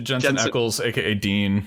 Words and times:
Jensen, 0.00 0.36
Jensen 0.36 0.52
Ackles, 0.52 0.84
aka 0.84 1.14
Dean. 1.14 1.66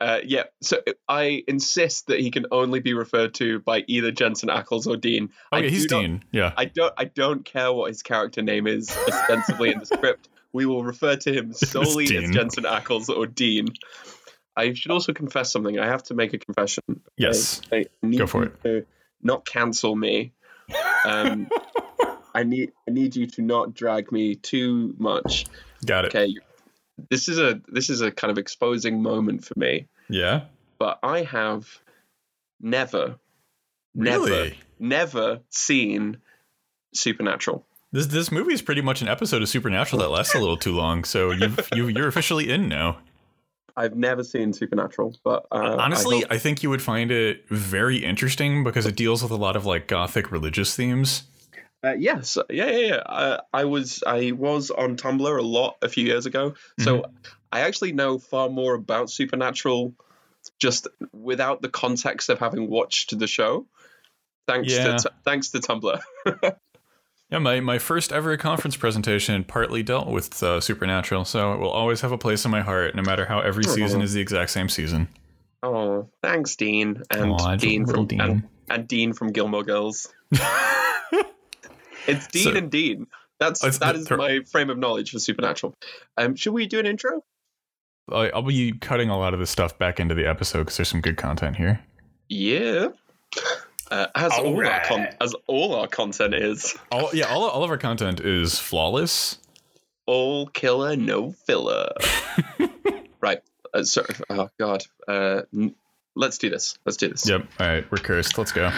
Uh, 0.00 0.20
yeah, 0.24 0.44
so 0.60 0.80
I 1.08 1.42
insist 1.48 2.06
that 2.06 2.20
he 2.20 2.30
can 2.30 2.46
only 2.52 2.78
be 2.78 2.94
referred 2.94 3.34
to 3.34 3.58
by 3.60 3.82
either 3.88 4.12
Jensen 4.12 4.48
Ackles 4.48 4.86
or 4.86 4.96
Dean. 4.96 5.30
Oh 5.50 5.58
yeah, 5.58 5.68
he's 5.68 5.86
Dean. 5.86 6.22
Yeah. 6.30 6.52
I 6.56 6.66
don't. 6.66 6.94
I 6.96 7.04
don't 7.04 7.44
care 7.44 7.72
what 7.72 7.88
his 7.88 8.02
character 8.02 8.40
name 8.40 8.68
is 8.68 8.96
ostensibly 9.08 9.72
in 9.72 9.80
the 9.80 9.86
script. 9.86 10.28
We 10.52 10.66
will 10.66 10.84
refer 10.84 11.16
to 11.16 11.32
him 11.32 11.52
solely 11.52 12.04
as 12.16 12.30
Jensen 12.30 12.64
Ackles 12.64 13.08
or 13.08 13.26
Dean. 13.26 13.68
I 14.56 14.72
should 14.74 14.92
also 14.92 15.12
confess 15.12 15.52
something. 15.52 15.78
I 15.78 15.86
have 15.86 16.04
to 16.04 16.14
make 16.14 16.32
a 16.32 16.38
confession. 16.38 16.82
Yes. 17.16 17.60
I, 17.72 17.86
I 18.02 18.08
Go 18.08 18.26
for 18.26 18.52
it. 18.64 18.88
Not 19.20 19.44
cancel 19.46 19.94
me. 19.96 20.32
Um, 21.04 21.48
I 22.34 22.44
need. 22.44 22.70
I 22.88 22.92
need 22.92 23.16
you 23.16 23.26
to 23.26 23.42
not 23.42 23.74
drag 23.74 24.12
me 24.12 24.36
too 24.36 24.94
much. 24.96 25.46
Got 25.84 26.04
it. 26.04 26.14
Okay 26.14 26.34
this 27.10 27.28
is 27.28 27.38
a 27.38 27.60
this 27.68 27.90
is 27.90 28.00
a 28.00 28.10
kind 28.10 28.30
of 28.30 28.38
exposing 28.38 29.02
moment 29.02 29.44
for 29.44 29.54
me. 29.56 29.86
Yeah. 30.08 30.42
But 30.78 30.98
I 31.02 31.22
have 31.22 31.66
never, 32.60 33.16
really? 33.94 34.30
never, 34.30 34.54
never 34.78 35.40
seen 35.50 36.18
Supernatural. 36.94 37.64
This 37.92 38.06
this 38.06 38.30
movie 38.30 38.52
is 38.52 38.62
pretty 38.62 38.82
much 38.82 39.02
an 39.02 39.08
episode 39.08 39.42
of 39.42 39.48
Supernatural 39.48 40.00
that 40.02 40.10
lasts 40.10 40.34
a 40.34 40.38
little 40.38 40.56
too 40.56 40.72
long. 40.72 41.04
So 41.04 41.30
you've 41.30 41.68
you 41.74 41.88
you're 41.88 42.08
officially 42.08 42.50
in 42.50 42.68
now. 42.68 42.98
I've 43.76 43.96
never 43.96 44.24
seen 44.24 44.52
Supernatural, 44.52 45.14
but 45.22 45.46
uh, 45.52 45.76
honestly, 45.78 46.16
I, 46.16 46.20
hope- 46.20 46.32
I 46.32 46.38
think 46.38 46.62
you 46.64 46.70
would 46.70 46.82
find 46.82 47.12
it 47.12 47.48
very 47.48 47.98
interesting 47.98 48.64
because 48.64 48.86
it 48.86 48.96
deals 48.96 49.22
with 49.22 49.30
a 49.30 49.36
lot 49.36 49.54
of 49.54 49.64
like 49.64 49.86
gothic 49.86 50.32
religious 50.32 50.74
themes. 50.74 51.22
Uh, 51.84 51.94
yes, 51.96 52.36
yeah, 52.50 52.66
yeah, 52.70 52.86
yeah. 52.88 52.96
Uh, 52.96 53.40
I 53.52 53.64
was 53.64 54.02
I 54.04 54.32
was 54.32 54.70
on 54.70 54.96
Tumblr 54.96 55.38
a 55.38 55.42
lot 55.42 55.76
a 55.80 55.88
few 55.88 56.04
years 56.04 56.26
ago, 56.26 56.54
so 56.80 56.98
mm-hmm. 56.98 57.12
I 57.52 57.60
actually 57.60 57.92
know 57.92 58.18
far 58.18 58.48
more 58.48 58.74
about 58.74 59.10
Supernatural 59.10 59.94
just 60.58 60.88
without 61.12 61.62
the 61.62 61.68
context 61.68 62.30
of 62.30 62.40
having 62.40 62.68
watched 62.68 63.16
the 63.16 63.26
show. 63.28 63.66
Thanks 64.48 64.72
yeah. 64.72 64.96
to 64.96 65.12
thanks 65.24 65.50
to 65.50 65.58
Tumblr. 65.58 66.00
yeah, 67.30 67.38
my 67.38 67.60
my 67.60 67.78
first 67.78 68.12
ever 68.12 68.36
conference 68.36 68.76
presentation 68.76 69.44
partly 69.44 69.84
dealt 69.84 70.08
with 70.08 70.42
uh, 70.42 70.60
Supernatural, 70.60 71.24
so 71.24 71.52
it 71.52 71.60
will 71.60 71.70
always 71.70 72.00
have 72.00 72.10
a 72.10 72.18
place 72.18 72.44
in 72.44 72.50
my 72.50 72.62
heart, 72.62 72.96
no 72.96 73.02
matter 73.02 73.24
how 73.24 73.38
every 73.38 73.64
season 73.64 74.02
is 74.02 74.14
the 74.14 74.20
exact 74.20 74.50
same 74.50 74.68
season. 74.68 75.06
Oh, 75.62 76.08
thanks, 76.22 76.56
Dean, 76.56 77.02
and 77.10 77.32
Aww, 77.32 77.58
Dean 77.58 77.86
from 77.86 78.06
Dean. 78.06 78.20
And, 78.20 78.48
and 78.68 78.88
Dean 78.88 79.12
from 79.12 79.32
Gilmore 79.32 79.64
Girls. 79.64 80.12
It's 82.08 82.26
Dean 82.32 82.44
so, 82.44 82.56
and 82.56 82.70
Dean. 82.70 83.06
That's 83.38 83.78
that 83.78 83.94
is 83.94 84.10
my 84.10 84.40
frame 84.50 84.68
of 84.70 84.78
knowledge 84.78 85.12
for 85.12 85.20
Supernatural. 85.20 85.76
Um, 86.16 86.34
should 86.34 86.52
we 86.52 86.66
do 86.66 86.80
an 86.80 86.86
intro? 86.86 87.22
I'll 88.10 88.42
be 88.42 88.72
cutting 88.72 89.10
a 89.10 89.18
lot 89.18 89.34
of 89.34 89.40
this 89.40 89.50
stuff 89.50 89.78
back 89.78 90.00
into 90.00 90.14
the 90.14 90.26
episode 90.26 90.60
because 90.60 90.78
there's 90.78 90.88
some 90.88 91.00
good 91.00 91.16
content 91.16 91.56
here. 91.56 91.80
Yeah. 92.28 92.88
Uh, 93.90 94.06
as 94.14 94.32
all, 94.32 94.46
all 94.46 94.60
right. 94.60 94.72
our 94.72 94.84
con- 94.84 95.08
as 95.20 95.34
all 95.46 95.74
our 95.74 95.86
content 95.86 96.34
is. 96.34 96.76
All 96.90 97.10
yeah, 97.12 97.26
all, 97.26 97.44
all 97.44 97.64
of 97.64 97.70
our 97.70 97.78
content 97.78 98.20
is 98.20 98.58
flawless. 98.58 99.38
All 100.06 100.46
killer, 100.46 100.96
no 100.96 101.32
filler. 101.32 101.90
right. 103.20 103.40
Uh, 103.72 103.84
sorry. 103.84 104.14
Oh 104.30 104.48
God. 104.58 104.82
Uh, 105.06 105.42
n- 105.54 105.74
let's 106.16 106.38
do 106.38 106.50
this. 106.50 106.78
Let's 106.84 106.96
do 106.96 107.08
this. 107.08 107.28
Yep. 107.28 107.46
All 107.60 107.66
right. 107.66 107.90
We're 107.90 107.98
cursed. 107.98 108.36
Let's 108.36 108.52
go. 108.52 108.70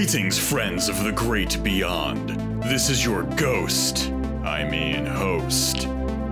Greetings, 0.00 0.38
friends 0.38 0.88
of 0.88 1.04
the 1.04 1.12
great 1.12 1.62
beyond. 1.62 2.30
This 2.62 2.88
is 2.88 3.04
your 3.04 3.24
ghost, 3.36 4.10
I 4.42 4.66
mean 4.66 5.04
host, 5.04 5.86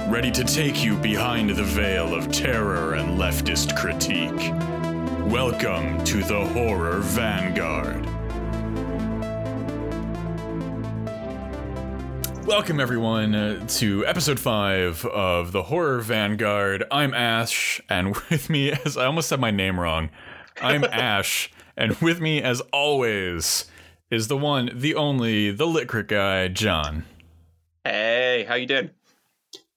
ready 0.09 0.31
to 0.31 0.43
take 0.43 0.83
you 0.83 0.97
behind 0.97 1.51
the 1.51 1.65
veil 1.65 2.15
of 2.15 2.33
terror 2.33 2.95
and 2.95 3.21
leftist 3.21 3.77
critique. 3.77 4.55
Welcome 5.31 6.03
to 6.05 6.23
the 6.23 6.47
Horror 6.47 7.01
Vanguard. 7.01 8.07
Welcome, 12.47 12.81
everyone, 12.81 13.35
uh, 13.35 13.67
to 13.67 14.07
episode 14.07 14.41
5 14.41 15.05
of 15.05 15.53
the 15.53 15.65
Horror 15.65 16.01
Vanguard. 16.01 16.85
I'm 16.91 17.13
Ash, 17.13 17.83
and 17.91 18.17
with 18.31 18.49
me, 18.49 18.73
as 18.73 18.97
I 18.97 19.05
almost 19.05 19.29
said 19.29 19.41
my 19.41 19.51
name 19.51 19.79
wrong, 19.79 20.09
I'm 20.63 20.85
Ash. 20.91 21.51
And 21.79 21.95
with 22.01 22.21
me, 22.21 22.43
as 22.43 22.61
always, 22.73 23.67
is 24.11 24.27
the 24.27 24.37
one, 24.37 24.69
the 24.75 24.97
only, 24.97 25.53
the 25.53 25.65
Litcrit 25.65 26.09
guy, 26.09 26.49
John. 26.49 27.05
Hey, 27.85 28.45
how 28.49 28.57
you 28.57 28.67
doing? 28.67 28.91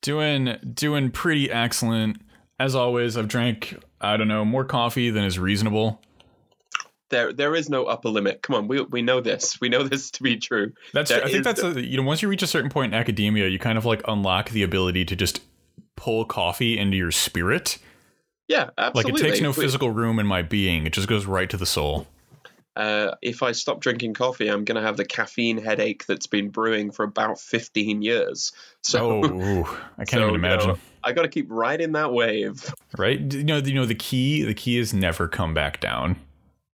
Doing 0.02 0.58
doing 0.74 1.12
pretty 1.12 1.52
excellent. 1.52 2.20
As 2.60 2.74
always, 2.74 3.16
I've 3.16 3.28
drank, 3.28 3.78
I 4.02 4.18
don't 4.18 4.28
know, 4.28 4.44
more 4.44 4.66
coffee 4.66 5.12
than 5.12 5.24
is 5.24 5.38
reasonable. 5.38 6.02
There 7.10 7.32
there 7.32 7.54
is 7.56 7.70
no 7.70 7.86
upper 7.86 8.10
limit. 8.10 8.42
Come 8.42 8.56
on, 8.56 8.68
we 8.68 8.82
we 8.82 9.04
know 9.04 9.22
this. 9.22 9.62
We 9.62 9.70
know 9.70 9.84
this 9.84 10.10
to 10.12 10.24
be 10.24 10.38
true. 10.38 10.74
That's 10.94 11.12
I 11.12 11.30
think 11.30 11.44
that's 11.44 11.62
a, 11.62 11.80
you 11.80 11.98
know, 11.98 12.04
once 12.04 12.24
you 12.24 12.28
reach 12.30 12.42
a 12.42 12.48
certain 12.48 12.72
point 12.72 12.96
in 12.96 13.00
academia, 13.00 13.48
you 13.48 13.60
kind 13.60 13.78
of 13.78 13.86
like 13.86 14.02
unlock 14.08 14.50
the 14.50 14.64
ability 14.64 15.06
to 15.06 15.16
just 15.16 15.42
pull 15.96 16.26
coffee 16.26 16.80
into 16.80 16.98
your 16.98 17.12
spirit 17.12 17.78
yeah, 18.52 18.70
absolutely. 18.78 19.14
Like 19.14 19.22
it 19.22 19.28
takes 19.30 19.42
no 19.42 19.54
physical 19.54 19.92
room 19.92 20.20
in 20.20 20.28
my 20.28 20.42
being; 20.42 20.86
it 20.86 20.92
just 20.92 21.08
goes 21.08 21.26
right 21.26 21.50
to 21.50 21.56
the 21.56 21.66
soul. 21.66 22.06
Uh, 22.76 23.16
if 23.22 23.44
I 23.44 23.54
stop 23.54 23.80
drinking 23.80 24.14
coffee, 24.14 24.50
I'm 24.50 24.66
going 24.66 24.76
to 24.76 24.82
have 24.82 24.98
the 24.98 25.06
caffeine 25.06 25.58
headache 25.58 26.06
that's 26.06 26.28
been 26.28 26.50
brewing 26.50 26.92
for 26.92 27.04
about 27.04 27.38
15 27.38 28.02
years. 28.02 28.54
So, 28.82 29.22
oh, 29.26 29.80
I 29.98 30.06
can't 30.06 30.10
so, 30.10 30.24
even 30.24 30.36
imagine. 30.36 30.70
You 30.70 30.74
know, 30.76 30.80
I 31.04 31.12
got 31.14 31.24
to 31.24 31.28
keep 31.28 31.48
riding 31.50 31.94
that 31.94 32.14
wave. 32.14 32.74
Right? 32.98 33.20
You 33.20 33.44
know, 33.44 33.58
you 33.58 33.74
know 33.74 33.86
the 33.86 33.96
key. 33.96 34.44
The 34.44 34.54
key 34.54 34.78
is 34.78 34.94
never 34.94 35.28
come 35.28 35.54
back 35.54 35.80
down. 35.80 36.18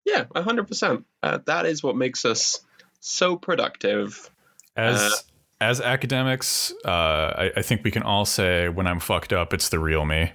Yeah, 0.04 0.24
100. 0.32 0.60
Uh, 0.60 0.64
percent 0.64 1.04
That 1.46 1.66
is 1.66 1.82
what 1.82 1.96
makes 1.96 2.24
us 2.24 2.60
so 3.00 3.36
productive. 3.36 4.30
As 4.76 5.00
uh, 5.00 5.10
as 5.60 5.80
academics, 5.80 6.72
uh, 6.84 6.88
I, 6.88 7.52
I 7.56 7.62
think 7.62 7.84
we 7.84 7.90
can 7.90 8.02
all 8.02 8.24
say, 8.24 8.68
when 8.68 8.86
I'm 8.86 9.00
fucked 9.00 9.32
up, 9.32 9.54
it's 9.54 9.70
the 9.70 9.78
real 9.78 10.04
me. 10.04 10.32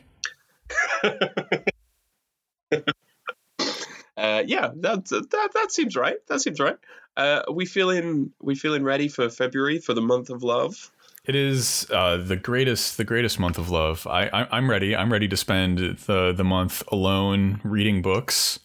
Uh, 4.17 4.43
yeah, 4.45 4.71
that, 4.75 5.05
that 5.05 5.49
that 5.53 5.71
seems 5.71 5.95
right. 5.95 6.17
That 6.27 6.41
seems 6.41 6.59
right. 6.59 6.77
Uh, 7.17 7.43
we 7.51 7.65
feeling 7.65 8.31
we 8.41 8.55
feeling 8.55 8.83
ready 8.83 9.07
for 9.07 9.29
February 9.29 9.79
for 9.79 9.93
the 9.93 10.01
month 10.01 10.29
of 10.29 10.43
love. 10.43 10.91
It 11.25 11.35
is 11.35 11.85
uh, 11.91 12.17
the 12.17 12.35
greatest 12.35 12.97
the 12.97 13.03
greatest 13.03 13.39
month 13.39 13.57
of 13.57 13.69
love. 13.69 14.07
I, 14.07 14.27
I 14.27 14.57
am 14.57 14.69
ready. 14.69 14.95
I'm 14.95 15.11
ready 15.11 15.27
to 15.27 15.37
spend 15.37 15.77
the 15.77 16.33
the 16.35 16.43
month 16.43 16.83
alone 16.91 17.59
reading 17.63 18.01
books. 18.01 18.59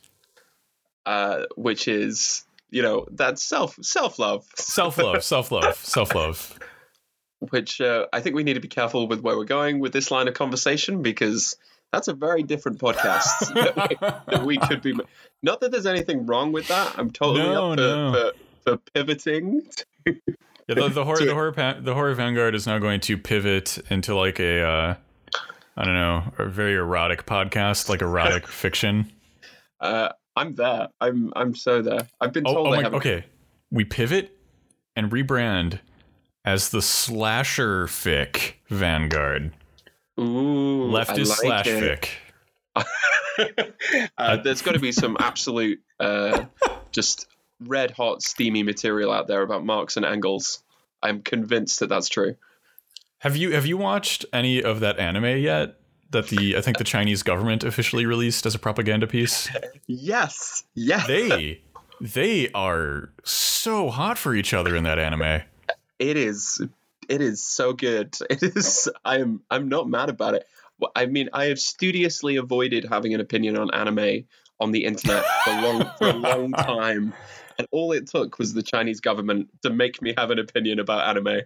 Uh, 1.05 1.45
which 1.57 1.87
is 1.87 2.45
you 2.71 2.83
know 2.83 3.07
that's 3.13 3.43
self 3.43 3.77
self 3.83 4.19
love 4.19 4.47
self 4.55 4.97
love 5.03 5.23
self 5.23 5.51
love 5.51 5.77
self 5.77 6.15
love. 6.15 6.59
Which 7.41 7.81
uh, 7.81 8.07
I 8.13 8.21
think 8.21 8.35
we 8.35 8.43
need 8.43 8.55
to 8.55 8.61
be 8.61 8.69
careful 8.69 9.07
with 9.07 9.21
where 9.21 9.37
we're 9.37 9.45
going 9.45 9.79
with 9.79 9.93
this 9.93 10.11
line 10.11 10.27
of 10.27 10.35
conversation 10.35 11.03
because 11.03 11.57
that's 11.93 12.09
a 12.09 12.15
very 12.15 12.43
different 12.43 12.79
podcast 12.79 13.55
that, 13.55 13.89
we, 13.89 13.97
that, 14.37 14.47
we, 14.47 14.59
could 14.59 14.83
be. 14.83 14.95
Not 15.43 15.61
that 15.61 15.71
there's 15.71 15.87
anything 15.87 16.27
wrong 16.27 16.53
with 16.53 16.69
that. 16.69 16.99
I'm 16.99 17.11
totally 17.11 17.41
no, 17.41 17.73
up 17.73 17.79
for, 17.79 17.85
no. 17.85 18.13
for, 18.13 18.71
for, 18.71 18.77
pivoting. 18.95 19.63
yeah, 20.05 20.15
the, 20.67 20.89
the 20.89 21.05
horror, 21.05 21.25
the 21.25 21.35
horror, 21.35 21.81
the 21.81 21.95
horror 21.95 22.15
vanguard 22.15 22.55
is 22.55 22.67
now 22.67 22.79
going 22.79 23.01
to 23.01 23.17
pivot 23.17 23.79
into 23.91 24.15
like 24.15 24.41
a, 24.41 24.63
uh, 24.63 24.95
I 25.77 25.85
don't 25.85 25.95
know, 25.95 26.33
a 26.39 26.47
very 26.47 26.75
erotic 26.75 27.27
podcast, 27.27 27.89
like 27.89 28.03
erotic 28.03 28.47
fiction. 28.49 29.13
Uh, 29.81 30.11
I'm 30.37 30.55
there. 30.55 30.89
I'm 31.01 31.33
I'm 31.35 31.55
so 31.55 31.81
there. 31.83 32.07
I've 32.21 32.33
been 32.33 32.47
oh, 32.47 32.55
told. 32.55 32.69
Oh, 32.69 32.75
oh 32.75 32.83
my, 32.83 32.89
okay, 32.97 33.25
we 33.71 33.85
pivot 33.85 34.37
and 34.95 35.11
rebrand 35.11 35.81
as 36.45 36.71
the 36.71 36.83
slasher 36.83 37.87
fic 37.87 38.55
vanguard. 38.69 39.53
Ooh, 40.19 40.91
leftist 40.91 41.43
like 41.43 41.65
slash 41.65 41.67
fic. 41.67 42.09
uh, 44.19 44.37
there's 44.39 44.63
got 44.63 44.73
to 44.73 44.79
be 44.79 44.93
some 44.93 45.17
absolute, 45.21 45.81
uh, 46.01 46.45
just 46.93 47.27
red 47.61 47.91
hot, 47.91 48.23
steamy 48.23 48.63
material 48.63 49.13
out 49.13 49.27
there 49.27 49.43
about 49.43 49.65
Marx 49.65 49.97
and 49.97 50.07
Engels. 50.07 50.63
I'm 51.03 51.23
convinced 51.23 51.81
that 51.81 51.89
that's 51.89 52.09
true. 52.09 52.37
Have 53.19 53.37
you 53.37 53.53
have 53.53 53.67
you 53.67 53.77
watched 53.77 54.25
any 54.33 54.63
of 54.63 54.81
that 54.81 54.99
anime 54.99 55.39
yet? 55.39 55.79
That 56.11 56.29
the 56.29 56.57
I 56.57 56.61
think 56.61 56.79
the 56.79 56.85
Chinese 56.85 57.23
government 57.23 57.65
officially 57.65 58.07
released 58.07 58.47
as 58.47 58.55
a 58.55 58.59
propaganda 58.59 59.07
piece. 59.07 59.49
yes, 59.87 60.65
yes. 60.75 61.07
They 61.07 61.63
they 62.01 62.51
are 62.53 63.11
so 63.25 63.91
hot 63.91 64.19
for 64.19 64.35
each 64.35 64.55
other 64.55 64.77
in 64.77 64.85
that 64.85 64.99
anime. 64.99 65.43
It 65.99 66.17
is 66.17 66.61
it 67.09 67.21
is 67.21 67.43
so 67.43 67.73
good. 67.73 68.17
It 68.31 68.43
is. 68.43 68.89
I'm. 69.05 69.43
I'm 69.51 69.69
not 69.69 69.89
mad 69.89 70.09
about 70.09 70.35
it. 70.35 70.45
I 70.95 71.07
mean, 71.07 71.31
I 71.33 71.47
have 71.47 71.59
studiously 71.59 72.37
avoided 72.37 72.85
having 72.85 73.15
an 73.15 73.21
opinion 73.21 73.57
on 73.57 73.71
anime 73.73 74.25
on 74.61 74.73
the 74.73 74.85
internet 74.85 75.25
for 75.45 75.51
long 75.53 75.91
for 75.99 76.09
a 76.09 76.13
long 76.13 76.53
time. 76.53 77.15
and 77.59 77.67
all 77.71 77.93
it 77.93 78.07
took 78.09 78.39
was 78.39 78.53
the 78.53 78.63
Chinese 78.63 79.01
government 79.01 79.49
to 79.63 79.71
make 79.71 80.03
me 80.03 80.15
have 80.17 80.31
an 80.31 80.39
opinion 80.39 80.79
about 80.79 81.09
anime. 81.09 81.43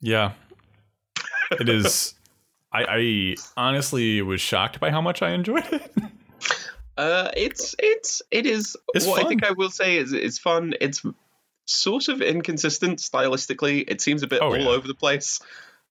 Yeah. 0.00 0.32
It 1.52 1.68
is. 1.68 2.14
I, 2.72 2.84
I 2.88 3.34
honestly 3.56 4.20
was 4.22 4.40
shocked 4.40 4.80
by 4.80 4.90
how 4.90 5.00
much 5.00 5.22
I 5.22 5.30
enjoyed 5.30 5.64
it. 5.72 5.92
Uh, 6.96 7.30
it's 7.36 7.74
it's 7.78 8.22
it 8.30 8.46
is 8.46 8.76
It's 8.94 9.06
what 9.06 9.24
I 9.24 9.28
think. 9.28 9.44
I 9.44 9.52
will 9.52 9.70
say 9.70 9.96
is 9.98 10.12
it's 10.12 10.38
fun. 10.38 10.74
It's 10.80 11.02
sort 11.66 12.08
of 12.08 12.22
inconsistent 12.22 12.98
stylistically. 13.00 13.84
It 13.86 14.00
seems 14.00 14.22
a 14.22 14.26
bit 14.26 14.40
Oh, 14.40 14.46
all 14.46 14.58
yeah. 14.58 14.68
over 14.68 14.86
the 14.88 14.94
place. 14.94 15.40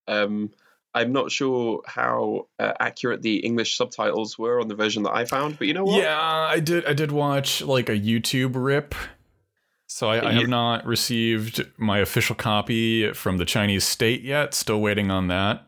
Um, 0.07 0.51
I'm 0.93 1.11
not 1.11 1.29
sure 1.29 1.81
how 1.85 2.47
uh, 2.57 2.71
accurate 2.79 3.21
the 3.21 3.37
English 3.37 3.77
subtitles 3.77 4.39
were 4.39 4.61
on 4.61 4.69
the 4.69 4.75
version 4.75 5.03
that 5.03 5.13
I 5.13 5.25
found, 5.25 5.57
but 5.59 5.67
you 5.67 5.73
know 5.73 5.83
what? 5.83 6.01
Yeah, 6.01 6.17
I 6.19 6.59
did. 6.61 6.85
I 6.85 6.93
did 6.93 7.11
watch 7.11 7.61
like 7.61 7.89
a 7.89 7.99
YouTube 7.99 8.53
rip. 8.55 8.95
So 9.87 10.09
I, 10.09 10.29
I 10.29 10.33
have 10.33 10.47
not 10.47 10.85
received 10.85 11.65
my 11.77 11.99
official 11.99 12.35
copy 12.35 13.11
from 13.13 13.37
the 13.37 13.45
Chinese 13.45 13.83
state 13.83 14.23
yet. 14.23 14.53
Still 14.53 14.81
waiting 14.81 15.11
on 15.11 15.27
that. 15.27 15.67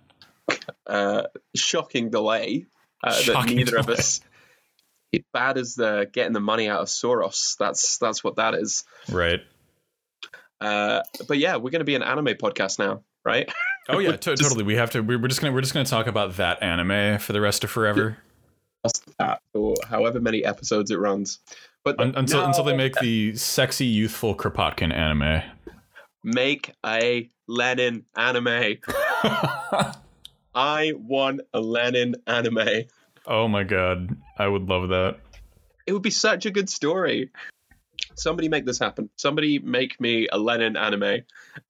Uh, 0.88 1.24
shocking 1.56 2.10
delay. 2.10 2.66
Uh, 3.04 3.12
that 3.12 3.22
Shocking 3.22 3.58
neither 3.58 3.78
of 3.78 3.90
us. 3.90 4.22
It 5.12 5.26
bad 5.34 5.58
as 5.58 5.76
the 5.76 6.10
getting 6.12 6.34
the 6.34 6.40
money 6.40 6.68
out 6.68 6.82
of 6.82 6.88
Soros. 6.88 7.58
That's 7.58 7.98
that's 7.98 8.24
what 8.24 8.38
that 8.38 8.56
is. 8.56 8.86
Right. 9.10 9.42
Uh, 10.60 11.02
but 11.28 11.38
yeah, 11.38 11.56
we're 11.56 11.70
going 11.72 11.80
to 11.80 11.86
be 11.86 11.96
an 11.96 12.04
anime 12.04 12.28
podcast 12.28 12.80
now, 12.80 13.04
right? 13.24 13.52
Oh 13.90 14.00
yeah, 14.00 14.12
to- 14.18 14.36
totally. 14.36 14.64
We 14.64 14.76
have 14.76 14.92
to. 14.92 15.02
We're 15.02 15.20
we're 15.20 15.28
just 15.28 15.42
gonna 15.42 15.54
we're 15.54 15.62
just 15.62 15.74
gonna 15.74 15.86
talk 15.86 16.08
about 16.08 16.38
that 16.38 16.62
anime 16.64 17.20
for 17.20 17.34
the 17.34 17.42
rest 17.42 17.64
of 17.64 17.70
forever 17.70 18.18
that, 19.20 19.42
or 19.54 19.76
however 19.90 20.20
many 20.20 20.44
episodes 20.44 20.92
it 20.92 21.00
runs. 21.00 21.40
But 21.84 22.00
Un- 22.00 22.14
until 22.16 22.42
no, 22.42 22.48
until 22.48 22.64
they 22.64 22.76
make 22.76 22.96
the 22.96 23.36
sexy 23.36 23.86
youthful 23.86 24.36
Kropotkin 24.36 24.94
anime. 24.94 25.42
make 26.24 26.74
a 26.86 27.30
Lenin 27.48 28.06
anime. 28.16 28.78
I 30.56 30.94
want 30.98 31.42
a 31.54 31.60
Lenin 31.62 32.16
anime. 32.26 32.86
oh 33.26 33.48
my 33.48 33.64
god, 33.64 34.16
I 34.38 34.48
would 34.48 34.68
love 34.68 34.90
that. 34.90 35.20
It 35.86 35.94
would 35.94 36.02
be 36.02 36.10
such 36.10 36.46
a 36.46 36.52
good 36.52 36.70
story. 36.70 37.32
Somebody 38.18 38.50
make 38.50 38.66
this 38.66 38.80
happen. 38.80 39.10
Somebody 39.16 39.60
make 39.60 40.02
me 40.02 40.28
a 40.32 40.38
Lenin 40.38 40.76
anime. 40.76 41.22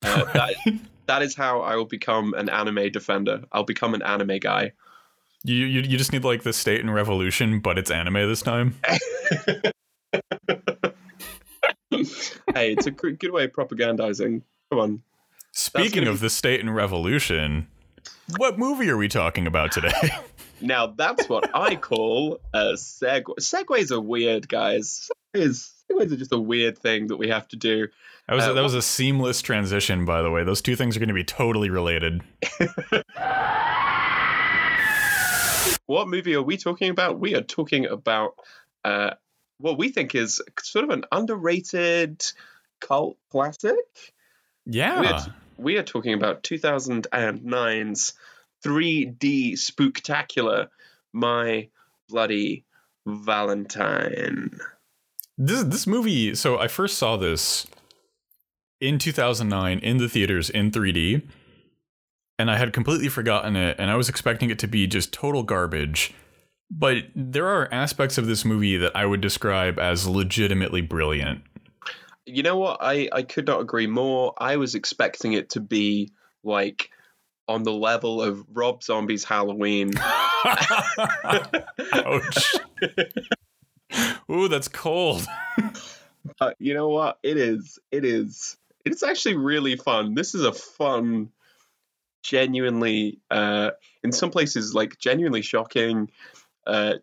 Uh, 0.02 0.24
that, 0.34 0.54
that 1.08 1.22
is 1.22 1.36
how 1.36 1.62
I 1.62 1.76
will 1.76 1.86
become 1.86 2.34
an 2.34 2.50
anime 2.50 2.92
defender. 2.92 3.44
I'll 3.52 3.64
become 3.64 3.94
an 3.94 4.02
anime 4.02 4.40
guy. 4.40 4.72
You, 5.44 5.66
you 5.66 5.82
you 5.82 5.98
just 5.98 6.12
need 6.12 6.24
like 6.24 6.44
the 6.44 6.54
state 6.54 6.82
and 6.82 6.94
revolution, 6.94 7.60
but 7.60 7.78
it's 7.78 7.92
anime 7.92 8.28
this 8.28 8.42
time. 8.42 8.76
hey, 12.54 12.74
it's 12.74 12.88
a 12.88 12.92
good 12.92 13.32
way 13.32 13.46
of 13.46 13.52
propagandizing. 13.52 14.42
Come 14.72 14.80
on. 14.80 15.04
Speaking 15.52 16.08
of 16.08 16.20
the 16.20 16.30
state 16.30 16.60
and 16.60 16.74
revolution, 16.74 17.68
what 18.38 18.58
movie 18.58 18.90
are 18.90 18.98
we 18.98 19.08
talking 19.08 19.48
about 19.48 19.72
today? 19.72 19.92
Now 20.60 20.88
that's 20.88 21.30
what 21.30 21.52
I 21.54 21.76
call 21.76 22.40
a 22.52 22.74
segue. 22.74 23.36
Segues 23.40 23.92
are 23.92 24.02
weird, 24.02 24.50
guys. 24.50 25.08
Segues, 25.36 25.72
segues 25.92 26.12
are 26.12 26.18
just 26.18 26.32
a 26.32 26.40
weird 26.40 26.78
thing 26.78 27.08
that 27.08 27.18
we 27.18 27.30
have 27.30 27.48
to 27.50 27.56
do. 27.56 27.88
That 28.28 28.36
was 28.36 28.46
Uh, 28.46 28.54
that 28.54 28.64
was 28.64 28.74
a 28.74 28.82
seamless 28.82 29.42
transition, 29.42 30.06
by 30.06 30.22
the 30.22 30.32
way. 30.32 30.44
Those 30.44 30.62
two 30.62 30.76
things 30.76 30.96
are 30.96 31.00
going 31.00 31.08
to 31.10 31.16
be 31.16 31.24
totally 31.24 31.70
related. 31.70 32.22
What 35.88 36.10
movie 36.10 36.36
are 36.36 36.44
we 36.44 36.58
talking 36.58 36.90
about? 36.90 37.18
We 37.18 37.34
are 37.34 37.42
talking 37.42 37.86
about 37.86 38.36
uh, 38.84 39.12
what 39.58 39.78
we 39.78 39.88
think 39.90 40.16
is 40.16 40.42
sort 40.60 40.84
of 40.84 40.92
an 40.92 41.06
underrated 41.14 42.26
cult 42.82 43.18
classic. 43.32 43.78
Yeah, 44.66 45.00
Weird. 45.00 45.34
We 45.58 45.78
are 45.78 45.84
talking 45.84 46.14
about 46.14 46.44
2009's 46.44 48.14
3D 48.64 49.54
spooktacular, 49.54 50.68
My 51.14 51.70
Bloody 52.10 52.66
Valentine. 53.06 54.60
This 55.38 55.64
this 55.64 55.88
movie. 55.88 56.36
So 56.36 56.60
I 56.60 56.68
first 56.68 56.98
saw 56.98 57.18
this 57.18 57.68
in 58.80 59.00
2009 59.00 59.80
in 59.80 59.98
the 59.98 60.10
theaters 60.10 60.50
in 60.50 60.72
3D, 60.72 61.28
and 62.40 62.52
I 62.52 62.58
had 62.58 62.74
completely 62.74 63.10
forgotten 63.10 63.56
it, 63.56 63.78
and 63.80 63.90
I 63.90 63.96
was 63.96 64.10
expecting 64.10 64.50
it 64.50 64.60
to 64.60 64.68
be 64.68 64.88
just 64.88 65.14
total 65.14 65.44
garbage. 65.44 66.14
But 66.70 67.06
there 67.16 67.48
are 67.48 67.70
aspects 67.72 68.18
of 68.18 68.28
this 68.28 68.44
movie 68.44 68.78
that 68.78 68.94
I 68.96 69.06
would 69.06 69.22
describe 69.22 69.80
as 69.80 70.06
legitimately 70.06 70.82
brilliant. 70.82 71.42
You 72.26 72.44
know 72.44 72.58
what? 72.58 72.80
I, 72.82 73.08
I 73.14 73.24
could 73.24 73.48
not 73.48 73.62
agree 73.62 73.88
more. 73.88 74.34
I 74.38 74.58
was 74.58 74.76
expecting 74.76 75.32
it 75.32 75.50
to 75.52 75.62
be 75.62 76.12
like 76.44 76.90
on 77.48 77.64
the 77.64 77.72
level 77.72 78.22
of 78.22 78.44
Rob 78.52 78.84
Zombie's 78.84 79.24
Halloween. 79.24 79.94
Ouch. 81.94 82.56
Ooh, 84.32 84.48
that's 84.48 84.68
cold. 84.68 85.26
Uh, 86.42 86.52
you 86.60 86.74
know 86.74 86.90
what? 86.90 87.18
It 87.24 87.38
is. 87.38 87.80
It 87.90 88.04
is. 88.04 88.58
It's 88.84 89.02
actually 89.02 89.38
really 89.38 89.78
fun. 89.78 90.14
This 90.14 90.36
is 90.36 90.44
a 90.44 90.52
fun, 90.52 91.30
genuinely, 92.22 93.20
uh, 93.32 93.72
in 94.04 94.12
some 94.12 94.30
places, 94.30 94.76
like 94.76 95.00
genuinely 95.00 95.42
shocking, 95.42 96.12
uh, 96.68 96.96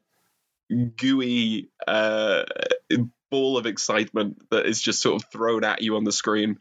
gooey 0.97 1.71
uh, 1.89 2.45
ball 3.31 3.57
of 3.57 3.67
excitement 3.67 4.41
that 4.51 4.67
is 4.67 4.81
just 4.81 5.01
sort 5.01 5.23
of 5.23 5.29
thrown 5.31 5.65
at 5.65 5.83
you 5.83 5.97
on 5.97 6.05
the 6.05 6.13
screen. 6.13 6.59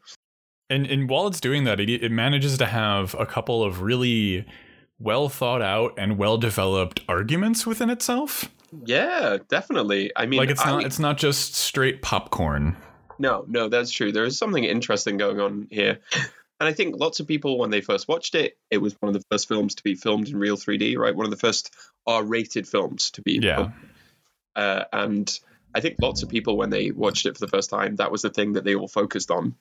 And 0.70 0.88
and 0.88 1.10
while 1.10 1.28
it's 1.28 1.40
doing 1.40 1.66
that, 1.66 1.80
it, 1.80 1.90
it 1.90 2.12
manages 2.12 2.58
to 2.58 2.66
have 2.66 3.16
a 3.20 3.26
couple 3.26 3.64
of 3.64 3.82
really 3.82 4.46
well 4.98 5.30
thought 5.30 5.62
out 5.62 5.94
and 5.98 6.18
well 6.18 6.38
developed 6.38 7.02
arguments 7.08 7.68
within 7.68 7.90
itself. 7.90 8.50
Yeah, 8.86 9.38
definitely. 9.48 10.12
I 10.16 10.26
mean, 10.26 10.40
like 10.40 10.50
it's 10.50 10.66
I- 10.66 10.72
not 10.72 10.84
it's 10.86 11.00
not 11.00 11.18
just 11.18 11.56
straight 11.56 12.02
popcorn. 12.02 12.76
No, 13.20 13.46
no, 13.48 13.70
that's 13.70 13.92
true. 13.92 14.12
There 14.12 14.26
is 14.26 14.38
something 14.38 14.64
interesting 14.64 15.18
going 15.18 15.40
on 15.40 15.68
here. 15.70 16.00
And 16.60 16.70
I 16.70 16.74
think 16.74 16.96
lots 16.98 17.20
of 17.20 17.28
people, 17.28 17.58
when 17.58 17.70
they 17.70 17.82
first 17.82 18.08
watched 18.08 18.36
it, 18.36 18.58
it 18.72 18.78
was 18.78 18.96
one 19.00 19.14
of 19.14 19.22
the 19.22 19.26
first 19.30 19.48
films 19.48 19.76
to 19.76 19.84
be 19.84 19.96
filmed 19.96 20.30
in 20.30 20.38
real 20.38 20.56
3D, 20.56 20.98
right? 20.98 21.16
One 21.16 21.26
of 21.26 21.32
the 21.32 21.38
first 21.38 21.74
R 22.08 22.24
rated 22.24 22.68
films 22.68 23.12
to 23.12 23.22
be. 23.22 23.40
Yeah. 23.42 23.72
Uh, 24.56 24.84
and 24.92 25.40
I 25.76 25.82
think 25.82 25.98
lots 26.02 26.24
of 26.24 26.30
people, 26.30 26.58
when 26.58 26.70
they 26.70 26.92
watched 26.92 27.26
it 27.26 27.38
for 27.38 27.46
the 27.46 27.50
first 27.50 27.70
time, 27.70 27.98
that 27.98 28.12
was 28.12 28.22
the 28.22 28.30
thing 28.30 28.54
that 28.54 28.64
they 28.64 28.76
all 28.76 28.88
focused 28.88 29.30
on. 29.32 29.56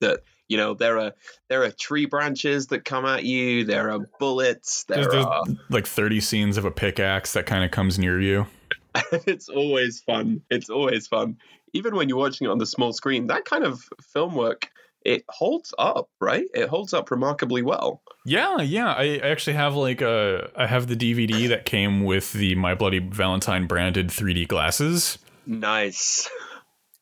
That, 0.00 0.20
you 0.48 0.56
know, 0.56 0.74
there 0.74 0.98
are 0.98 1.12
there 1.48 1.62
are 1.64 1.70
tree 1.70 2.06
branches 2.06 2.68
that 2.68 2.84
come 2.84 3.04
at 3.04 3.24
you, 3.24 3.64
there 3.64 3.90
are 3.90 4.00
bullets, 4.18 4.84
there 4.84 4.98
There's, 4.98 5.12
there's 5.12 5.26
are. 5.26 5.44
like 5.70 5.86
30 5.86 6.20
scenes 6.20 6.56
of 6.56 6.64
a 6.64 6.70
pickaxe 6.70 7.32
that 7.32 7.46
kind 7.46 7.64
of 7.64 7.70
comes 7.70 7.98
near 7.98 8.20
you. 8.20 8.46
it's 9.12 9.48
always 9.48 10.00
fun. 10.00 10.42
It's 10.50 10.70
always 10.70 11.06
fun. 11.06 11.36
Even 11.72 11.94
when 11.94 12.08
you're 12.08 12.18
watching 12.18 12.46
it 12.46 12.50
on 12.50 12.58
the 12.58 12.66
small 12.66 12.92
screen, 12.92 13.26
that 13.26 13.44
kind 13.44 13.64
of 13.64 13.82
film 14.12 14.34
work, 14.34 14.70
it 15.04 15.24
holds 15.28 15.74
up, 15.78 16.08
right? 16.20 16.46
It 16.54 16.68
holds 16.68 16.92
up 16.94 17.10
remarkably 17.10 17.62
well. 17.62 18.02
Yeah, 18.24 18.60
yeah. 18.60 18.92
I, 18.92 19.20
I 19.22 19.28
actually 19.28 19.54
have 19.54 19.74
like 19.74 20.00
a 20.00 20.50
I 20.56 20.66
have 20.66 20.86
the 20.86 20.96
DVD 20.96 21.48
that 21.48 21.64
came 21.64 22.04
with 22.04 22.32
the 22.32 22.54
My 22.54 22.74
Bloody 22.74 22.98
Valentine 22.98 23.66
branded 23.66 24.08
3D 24.08 24.48
glasses. 24.48 25.18
Nice. 25.46 26.28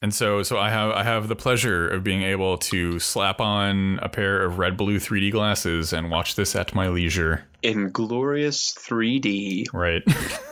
And 0.03 0.15
so 0.15 0.43
so 0.43 0.59
I 0.59 0.69
have 0.71 0.91
I 0.93 1.03
have 1.03 1.29
the 1.29 1.37
pleasure 1.37 1.89
of 1.89 2.05
being 2.05 2.23
able 2.23 2.59
to 2.59 2.99
slap 2.99 3.41
on 3.41 3.99
a 4.03 4.09
pair 4.09 4.43
of 4.45 4.59
red 4.59 4.77
blue 4.77 4.99
3D 4.99 5.33
glasses 5.33 5.93
and 5.93 6.11
watch 6.11 6.35
this 6.37 6.55
at 6.55 6.75
my 6.75 6.89
leisure. 6.89 7.47
In 7.63 7.91
glorious 7.91 8.75
3D. 8.75 9.67
Right. 9.73 10.03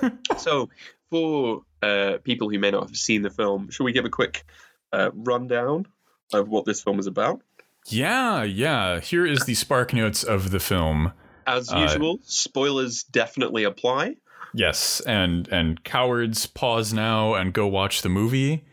So, 0.39 0.69
for 1.11 1.63
uh, 1.83 2.19
people 2.25 2.51
who 2.51 2.59
may 2.59 2.71
not 2.71 2.89
have 2.89 2.97
seen 2.97 3.23
the 3.23 3.31
film, 3.31 3.71
should 3.71 3.85
we 3.85 3.93
give 3.93 4.05
a 4.05 4.11
quick 4.11 4.45
uh, 4.93 5.11
rundown 5.15 5.87
of 6.33 6.49
what 6.49 6.65
this 6.65 6.83
film 6.83 6.99
is 6.99 7.07
about? 7.07 7.41
yeah, 7.89 8.43
yeah. 8.43 9.01
Here 9.01 9.25
is 9.27 9.45
the 9.45 9.55
spark 9.55 9.93
notes 9.95 10.23
of 10.25 10.51
the 10.51 10.61
film. 10.61 11.13
As 11.47 11.71
Uh, 11.73 11.79
usual, 11.79 12.19
spoilers 12.25 13.03
definitely 13.05 13.65
apply. 13.65 14.17
Yes, 14.55 15.01
and 15.01 15.47
and 15.49 15.83
cowards 15.85 16.47
pause 16.47 16.93
now 16.93 17.35
and 17.35 17.53
go 17.53 17.67
watch 17.67 18.03
the 18.03 18.09
movie. 18.09 18.65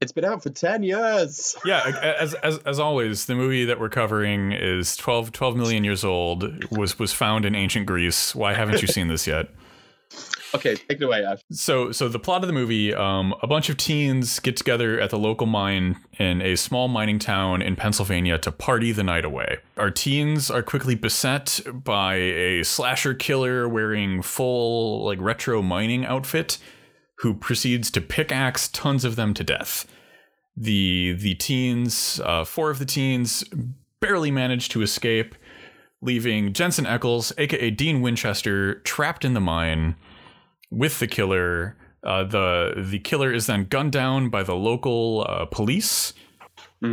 It's 0.00 0.12
been 0.12 0.24
out 0.24 0.42
for 0.42 0.50
10 0.50 0.82
years. 0.82 1.56
Yeah, 1.64 2.14
as 2.20 2.34
as 2.34 2.58
as 2.58 2.78
always, 2.78 3.24
the 3.26 3.34
movie 3.34 3.64
that 3.64 3.80
we're 3.80 3.88
covering 3.88 4.52
is 4.52 4.94
12, 4.96 5.32
12 5.32 5.56
million 5.56 5.84
years 5.84 6.04
old. 6.04 6.70
was 6.70 6.98
was 6.98 7.12
found 7.12 7.46
in 7.46 7.54
ancient 7.54 7.86
Greece. 7.86 8.34
Why 8.34 8.52
haven't 8.52 8.82
you 8.82 8.88
seen 8.88 9.08
this 9.08 9.26
yet? 9.26 9.48
Okay, 10.54 10.76
take 10.76 11.00
it 11.00 11.02
away, 11.02 11.24
Ash. 11.24 11.40
So, 11.50 11.90
so 11.90 12.08
the 12.08 12.20
plot 12.20 12.42
of 12.42 12.46
the 12.46 12.52
movie: 12.52 12.94
um, 12.94 13.34
a 13.42 13.46
bunch 13.46 13.68
of 13.68 13.76
teens 13.76 14.38
get 14.38 14.56
together 14.56 14.98
at 14.98 15.10
the 15.10 15.18
local 15.18 15.46
mine 15.46 15.96
in 16.18 16.40
a 16.40 16.56
small 16.56 16.88
mining 16.88 17.18
town 17.18 17.60
in 17.60 17.76
Pennsylvania 17.76 18.38
to 18.38 18.52
party 18.52 18.92
the 18.92 19.02
night 19.02 19.24
away. 19.24 19.58
Our 19.76 19.90
teens 19.90 20.50
are 20.50 20.62
quickly 20.62 20.94
beset 20.94 21.60
by 21.66 22.14
a 22.14 22.62
slasher 22.62 23.12
killer 23.12 23.68
wearing 23.68 24.22
full 24.22 25.04
like 25.04 25.20
retro 25.20 25.62
mining 25.62 26.06
outfit, 26.06 26.58
who 27.18 27.34
proceeds 27.34 27.90
to 27.90 28.00
pickaxe 28.00 28.68
tons 28.68 29.04
of 29.04 29.16
them 29.16 29.34
to 29.34 29.44
death. 29.44 29.86
The 30.56 31.12
the 31.12 31.34
teens, 31.34 32.20
uh, 32.24 32.44
four 32.44 32.70
of 32.70 32.78
the 32.78 32.86
teens, 32.86 33.44
barely 34.00 34.30
manage 34.30 34.68
to 34.70 34.82
escape, 34.82 35.34
leaving 36.00 36.52
Jensen 36.52 36.84
Ackles, 36.84 37.32
aka 37.38 37.70
Dean 37.70 38.00
Winchester, 38.00 38.76
trapped 38.80 39.24
in 39.24 39.34
the 39.34 39.40
mine 39.40 39.96
with 40.70 40.98
the 40.98 41.06
killer. 41.06 41.76
Uh, 42.02 42.24
the 42.24 42.74
the 42.76 42.98
killer 43.00 43.32
is 43.32 43.46
then 43.46 43.64
gunned 43.64 43.92
down 43.92 44.30
by 44.30 44.42
the 44.42 44.54
local 44.54 45.26
uh, 45.28 45.44
police, 45.46 46.12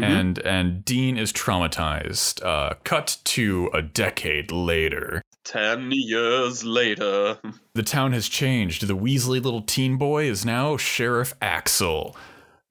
and 0.03 0.39
and 0.39 0.84
Dean 0.84 1.18
is 1.18 1.32
traumatized. 1.32 2.44
Uh, 2.44 2.74
cut 2.84 3.18
to 3.25 3.70
a 3.74 3.82
decade 3.82 4.51
later. 4.51 5.22
Ten 5.43 5.91
years 5.91 6.63
later. 6.63 7.39
The 7.73 7.83
town 7.83 8.13
has 8.13 8.29
changed. 8.29 8.88
The 8.88 8.95
Weasley 8.95 9.41
little 9.41 9.62
teen 9.62 9.97
boy 9.97 10.25
is 10.25 10.45
now 10.45 10.77
Sheriff 10.77 11.33
Axel, 11.41 12.15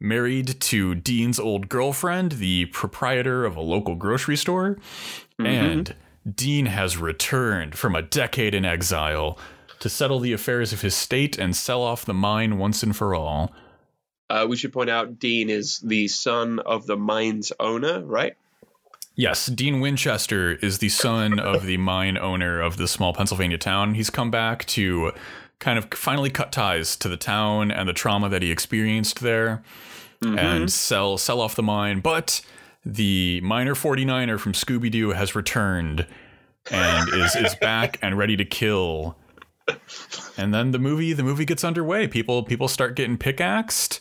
married 0.00 0.61
to 0.61 0.95
Dean's 0.95 1.38
old 1.38 1.69
girlfriend, 1.69 2.33
the 2.33 2.67
proprietor 2.67 3.45
of 3.45 3.57
a 3.57 3.61
local 3.61 3.95
grocery 3.95 4.37
store. 4.37 4.79
And 5.38 5.95
Dean 6.31 6.67
has 6.67 6.97
returned 6.97 7.75
from 7.75 7.95
a 7.95 8.02
decade 8.02 8.55
in 8.55 8.64
exile 8.64 9.38
to 9.81 9.88
settle 9.88 10.21
the 10.21 10.33
affairs 10.33 10.73
of 10.73 10.81
his 10.81 10.95
state 10.95 11.37
and 11.38 11.57
sell 11.57 11.83
off 11.83 12.05
the 12.05 12.14
mine 12.14 12.59
once 12.59 12.83
and 12.83 12.95
for 12.95 13.14
all. 13.14 13.52
Uh, 14.31 14.47
we 14.49 14.57
should 14.57 14.73
point 14.73 14.88
out 14.88 15.19
Dean 15.19 15.50
is 15.50 15.81
the 15.81 16.09
son 16.09 16.59
of 16.61 16.87
the 16.87 16.97
mine's 16.97 17.52
owner, 17.61 18.02
right? 18.05 18.35
Yes, 19.14 19.47
Dean 19.47 19.81
Winchester 19.81 20.52
is 20.52 20.78
the 20.78 20.88
son 20.88 21.38
of 21.38 21.66
the 21.66 21.76
mine 21.78 22.16
owner 22.16 22.61
of 22.61 22.76
the 22.76 22.88
small 22.88 23.12
Pennsylvania 23.12 23.59
town. 23.59 23.95
He's 23.95 24.11
come 24.11 24.31
back 24.31 24.64
to 24.66 25.12
kind 25.59 25.78
of 25.78 25.87
finally 25.95 26.31
cut 26.31 26.50
ties 26.50 26.97
to 26.97 27.09
the 27.09 27.16
town 27.16 27.71
and 27.71 27.88
the 27.88 27.92
trauma 27.92 28.28
that 28.28 28.42
he 28.42 28.50
experienced 28.50 29.21
there 29.21 29.62
mm-hmm. 30.23 30.38
and 30.38 30.73
sell 30.73 31.19
sell 31.19 31.40
off 31.40 31.54
the 31.54 31.62
mine, 31.62 32.00
but 32.00 32.40
the 32.85 33.40
miner 33.42 33.75
49er 33.75 34.40
from 34.40 34.52
Scooby 34.52 34.90
Doo 34.90 35.11
has 35.11 35.35
returned 35.35 36.07
and 36.71 37.09
is 37.11 37.37
is 37.37 37.54
back 37.57 37.99
and 38.02 38.16
ready 38.16 38.37
to 38.37 38.45
kill. 38.45 39.16
And 40.37 40.52
then 40.52 40.71
the 40.71 40.78
movie 40.78 41.12
the 41.12 41.23
movie 41.23 41.45
gets 41.45 41.64
underway. 41.64 42.09
People 42.09 42.42
people 42.42 42.69
start 42.69 42.97
getting 42.97 43.19
pickaxed. 43.19 44.00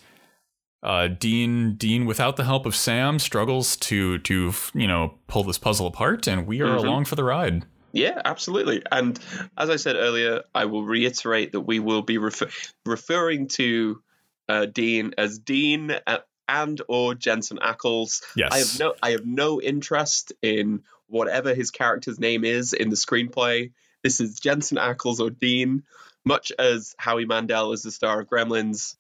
Uh, 0.84 1.08
Dean 1.08 1.76
Dean 1.76 2.06
without 2.06 2.38
the 2.38 2.44
help 2.44 2.66
of 2.66 2.76
Sam 2.76 3.20
struggles 3.20 3.76
to 3.78 4.18
to 4.20 4.52
you 4.74 4.88
know 4.88 5.16
pull 5.28 5.44
this 5.44 5.60
puzzle 5.60 5.88
apart 5.88 6.28
and 6.28 6.48
we 6.48 6.62
are 6.62 6.76
along 6.76 7.06
for 7.06 7.16
the 7.16 7.24
ride. 7.24 7.66
Yeah, 7.94 8.22
absolutely. 8.24 8.84
And 8.92 9.20
as 9.58 9.70
I 9.70 9.76
said 9.76 9.96
earlier, 9.96 10.44
I 10.56 10.66
will 10.66 10.84
reiterate 10.84 11.52
that 11.52 11.62
we 11.62 11.80
will 11.80 12.02
be 12.02 12.18
refer- 12.18 12.50
referring 12.86 13.50
to 13.50 14.02
uh, 14.48 14.66
Dean 14.66 15.14
as 15.18 15.40
Dean 15.40 15.92
uh, 16.08 16.20
and 16.48 16.82
or 16.88 17.16
Jensen 17.16 17.58
Ackles. 17.58 18.24
Yes. 18.36 18.52
I 18.52 18.58
have 18.60 18.80
no 18.80 18.94
I 19.02 19.12
have 19.12 19.26
no 19.26 19.62
interest 19.62 20.34
in 20.42 20.84
whatever 21.08 21.54
his 21.54 21.72
character's 21.72 22.20
name 22.20 22.44
is 22.44 22.74
in 22.74 22.90
the 22.90 22.96
screenplay. 22.96 23.72
This 24.04 24.20
is 24.20 24.40
Jensen 24.40 24.78
Ackles 24.78 25.20
or 25.20 25.30
Dean, 25.30 25.84
much 26.26 26.52
as 26.58 26.96
Howie 26.98 27.26
Mandel 27.26 27.74
is 27.74 27.84
the 27.84 27.92
star 27.92 28.22
of 28.22 28.28
Gremlins. 28.28 28.96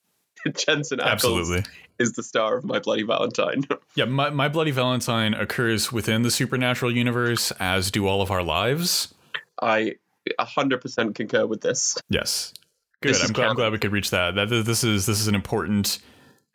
Jensen 0.55 0.99
Ackles 0.99 1.05
Absolutely. 1.05 1.63
is 1.99 2.13
the 2.13 2.23
star 2.23 2.57
of 2.57 2.63
My 2.63 2.79
Bloody 2.79 3.03
Valentine. 3.03 3.63
Yeah, 3.95 4.05
my, 4.05 4.29
my 4.29 4.47
Bloody 4.47 4.71
Valentine 4.71 5.33
occurs 5.33 5.91
within 5.91 6.21
the 6.21 6.31
supernatural 6.31 6.95
universe, 6.95 7.51
as 7.59 7.91
do 7.91 8.07
all 8.07 8.21
of 8.21 8.31
our 8.31 8.41
lives. 8.41 9.13
I 9.61 9.95
100% 10.39 11.13
concur 11.13 11.45
with 11.45 11.59
this. 11.61 11.97
Yes, 12.09 12.53
good. 13.01 13.15
This 13.15 13.23
I'm 13.25 13.33
glad, 13.33 13.49
I'm 13.49 13.55
glad 13.55 13.71
we 13.73 13.79
could 13.79 13.91
reach 13.91 14.11
that. 14.11 14.35
That 14.35 14.47
this 14.49 14.83
is 14.85 15.05
this 15.05 15.19
is 15.19 15.27
an 15.27 15.35
important. 15.35 15.99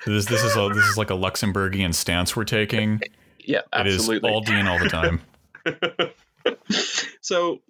This 0.07 0.25
this 0.27 0.43
is 0.43 0.57
a, 0.57 0.69
this 0.75 0.85
is 0.87 0.97
like 0.97 1.11
a 1.11 1.15
Luxembourgian 1.15 1.93
stance 1.95 2.35
we're 2.35 2.45
taking. 2.45 3.01
Yeah, 3.45 3.61
It 3.75 3.87
is 3.87 3.97
absolutely. 3.97 4.31
all 4.31 4.41
Dean 4.41 4.67
all 4.67 4.79
the 4.79 4.89
time. 4.89 5.21
So 7.21 7.61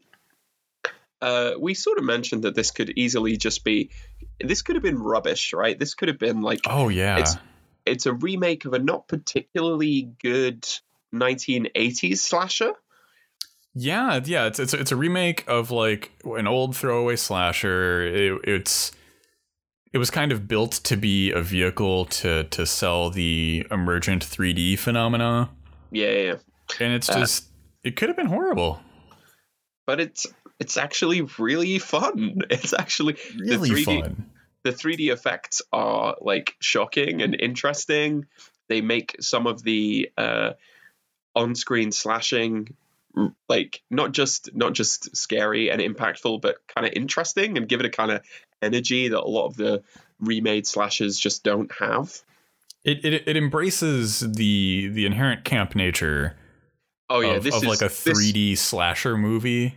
uh, 1.27 1.51
we 1.59 1.75
sort 1.75 1.99
of 1.99 2.05
mentioned 2.05 2.45
that 2.45 2.55
this 2.55 2.71
could 2.71 2.91
easily 2.97 3.37
just 3.37 3.65
be 3.65 3.91
this 4.41 4.63
could 4.63 4.77
have 4.77 4.83
been 4.83 4.99
rubbish, 4.99 5.53
right? 5.53 5.79
This 5.79 5.95
could 5.95 6.09
have 6.09 6.19
been 6.19 6.41
like 6.43 6.61
Oh 6.67 6.89
yeah, 6.89 7.19
It's- 7.19 7.37
it's 7.85 8.07
a 8.07 8.13
remake 8.13 8.65
of 8.65 8.73
a 8.75 8.79
not 8.79 9.07
particularly 9.09 10.11
good 10.23 10.67
1980s 11.15 12.19
slasher. 12.19 12.73
yeah, 13.75 14.21
yeah. 14.25 14.47
It's 14.47 14.59
it's 14.59 14.75
it's 14.75 14.93
a 14.93 14.97
remake 14.97 15.45
of 15.49 15.71
like 15.71 16.11
an 16.25 16.47
old 16.47 16.77
throwaway 16.77 17.17
slasher. 17.17 18.03
It, 18.03 18.41
it's 18.45 18.93
it 19.93 19.99
was 19.99 20.11
kind 20.11 20.33
of 20.33 20.47
built 20.49 20.73
to 20.85 20.97
be 20.97 21.31
a 21.33 21.41
vehicle 21.43 22.07
to 22.07 22.45
to 22.45 22.67
sell 22.67 23.11
the 23.11 23.67
emergent 23.71 24.25
3D 24.25 24.79
phenomena, 24.79 25.51
Yeah, 25.91 26.11
yeah, 26.11 26.23
yeah. 26.33 26.35
and 26.81 26.93
it's 26.95 27.09
Uh, 27.09 27.19
just 27.21 27.47
it 27.85 27.97
could 27.97 28.09
have 28.09 28.17
been 28.17 28.27
horrible. 28.37 28.81
but 29.87 30.01
it's 30.01 30.27
it's 30.59 30.77
actually 30.77 31.23
really 31.39 31.79
fun. 31.79 32.43
It's 32.51 32.73
actually 32.73 33.17
Really 33.39 33.69
the 33.71 33.75
3D 33.75 34.03
fun. 34.03 34.31
the 34.63 34.71
3D 34.73 35.13
effects 35.13 35.63
are 35.73 36.17
like 36.21 36.57
shocking 36.61 37.23
and 37.23 37.39
interesting. 37.39 38.27
They 38.69 38.81
make 38.81 39.17
some 39.21 39.47
of 39.47 39.63
the 39.63 40.11
uh, 40.17 40.53
on-screen 41.35 41.93
slashing 41.93 42.75
like 43.49 43.83
not 43.91 44.13
just 44.13 44.55
not 44.55 44.75
just 44.75 45.17
scary 45.17 45.71
and 45.71 45.81
impactful, 45.81 46.41
but 46.43 46.57
kind 46.67 46.87
of 46.87 46.93
interesting 46.95 47.57
and 47.57 47.69
give 47.69 47.81
it 47.81 47.87
a 47.87 47.91
kind 47.91 48.11
of 48.11 48.21
energy 48.61 49.09
that 49.09 49.21
a 49.21 49.25
lot 49.29 49.47
of 49.47 49.57
the 49.57 49.83
remade 50.21 50.67
slashers 50.67 51.19
just 51.19 51.43
don't 51.43 51.73
have. 51.79 52.15
It, 52.85 53.05
it 53.05 53.27
it 53.27 53.37
embraces 53.37 54.21
the 54.21 54.89
the 54.89 55.07
inherent 55.07 55.45
camp 55.45 55.75
nature 55.75 56.37
Oh 57.09 57.21
yeah, 57.21 57.35
of, 57.37 57.45
this 57.45 57.55
of 57.55 57.63
is 57.63 57.69
like 57.69 57.83
a 57.83 57.93
3D 57.93 58.59
slasher 58.59 59.17
movie. 59.17 59.77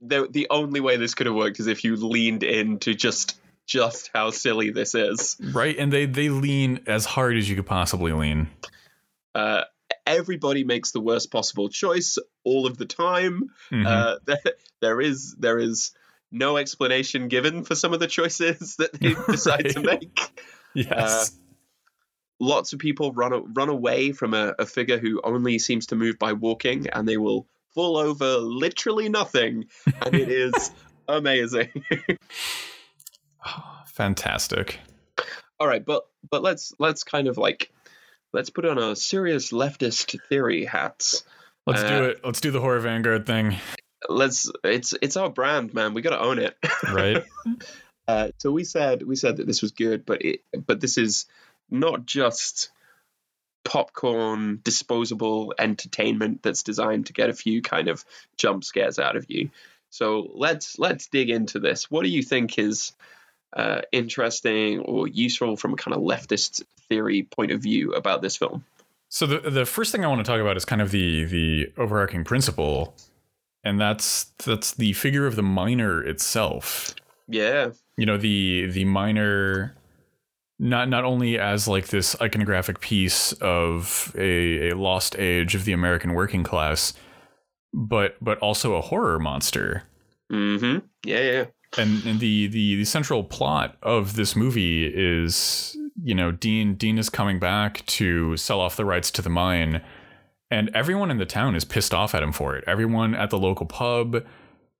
The 0.00 0.28
the 0.30 0.46
only 0.50 0.80
way 0.80 0.96
this 0.96 1.14
could 1.14 1.26
have 1.26 1.34
worked 1.34 1.60
is 1.60 1.66
if 1.66 1.84
you 1.84 1.96
leaned 1.96 2.42
into 2.42 2.94
just 2.94 3.38
just 3.66 4.10
how 4.14 4.30
silly 4.30 4.70
this 4.70 4.94
is. 4.94 5.36
Right, 5.40 5.76
and 5.78 5.92
they 5.92 6.06
they 6.06 6.28
lean 6.28 6.80
as 6.86 7.04
hard 7.06 7.36
as 7.36 7.48
you 7.48 7.56
could 7.56 7.66
possibly 7.66 8.12
lean. 8.12 8.48
Uh, 9.34 9.62
everybody 10.06 10.64
makes 10.64 10.90
the 10.92 11.00
worst 11.00 11.30
possible 11.30 11.68
choice 11.68 12.18
all 12.44 12.66
of 12.66 12.76
the 12.76 12.84
time. 12.86 13.50
Mhm. 13.70 13.86
Uh, 13.86 14.18
there, 14.26 14.38
there 14.80 15.00
is 15.00 15.34
there 15.38 15.58
is 15.58 15.92
no 16.30 16.56
explanation 16.56 17.28
given 17.28 17.62
for 17.62 17.74
some 17.74 17.92
of 17.92 18.00
the 18.00 18.06
choices 18.06 18.76
that 18.76 18.92
they 18.94 19.14
decide 19.30 19.68
to 19.70 19.80
Right. 19.80 20.00
make. 20.00 20.20
yes. 20.74 21.38
Lots 22.40 22.72
of 22.72 22.80
people 22.80 23.12
run 23.12 23.54
run 23.54 23.68
away 23.68 24.10
from 24.12 24.34
a, 24.34 24.54
a 24.58 24.66
figure 24.66 24.98
who 24.98 25.20
only 25.22 25.58
seems 25.60 25.86
to 25.88 25.96
move 25.96 26.18
by 26.18 26.32
walking, 26.32 26.88
and 26.88 27.06
they 27.08 27.16
will 27.16 27.46
fall 27.74 27.96
over 27.96 28.38
literally 28.38 29.08
nothing, 29.08 29.66
and 30.04 30.14
it 30.14 30.28
is 30.28 30.70
amazing. 31.08 31.70
Fantastic. 33.86 34.78
All 35.60 35.66
right, 35.66 35.84
but 35.84 36.04
but 36.28 36.42
let's 36.42 36.72
let's 36.78 37.04
kind 37.04 37.28
of 37.28 37.38
like 37.38 37.70
let's 38.32 38.50
put 38.50 38.64
on 38.64 38.78
a 38.78 38.96
serious 38.96 39.52
leftist 39.52 40.18
theory 40.28 40.64
hats. 40.64 41.24
Let's 41.66 41.82
Uh, 41.82 41.88
do 41.98 42.04
it. 42.04 42.20
Let's 42.24 42.40
do 42.40 42.50
the 42.50 42.60
horror 42.60 42.80
vanguard 42.80 43.26
thing, 43.26 43.56
Let's 44.08 44.50
it's 44.64 44.94
it's 45.00 45.16
our 45.16 45.30
brand, 45.30 45.74
man. 45.74 45.94
We 45.94 46.02
got 46.02 46.10
to 46.10 46.20
own 46.20 46.38
it. 46.38 46.56
right? 46.92 47.22
Uh, 48.08 48.30
so 48.38 48.50
we 48.50 48.64
said 48.64 49.00
we 49.06 49.14
said 49.14 49.36
that 49.36 49.46
this 49.46 49.62
was 49.62 49.70
good, 49.70 50.04
but 50.04 50.22
it 50.22 50.40
but 50.66 50.80
this 50.80 50.98
is 50.98 51.26
not 51.70 52.04
just 52.04 52.71
popcorn 53.64 54.60
disposable 54.64 55.54
entertainment 55.58 56.42
that's 56.42 56.62
designed 56.62 57.06
to 57.06 57.12
get 57.12 57.30
a 57.30 57.34
few 57.34 57.62
kind 57.62 57.88
of 57.88 58.04
jump 58.36 58.64
scares 58.64 58.98
out 58.98 59.16
of 59.16 59.26
you. 59.28 59.50
So 59.90 60.30
let's 60.34 60.78
let's 60.78 61.06
dig 61.06 61.30
into 61.30 61.58
this. 61.58 61.90
What 61.90 62.02
do 62.02 62.08
you 62.08 62.22
think 62.22 62.58
is 62.58 62.92
uh, 63.54 63.82
interesting 63.92 64.80
or 64.80 65.06
useful 65.06 65.56
from 65.56 65.74
a 65.74 65.76
kind 65.76 65.94
of 65.94 66.02
leftist 66.02 66.62
theory 66.88 67.24
point 67.24 67.52
of 67.52 67.60
view 67.60 67.92
about 67.92 68.22
this 68.22 68.36
film? 68.36 68.64
so 69.12 69.26
the 69.26 69.50
the 69.50 69.66
first 69.66 69.92
thing 69.92 70.06
I 70.06 70.08
want 70.08 70.24
to 70.24 70.24
talk 70.24 70.40
about 70.40 70.56
is 70.56 70.64
kind 70.64 70.80
of 70.80 70.90
the 70.90 71.24
the 71.24 71.70
overarching 71.76 72.24
principle, 72.24 72.94
and 73.62 73.78
that's 73.78 74.24
that's 74.42 74.72
the 74.72 74.94
figure 74.94 75.26
of 75.26 75.36
the 75.36 75.42
miner 75.42 76.02
itself. 76.02 76.94
Yeah, 77.28 77.72
you 77.98 78.06
know 78.06 78.16
the 78.16 78.70
the 78.70 78.86
miner 78.86 79.74
not 80.62 80.88
not 80.88 81.04
only 81.04 81.38
as 81.38 81.66
like 81.66 81.88
this 81.88 82.14
iconographic 82.16 82.78
piece 82.80 83.32
of 83.34 84.14
a, 84.16 84.70
a 84.70 84.76
lost 84.76 85.18
age 85.18 85.56
of 85.56 85.64
the 85.64 85.72
American 85.72 86.14
working 86.14 86.44
class, 86.44 86.94
but 87.74 88.16
but 88.22 88.38
also 88.38 88.76
a 88.76 88.80
horror 88.80 89.18
monster. 89.18 89.82
mm-hmm. 90.32 90.78
Yeah, 91.04 91.20
yeah. 91.20 91.44
And 91.76 92.04
and 92.06 92.20
the, 92.20 92.46
the 92.46 92.76
the 92.76 92.84
central 92.84 93.24
plot 93.24 93.76
of 93.82 94.14
this 94.14 94.36
movie 94.36 94.86
is 94.86 95.76
you 96.00 96.14
know 96.14 96.30
Dean 96.30 96.76
Dean 96.76 96.96
is 96.96 97.10
coming 97.10 97.40
back 97.40 97.84
to 97.86 98.36
sell 98.36 98.60
off 98.60 98.76
the 98.76 98.84
rights 98.84 99.10
to 99.12 99.22
the 99.22 99.30
mine, 99.30 99.82
and 100.48 100.70
everyone 100.74 101.10
in 101.10 101.18
the 101.18 101.26
town 101.26 101.56
is 101.56 101.64
pissed 101.64 101.92
off 101.92 102.14
at 102.14 102.22
him 102.22 102.30
for 102.30 102.54
it. 102.54 102.62
Everyone 102.68 103.16
at 103.16 103.30
the 103.30 103.38
local 103.38 103.66
pub 103.66 104.24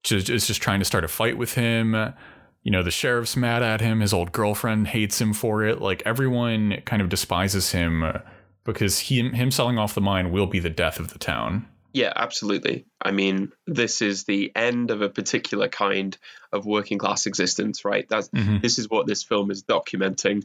just 0.05 0.31
is 0.31 0.47
just 0.47 0.62
trying 0.62 0.79
to 0.79 0.85
start 0.85 1.03
a 1.03 1.09
fight 1.09 1.37
with 1.37 1.55
him. 1.55 2.15
You 2.62 2.71
know, 2.71 2.83
the 2.83 2.90
sheriff's 2.90 3.37
mad 3.37 3.62
at 3.62 3.81
him. 3.81 4.00
His 4.00 4.12
old 4.12 4.33
girlfriend 4.33 4.88
hates 4.88 5.21
him 5.21 5.33
for 5.33 5.64
it. 5.64 5.81
Like 5.81 6.02
everyone 6.07 6.81
kind 6.85 7.02
of 7.02 7.09
despises 7.09 7.73
him 7.73 8.02
uh, 8.02 8.19
because 8.64 8.99
he, 9.00 9.28
him 9.31 9.50
selling 9.50 9.78
off 9.78 9.95
the 9.95 10.00
mine 10.00 10.31
will 10.33 10.47
be 10.47 10.61
the 10.61 10.71
death 10.71 11.00
of 11.00 11.12
the 11.12 11.19
town. 11.19 11.66
Yeah, 11.95 12.12
absolutely. 12.16 12.87
I 13.02 13.11
mean, 13.11 13.52
this 13.66 14.00
is 14.00 14.25
the 14.25 14.50
end 14.57 14.90
of 14.90 15.02
a 15.02 15.11
particular 15.11 15.69
kind 15.69 16.16
of 16.50 16.64
working 16.64 16.97
class 16.99 17.26
existence, 17.26 17.85
right? 17.85 18.09
That's 18.09 18.28
Mhm. 18.28 18.62
this 18.62 18.78
is 18.78 18.88
what 18.88 19.07
this 19.07 19.23
film 19.23 19.50
is 19.50 19.62
documenting. 19.64 20.45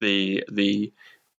The 0.00 0.44
the 0.50 0.92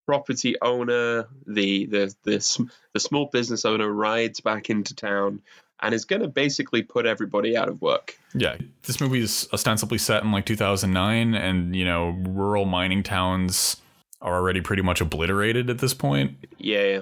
property 0.05 0.55
owner, 0.61 1.27
the 1.47 1.85
the 1.88 2.15
the, 2.23 2.41
sm- 2.41 2.65
the 2.93 2.99
small 2.99 3.27
business 3.31 3.65
owner 3.65 3.89
rides 3.91 4.39
back 4.41 4.69
into 4.69 4.93
town 4.95 5.41
and 5.81 5.93
is 5.93 6.05
going 6.05 6.21
to 6.21 6.27
basically 6.27 6.83
put 6.83 7.05
everybody 7.05 7.55
out 7.57 7.69
of 7.69 7.81
work. 7.81 8.17
Yeah, 8.33 8.57
this 8.83 9.00
movie 9.00 9.21
is 9.21 9.48
ostensibly 9.53 9.98
set 9.98 10.24
in 10.24 10.31
like 10.31 10.45
2009, 10.45 11.33
and 11.36 11.75
you 11.75 11.86
know, 11.86 12.09
rural 12.27 12.65
mining 12.65 13.03
towns 13.03 13.77
are 14.21 14.36
already 14.36 14.62
pretty 14.62 14.81
much 14.81 15.00
obliterated 15.01 15.69
at 15.69 15.77
this 15.79 15.93
point. 15.93 16.38
Yeah. 16.57 17.01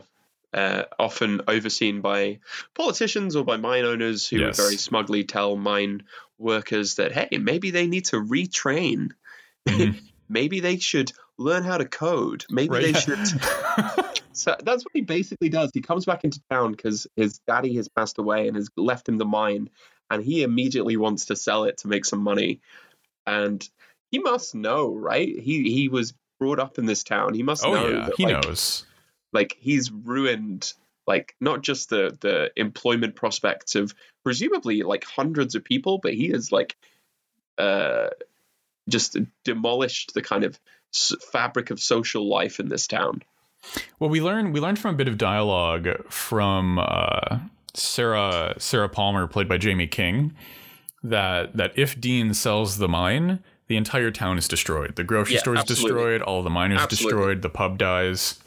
Uh, 0.53 0.83
often 0.97 1.41
overseen 1.47 1.99
by 2.01 2.39
politicians 2.73 3.35
or 3.35 3.43
by 3.43 3.57
mine 3.57 3.83
owners 3.83 4.27
who 4.27 4.37
Yes. 4.37 4.55
very 4.57 4.77
smugly 4.77 5.23
tell 5.25 5.57
mine 5.57 6.03
workers 6.39 6.95
that 6.95 7.11
hey 7.11 7.37
maybe 7.37 7.69
they 7.71 7.85
need 7.85 8.05
to 8.05 8.15
retrain 8.15 9.09
Mhm. 9.67 9.99
maybe 10.29 10.61
they 10.61 10.77
should 10.77 11.11
learn 11.37 11.63
how 11.63 11.77
to 11.77 11.85
code 11.85 12.45
maybe 12.49 12.69
Right, 12.69 12.93
they 12.93 12.99
should 12.99 13.19
so 14.37 14.55
that's 14.63 14.83
what 14.83 14.91
he 14.93 15.01
basically 15.01 15.49
does. 15.49 15.71
He 15.73 15.81
comes 15.81 16.05
back 16.05 16.23
into 16.23 16.41
town 16.49 16.71
because 16.71 17.07
his 17.15 17.39
daddy 17.47 17.75
has 17.75 17.87
passed 17.87 18.17
away 18.17 18.47
and 18.47 18.55
has 18.55 18.69
left 18.77 19.09
him 19.09 19.17
the 19.17 19.25
mine 19.25 19.69
and 20.09 20.23
he 20.23 20.43
immediately 20.43 20.97
wants 20.97 21.25
to 21.25 21.35
sell 21.35 21.65
it 21.65 21.77
to 21.79 21.87
make 21.87 22.05
some 22.05 22.21
money. 22.21 22.61
And 23.25 23.67
he 24.11 24.19
must 24.19 24.55
know 24.55 24.93
right? 24.93 25.27
He 25.27 25.71
he 25.71 25.89
was 25.89 26.13
brought 26.39 26.59
up 26.59 26.77
in 26.77 26.85
this 26.85 27.03
town. 27.03 27.33
He 27.33 27.43
must 27.43 27.65
oh 27.65 27.73
know 27.73 27.87
yeah, 27.87 28.05
that, 28.05 28.15
he 28.15 28.25
like, 28.25 28.43
knows. 28.43 28.85
like 29.33 29.57
he's 29.59 29.91
ruined 29.91 30.73
like 31.07 31.35
not 31.39 31.61
just 31.61 31.89
the 31.89 32.15
the 32.21 32.51
employment 32.55 33.15
prospects 33.15 33.75
of 33.75 33.93
presumably 34.23 34.83
like 34.83 35.05
hundreds 35.05 35.55
of 35.55 35.63
people 35.63 35.99
but 35.99 36.13
he 36.13 36.27
has 36.29 36.51
like 36.51 36.75
uh 37.57 38.09
just 38.89 39.17
demolished 39.43 40.13
the 40.13 40.21
kind 40.21 40.43
of 40.43 40.59
fabric 41.31 41.71
of 41.71 41.79
social 41.79 42.27
life 42.27 42.59
in 42.59 42.67
this 42.67 42.87
town 42.87 43.21
Well, 43.99 44.09
we 44.09 44.21
learned 44.21 44.53
we 44.53 44.59
learned 44.59 44.79
from 44.79 44.95
a 44.95 44.97
bit 44.97 45.07
of 45.07 45.17
dialogue 45.17 45.87
from 46.09 46.79
uh, 46.79 47.39
Sarah 47.73 48.55
Sarah 48.57 48.89
Palmer, 48.89 49.27
played 49.27 49.47
by 49.47 49.57
Jaime 49.61 49.87
King, 49.87 50.33
that 51.03 51.55
that 51.57 51.71
if 51.75 51.99
Dean 51.99 52.33
sells 52.33 52.77
the 52.77 52.87
mine, 52.87 53.43
the 53.67 53.77
entire 53.77 54.11
town 54.11 54.37
is 54.37 54.47
destroyed. 54.47 54.95
The 54.95 55.03
grocery 55.03 55.35
Yeah, 55.35 55.39
store 55.41 55.55
is 55.55 55.61
absolutely. 55.61 55.91
destroyed. 55.91 56.21
All 56.21 56.43
the 56.43 56.49
miners 56.49 56.79
Absolutely. 56.81 57.17
destroyed. 57.17 57.41
The 57.41 57.49
pub 57.49 57.77
dies. 57.77 58.39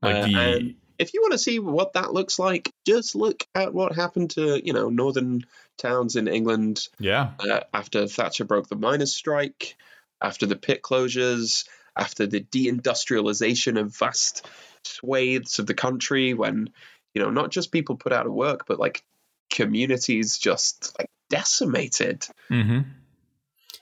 Like 0.00 0.16
Uh, 0.16 0.26
the 0.26 0.74
if 0.98 1.14
you 1.14 1.20
want 1.22 1.32
to 1.32 1.38
see 1.38 1.58
what 1.58 1.94
that 1.94 2.12
looks 2.12 2.38
like 2.38 2.70
just 2.86 3.14
look 3.16 3.44
at 3.54 3.74
what 3.74 3.94
happened 3.94 4.30
to 4.30 4.64
you 4.64 4.72
know 4.72 4.88
northern 4.88 5.44
towns 5.78 6.14
in 6.16 6.28
england 6.28 6.86
yeah 7.00 7.30
uh, 7.40 7.60
after 7.74 8.06
Thatcher 8.06 8.44
broke 8.44 8.68
the 8.68 8.76
miners' 8.76 9.12
strike, 9.12 9.74
after 10.20 10.46
the 10.46 10.54
pit 10.54 10.82
closures, 10.82 11.64
after 11.96 12.26
the 12.26 12.40
deindustrialization 12.40 13.78
of 13.78 13.96
vast 13.96 14.46
swathes 14.84 15.58
of 15.58 15.66
the 15.66 15.74
country, 15.74 16.34
when 16.34 16.70
you 17.14 17.22
know 17.22 17.30
not 17.30 17.50
just 17.50 17.72
people 17.72 17.96
put 17.96 18.12
out 18.12 18.26
of 18.26 18.32
work, 18.32 18.66
but 18.66 18.78
like 18.78 19.02
communities 19.50 20.38
just 20.38 20.94
like 20.98 21.10
decimated. 21.28 22.26
Mm-hmm. 22.50 22.80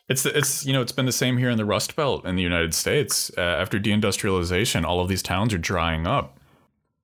It's 0.09 0.26
it's 0.26 0.67
you 0.67 0.73
know 0.73 0.83
it's 0.83 0.93
been 0.93 1.07
the 1.07 1.12
same 1.12 1.38
here 1.38 1.50
in 1.50 1.57
the 1.57 1.64
Rust 1.64 1.95
Belt 1.95 2.26
in 2.26 2.37
the 2.37 2.43
United 2.43 2.75
States. 2.75 3.31
Uh, 3.38 3.40
after 3.40 3.79
deindustrialization, 3.79 4.85
all 4.85 5.00
of 5.00 5.09
these 5.09 5.23
towns 5.23 5.55
are 5.55 5.59
drying 5.59 6.07
up. 6.07 6.38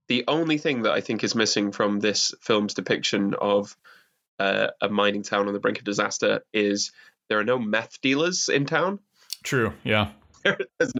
The 0.08 0.24
only 0.28 0.58
thing 0.58 0.82
that 0.82 0.92
I 0.92 1.00
think 1.00 1.24
is 1.24 1.34
missing 1.34 1.72
from 1.72 2.00
this 2.00 2.34
film's 2.40 2.74
depiction 2.74 3.34
of 3.34 3.76
uh, 4.38 4.68
a 4.80 4.88
mining 4.88 5.22
town 5.22 5.46
on 5.46 5.52
the 5.52 5.60
brink 5.60 5.78
of 5.78 5.84
disaster 5.84 6.42
is 6.52 6.92
there 7.28 7.38
are 7.38 7.44
no 7.44 7.58
meth 7.58 8.00
dealers 8.00 8.48
in 8.48 8.66
town. 8.66 8.98
True. 9.42 9.72
Yeah. 9.84 10.10
There's 10.78 10.92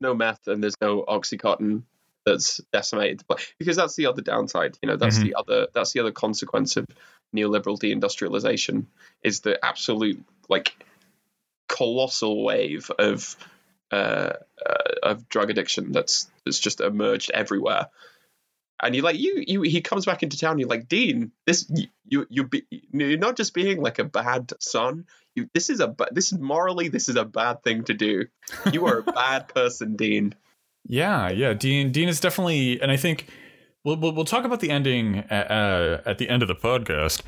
no 0.00 0.14
meth 0.14 0.46
and 0.46 0.62
there's 0.62 0.80
no 0.80 1.04
oxycontin 1.08 1.82
that's 2.24 2.60
decimated 2.72 3.22
because 3.58 3.76
that's 3.76 3.96
the 3.96 4.06
other 4.06 4.22
downside 4.22 4.76
you 4.82 4.88
know 4.88 4.96
that's 4.96 5.18
Mhm. 5.18 5.22
the 5.24 5.34
other 5.34 5.66
that's 5.72 5.92
the 5.92 6.00
other 6.00 6.12
consequence 6.12 6.76
of 6.76 6.86
neoliberal 7.34 7.78
deindustrialization 7.78 8.86
is 9.22 9.40
the 9.40 9.62
absolute 9.64 10.22
like 10.48 10.74
colossal 11.68 12.44
wave 12.44 12.90
of 12.98 13.36
uh, 13.90 14.32
uh 14.64 14.92
of 15.02 15.28
drug 15.28 15.50
addiction 15.50 15.92
that's 15.92 16.30
that's 16.44 16.58
just 16.58 16.80
emerged 16.80 17.30
everywhere 17.32 17.88
and 18.82 18.94
you're 18.94 19.04
like 19.04 19.18
you 19.18 19.44
you 19.46 19.62
he 19.62 19.80
comes 19.80 20.06
back 20.06 20.22
into 20.22 20.38
town 20.38 20.58
you're 20.58 20.68
like 20.68 20.88
dean 20.88 21.32
this 21.46 21.70
you 22.06 22.26
you 22.28 22.44
be, 22.44 22.64
you're 22.70 23.18
not 23.18 23.36
just 23.36 23.54
being 23.54 23.80
like 23.80 23.98
a 23.98 24.04
bad 24.04 24.52
son 24.60 25.04
you 25.34 25.48
this 25.54 25.70
is 25.70 25.80
a 25.80 25.94
this 26.12 26.32
is 26.32 26.38
morally 26.38 26.88
this 26.88 27.08
is 27.08 27.16
a 27.16 27.24
bad 27.24 27.62
thing 27.62 27.84
to 27.84 27.94
do 27.94 28.24
you 28.72 28.86
are 28.86 28.98
a 28.98 29.02
bad 29.12 29.48
person 29.48 29.96
dean 29.96 30.34
Yeah, 30.88 31.28
yeah. 31.28 31.52
Dean 31.52 31.92
Dean 31.92 32.08
is 32.08 32.18
definitely, 32.18 32.80
and 32.80 32.90
I 32.90 32.96
think 32.96 33.28
we'll 33.84 33.96
we'll, 33.96 34.12
we'll 34.12 34.24
talk 34.24 34.44
about 34.44 34.60
the 34.60 34.70
ending 34.70 35.18
at, 35.30 35.50
uh, 35.50 36.00
at 36.06 36.18
the 36.18 36.28
end 36.28 36.42
of 36.42 36.48
the 36.48 36.54
podcast. 36.54 37.22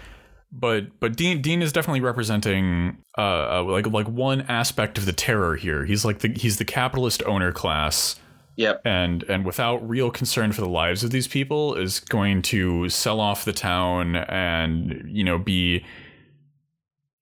But 0.50 0.98
but 0.98 1.16
Dean 1.16 1.42
Dean 1.42 1.62
is 1.62 1.72
definitely 1.72 2.00
representing 2.00 2.98
uh, 3.16 3.60
uh 3.60 3.64
like 3.64 3.86
like 3.86 4.08
one 4.08 4.40
aspect 4.42 4.98
of 4.98 5.06
the 5.06 5.12
terror 5.12 5.56
here. 5.56 5.84
He's 5.84 6.04
like 6.04 6.20
the 6.20 6.32
he's 6.34 6.56
the 6.56 6.64
capitalist 6.64 7.22
owner 7.24 7.52
class, 7.52 8.18
yep 8.60 8.80
and 8.84 9.22
and 9.24 9.44
without 9.44 9.76
real 9.88 10.10
concern 10.10 10.52
for 10.52 10.60
the 10.60 10.68
lives 10.68 11.02
of 11.02 11.10
these 11.10 11.26
people 11.26 11.74
is 11.74 12.00
going 12.00 12.42
to 12.42 12.88
sell 12.88 13.18
off 13.20 13.44
the 13.44 13.52
town 13.52 14.16
and 14.16 15.02
you 15.08 15.24
know 15.24 15.38
be 15.38 15.84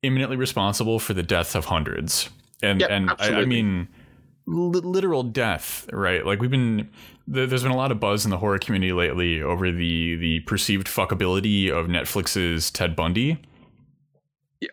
imminently 0.03 0.37
responsible 0.37 0.99
for 0.99 1.13
the 1.15 1.23
death 1.23 1.55
of 1.57 1.65
hundreds. 1.67 2.29
And 2.63 2.81
Yep, 2.81 2.91
and 2.91 3.11
I, 3.19 3.41
I 3.41 3.45
mean 3.45 3.89
li- 4.47 4.81
literal 4.81 5.23
death, 5.23 5.89
right? 5.93 6.25
Like 6.27 6.41
we've 6.41 6.51
been 6.51 6.89
th- 7.33 7.49
there's 7.49 7.63
been 7.63 7.73
a 7.73 7.77
lot 7.77 7.93
of 7.93 7.99
buzz 8.01 8.25
in 8.25 8.31
the 8.31 8.39
horror 8.39 8.59
community 8.59 8.93
lately 8.93 9.41
over 9.43 9.71
the 9.71 10.17
the 10.17 10.41
perceived 10.41 10.87
fuckability 10.89 11.71
of 11.71 11.87
Netflix's 11.87 12.71
Ted 12.71 12.95
Bundy. 12.97 13.39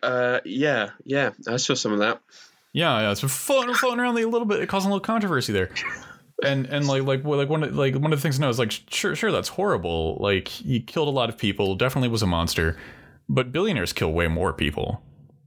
uh 0.01 0.39
yeah 0.45 0.89
yeah 1.04 1.30
i 1.47 1.58
saw 1.58 1.75
some 1.75 1.91
of 1.93 1.99
that 1.99 2.19
Yeah, 2.73 3.01
yeah, 3.01 3.12
it's 3.12 3.21
been 3.21 3.30
floating, 3.30 3.75
floating 3.75 3.99
around 3.99 4.17
a 4.17 4.25
little 4.25 4.47
bit, 4.47 4.67
causing 4.67 4.89
a 4.89 4.93
little 4.93 5.06
controversy 5.06 5.54
there. 5.54 5.69
And 6.43 6.65
and 6.65 6.88
like 6.88 7.04
like 7.04 7.24
well, 7.24 7.38
like 7.39 7.50
one 7.50 7.63
of, 7.63 7.76
like 7.76 7.95
one 7.95 8.12
of 8.12 8.19
the 8.19 8.21
things 8.21 8.36
to 8.36 8.41
know 8.41 8.50
is 8.50 8.60
like 8.60 8.71
sure 8.89 9.15
sure 9.15 9.32
that's 9.32 9.50
horrible. 9.50 10.17
Like 10.19 10.48
he 10.50 10.82
killed 10.82 11.08
a 11.08 11.12
lot 11.12 11.30
of 11.30 11.38
people, 11.38 11.76
definitely 11.76 12.10
was 12.10 12.21
a 12.21 12.28
monster, 12.28 12.78
but 13.30 13.52
billionaires 13.52 13.93
kill 13.93 14.12
way 14.12 14.28
more 14.28 14.52
people. 14.54 15.02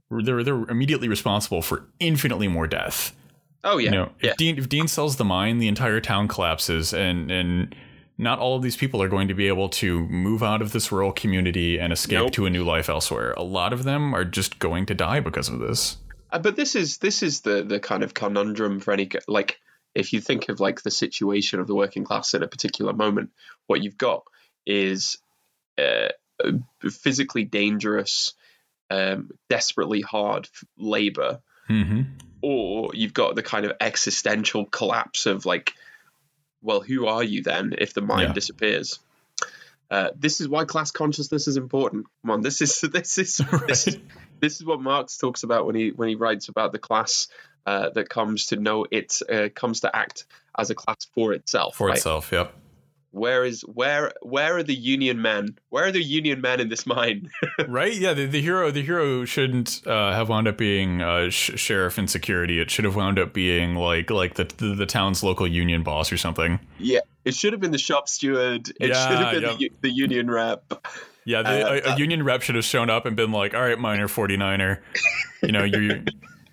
They're 0.09 0.43
they're 0.43 0.63
immediately 0.63 1.07
responsible 1.07 1.61
for 1.61 1.85
infinitely 1.99 2.47
more 2.47 2.65
death. 2.65 3.15
oh 3.63 3.77
yeah 3.77 3.91
You 3.91 3.97
know, 3.97 4.09
yeah 4.21 4.31
if 4.31 4.37
Dean 4.37 4.57
if 4.57 4.67
Dean 4.67 4.87
sells 4.87 5.17
the 5.17 5.25
mine, 5.25 5.59
the 5.59 5.67
entire 5.67 6.01
town 6.01 6.27
collapses, 6.27 6.91
and 6.93 7.29
and 7.29 7.75
not 8.17 8.39
all 8.39 8.55
of 8.57 8.63
these 8.63 8.75
people 8.75 9.01
are 9.01 9.07
going 9.07 9.27
to 9.27 9.35
be 9.35 9.47
able 9.47 9.69
to 9.69 10.05
move 10.07 10.41
out 10.41 10.61
of 10.61 10.71
this 10.71 10.91
rural 10.91 11.11
community 11.13 11.79
and 11.79 11.93
escape 11.93 12.19
Nope. 12.19 12.31
to 12.33 12.45
a 12.47 12.49
new 12.49 12.63
life 12.65 12.89
elsewhere. 12.89 13.33
A 13.37 13.43
lot 13.43 13.71
of 13.73 13.83
them 13.85 14.13
are 14.15 14.25
just 14.25 14.57
going 14.59 14.85
to 14.87 14.95
die 14.95 15.19
because 15.21 15.47
of 15.47 15.59
this. 15.59 15.97
Uh, 16.31 16.39
but 16.39 16.55
this 16.55 16.75
is 16.75 16.97
this 16.97 17.21
is 17.21 17.41
the 17.41 17.61
the 17.63 17.79
kind 17.79 18.01
of 18.03 18.15
conundrum 18.15 18.79
for 18.79 18.91
any 18.91 19.09
like 19.27 19.59
if 19.95 20.13
you 20.13 20.21
think 20.21 20.49
of 20.49 20.59
like 20.59 20.81
the 20.81 20.91
situation 20.91 21.59
of 21.59 21.67
the 21.67 21.75
working 21.75 22.03
class 22.03 22.33
at 22.33 22.43
a 22.43 22.47
particular 22.47 22.93
moment 22.93 23.31
what 23.67 23.83
you've 23.83 23.97
got 23.97 24.23
is 24.65 25.17
uh, 25.77 26.09
physically 26.89 27.43
dangerous 27.43 28.33
um, 28.91 29.29
desperately 29.49 30.01
hard 30.01 30.47
labor 30.77 31.41
Mm-hmm. 31.69 32.01
or 32.41 32.89
you've 32.95 33.13
got 33.13 33.35
the 33.35 33.43
kind 33.43 33.63
of 33.63 33.73
existential 33.79 34.65
collapse 34.65 35.27
of 35.27 35.45
like 35.45 35.73
well 36.63 36.81
who 36.81 37.05
are 37.05 37.23
you 37.23 37.43
then 37.43 37.75
if 37.77 37.93
the 37.93 38.01
mind 38.01 38.29
Yeah. 38.29 38.33
disappears 38.33 38.99
uh, 39.91 40.09
this 40.17 40.41
is 40.41 40.47
why 40.49 40.65
class 40.65 40.89
consciousness 40.89 41.47
is 41.47 41.57
important 41.57 42.07
come 42.23 42.31
on 42.31 42.41
this 42.41 42.61
is 42.61 42.81
this 42.91 43.19
is 43.19 43.39
this 43.67 43.87
is 43.87 43.97
this 44.41 44.55
is 44.55 44.65
what 44.65 44.81
Marx 44.81 45.17
talks 45.17 45.43
about 45.43 45.67
when 45.67 45.75
he 45.75 45.89
when 45.89 46.09
he 46.09 46.15
writes 46.15 46.49
about 46.49 46.71
the 46.71 46.79
class 46.79 47.27
uh, 47.69 47.89
that 47.95 48.07
comes 48.09 48.39
to 48.47 48.55
know 48.55 48.85
it 48.99 49.09
uh, 49.29 49.49
comes 49.61 49.77
to 49.81 49.89
act 49.95 50.25
as 50.57 50.69
a 50.69 50.75
class 50.75 51.01
for 51.15 51.33
itself. 51.33 51.75
For 51.75 51.87
right? 51.87 51.97
itself, 51.97 52.31
yep. 52.31 52.53
Where 53.11 53.43
is 53.43 53.61
where 53.61 54.11
where 54.21 54.57
are 54.57 54.63
the 54.63 54.75
union 54.95 55.17
men? 55.21 55.57
Where 55.69 55.85
are 55.85 55.91
the 55.91 56.03
union 56.19 56.41
men 56.41 56.59
in 56.59 56.69
this 56.69 56.85
mine? 56.85 57.29
right? 57.67 57.91
Yeah, 58.05 58.13
the, 58.13 58.25
the 58.27 58.39
hero 58.39 58.69
the 58.71 58.83
hero 58.83 59.25
shouldn't 59.25 59.81
uh, 59.87 60.13
have 60.13 60.29
wound 60.29 60.47
up 60.47 60.57
being 60.57 61.01
uh, 61.01 61.29
sh- 61.31 61.57
sheriff 61.65 61.97
in 61.97 62.07
security. 62.07 62.59
It 62.61 62.69
should 62.69 62.85
have 62.85 62.95
wound 62.95 63.17
up 63.17 63.33
being 63.33 63.73
like 63.73 64.11
like 64.11 64.35
the, 64.35 64.43
the 64.57 64.75
the 64.75 64.85
town's 64.85 65.23
local 65.23 65.47
union 65.47 65.81
boss 65.81 66.11
or 66.11 66.17
something. 66.17 66.59
yeah, 66.77 66.99
it 67.25 67.33
should 67.33 67.51
have 67.53 67.59
been 67.61 67.71
the 67.71 67.79
shop 67.89 68.07
steward. 68.07 68.69
It 68.79 68.89
Yeah, 68.89 69.07
should 69.07 69.17
have 69.17 69.33
been 69.33 69.43
yeah. 69.43 69.55
the, 69.57 69.71
the 69.87 69.91
union 69.91 70.29
rep. 70.29 70.61
Yeah, 71.25 71.41
the, 71.41 71.49
Uh, 71.49 71.91
a, 71.91 71.93
a 71.95 71.97
union 71.97 72.21
rep 72.23 72.41
should 72.43 72.55
have 72.55 72.65
shown 72.65 72.89
up 72.91 73.07
and 73.07 73.15
been 73.15 73.31
like, 73.31 73.55
"All 73.55 73.61
right, 73.61 73.79
miner 73.79 74.07
49er, 74.07 74.79
you 75.43 75.51
know, 75.51 75.63
you're 75.63 75.99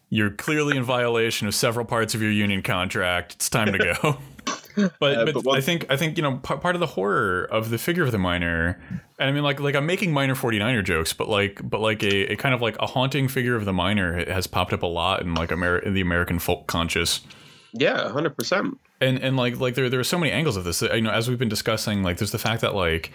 You're 0.09 0.31
clearly 0.31 0.77
in 0.77 0.83
violation 0.85 1.49
of 1.49 1.55
several 1.55 1.85
parts 1.85 2.15
of 2.15 2.23
your 2.23 2.31
union 2.31 2.63
contract. 2.63 3.35
It's 3.35 3.51
time 3.51 3.73
to 3.73 3.79
go. 3.79 4.19
but, 5.01 5.19
Uh, 5.19 5.25
but, 5.25 5.35
but 5.35 5.45
one- 5.45 5.59
I 5.59 5.61
think 5.61 5.87
I 5.91 5.97
think 5.97 6.17
you 6.17 6.23
know 6.23 6.37
p- 6.37 6.57
part 6.57 6.77
of 6.77 6.81
the 6.81 6.87
horror 6.87 7.45
of 7.51 7.71
the 7.71 7.79
figure 7.79 8.05
of 8.05 8.13
the 8.13 8.19
miner, 8.19 8.81
and 9.19 9.29
I 9.29 9.33
mean 9.33 9.43
like 9.43 9.59
like 9.59 9.75
I'm 9.75 9.87
making 9.87 10.13
miner 10.13 10.35
49er 10.37 10.85
jokes, 10.85 11.13
but 11.13 11.29
like 11.29 11.61
but 11.69 11.81
like 11.81 12.03
a, 12.05 12.33
a 12.33 12.37
kind 12.37 12.55
of 12.55 12.61
like 12.63 12.77
a 12.79 12.87
haunting 12.87 13.27
figure 13.27 13.57
of 13.57 13.65
the 13.65 13.73
miner 13.73 14.25
has 14.31 14.47
popped 14.47 14.73
up 14.73 14.83
a 14.83 14.87
lot 14.87 15.23
in 15.23 15.35
like 15.35 15.51
Amer- 15.51 15.79
in 15.79 15.95
the 15.95 16.01
American 16.03 16.39
folk 16.39 16.67
conscious. 16.69 17.21
Yeah, 17.73 18.09
hundred 18.11 18.37
percent. 18.37 18.79
and 19.01 19.19
and 19.19 19.37
like 19.37 19.59
like 19.59 19.75
there 19.75 19.91
there 19.91 19.99
are 20.01 20.05
so 20.05 20.19
many 20.19 20.31
angles 20.31 20.57
of 20.57 20.65
this 20.65 20.83
you 20.83 21.01
know 21.01 21.11
as 21.11 21.29
we've 21.29 21.39
been 21.39 21.49
discussing 21.49 22.03
like 22.03 22.19
there's 22.19 22.31
the 22.31 22.39
fact 22.39 22.61
that 22.61 22.75
like 22.75 23.11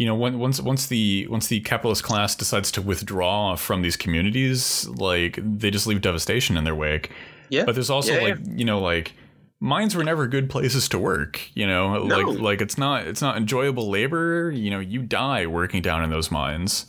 you 0.00 0.06
know 0.06 0.14
when, 0.14 0.38
once 0.38 0.58
once 0.62 0.86
the 0.86 1.26
once 1.28 1.48
the 1.48 1.60
capitalist 1.60 2.02
class 2.02 2.34
decides 2.34 2.72
to 2.72 2.80
withdraw 2.80 3.54
from 3.54 3.82
these 3.82 3.98
communities 3.98 4.88
like 4.88 5.38
they 5.42 5.70
just 5.70 5.86
leave 5.86 6.00
devastation 6.00 6.56
in 6.56 6.64
their 6.64 6.74
wake. 6.74 7.10
Yeah, 7.50 7.64
but 7.66 7.74
there's 7.74 7.90
also 7.90 8.14
Yeah, 8.14 8.22
like 8.22 8.38
you 8.46 8.64
know 8.64 8.80
like 8.80 9.12
mines 9.60 9.94
were 9.94 10.02
never 10.02 10.26
good 10.26 10.48
places 10.48 10.88
to 10.88 10.98
work 10.98 11.38
you 11.54 11.66
know? 11.66 12.02
No. 12.04 12.16
like 12.18 12.40
like 12.40 12.60
it's 12.62 12.78
not 12.78 13.06
it's 13.06 13.20
not 13.20 13.36
enjoyable 13.36 13.90
labor. 13.90 14.50
You 14.50 14.70
know 14.70 14.78
you 14.80 15.02
die 15.02 15.46
working 15.46 15.82
down 15.82 16.02
in 16.02 16.08
those 16.08 16.30
mines. 16.30 16.86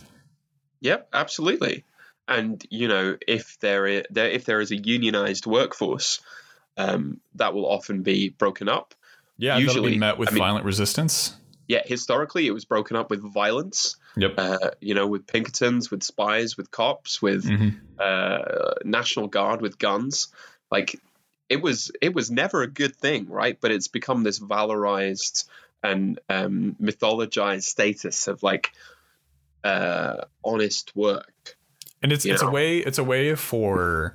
Yep, 0.80 1.10
absolutely. 1.12 1.84
And 2.30 2.66
you 2.70 2.88
know, 2.88 3.18
if 3.28 3.60
there 3.60 3.86
is, 3.88 4.04
there 4.10 4.30
if 4.30 4.46
there 4.46 4.62
is 4.62 4.72
a 4.72 4.78
unionized 4.78 5.46
workforce, 5.46 6.22
um, 6.78 7.20
that 7.36 7.54
will 7.54 7.66
often 7.70 8.04
be 8.04 8.30
broken 8.30 8.70
up. 8.70 8.96
yeah 9.38 9.56
that'll 9.56 9.64
Usually, 9.64 9.92
be 9.92 9.98
met 9.98 10.18
with 10.18 10.30
I 10.30 10.32
mean- 10.32 10.40
violent 10.40 10.64
resistance 10.64 11.36
Yeah, 11.72 11.84
historically, 11.86 12.48
it 12.48 12.52
was 12.52 12.66
broken 12.66 12.98
up 12.98 13.10
with 13.10 13.22
violence. 13.24 13.96
yep 14.18 14.34
Uh, 14.38 14.72
you 14.82 14.94
know, 14.94 15.08
with 15.08 15.26
Pinkertons, 15.26 15.90
with 15.90 16.04
spies, 16.04 16.58
with 16.58 16.70
cops, 16.70 17.22
with 17.22 17.46
Mhm. 17.46 17.80
uh, 17.98 18.74
National 18.84 19.28
Guard, 19.28 19.62
with 19.62 19.80
guns. 19.80 20.28
Like 20.70 21.00
it 21.48 21.62
was, 21.62 21.90
it 22.02 22.14
was 22.14 22.30
never 22.30 22.62
a 22.62 22.68
good 22.68 22.94
thing, 22.98 23.30
right? 23.30 23.58
But 23.62 23.72
it's 23.72 23.88
become 23.88 24.24
this 24.24 24.38
valorized 24.38 25.46
and 25.82 26.20
um, 26.28 26.76
mythologized 26.82 27.64
status 27.64 28.28
of 28.28 28.44
like 28.44 28.74
uh, 29.64 30.26
honest 30.44 30.94
work. 30.94 31.56
And 32.04 32.12
it's 32.12 32.26
it's 32.26 32.42
a 32.42 32.50
way 32.50 32.80
it's 32.80 32.98
a 32.98 33.04
way 33.04 33.34
for 33.36 34.14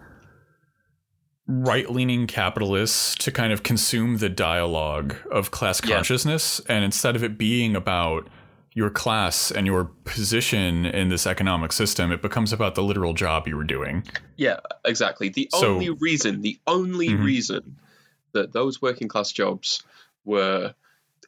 right 1.49 1.91
leaning 1.91 2.27
capitalists 2.27 3.15
to 3.15 3.31
kind 3.31 3.53
of 3.53 3.63
consume 3.63 4.17
the 4.19 4.29
dialogue 4.29 5.15
of 5.31 5.51
class 5.51 5.81
Yeah. 5.85 5.97
consciousness, 5.97 6.61
and 6.69 6.85
instead 6.85 7.15
of 7.17 7.23
it 7.23 7.39
being 7.39 7.77
about 7.77 8.29
your 8.75 8.91
class 8.91 9.51
and 9.51 9.67
your 9.67 9.85
position 10.05 10.85
in 10.85 11.09
this 11.09 11.27
economic 11.27 11.73
system, 11.73 12.13
it 12.13 12.21
becomes 12.21 12.53
about 12.53 12.75
the 12.75 12.83
literal 12.83 13.15
job 13.15 13.49
you 13.49 13.57
were 13.57 13.65
doing. 13.65 14.05
Yeah, 14.37 14.61
exactly. 14.85 15.29
The 15.31 15.49
So- 15.53 15.75
only 15.75 15.89
reason, 15.91 16.43
the 16.43 16.59
only 16.67 17.09
Mhm. 17.09 17.25
reason 17.25 17.77
that 18.33 18.53
those 18.53 18.83
working 18.83 19.09
class 19.09 19.33
jobs 19.33 19.83
were 20.25 20.75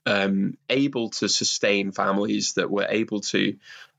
um, 0.06 0.56
able 0.70 1.10
to 1.10 1.28
sustain 1.28 1.92
families, 1.92 2.54
that 2.54 2.70
were 2.70 2.86
able 2.88 3.20
to 3.20 3.56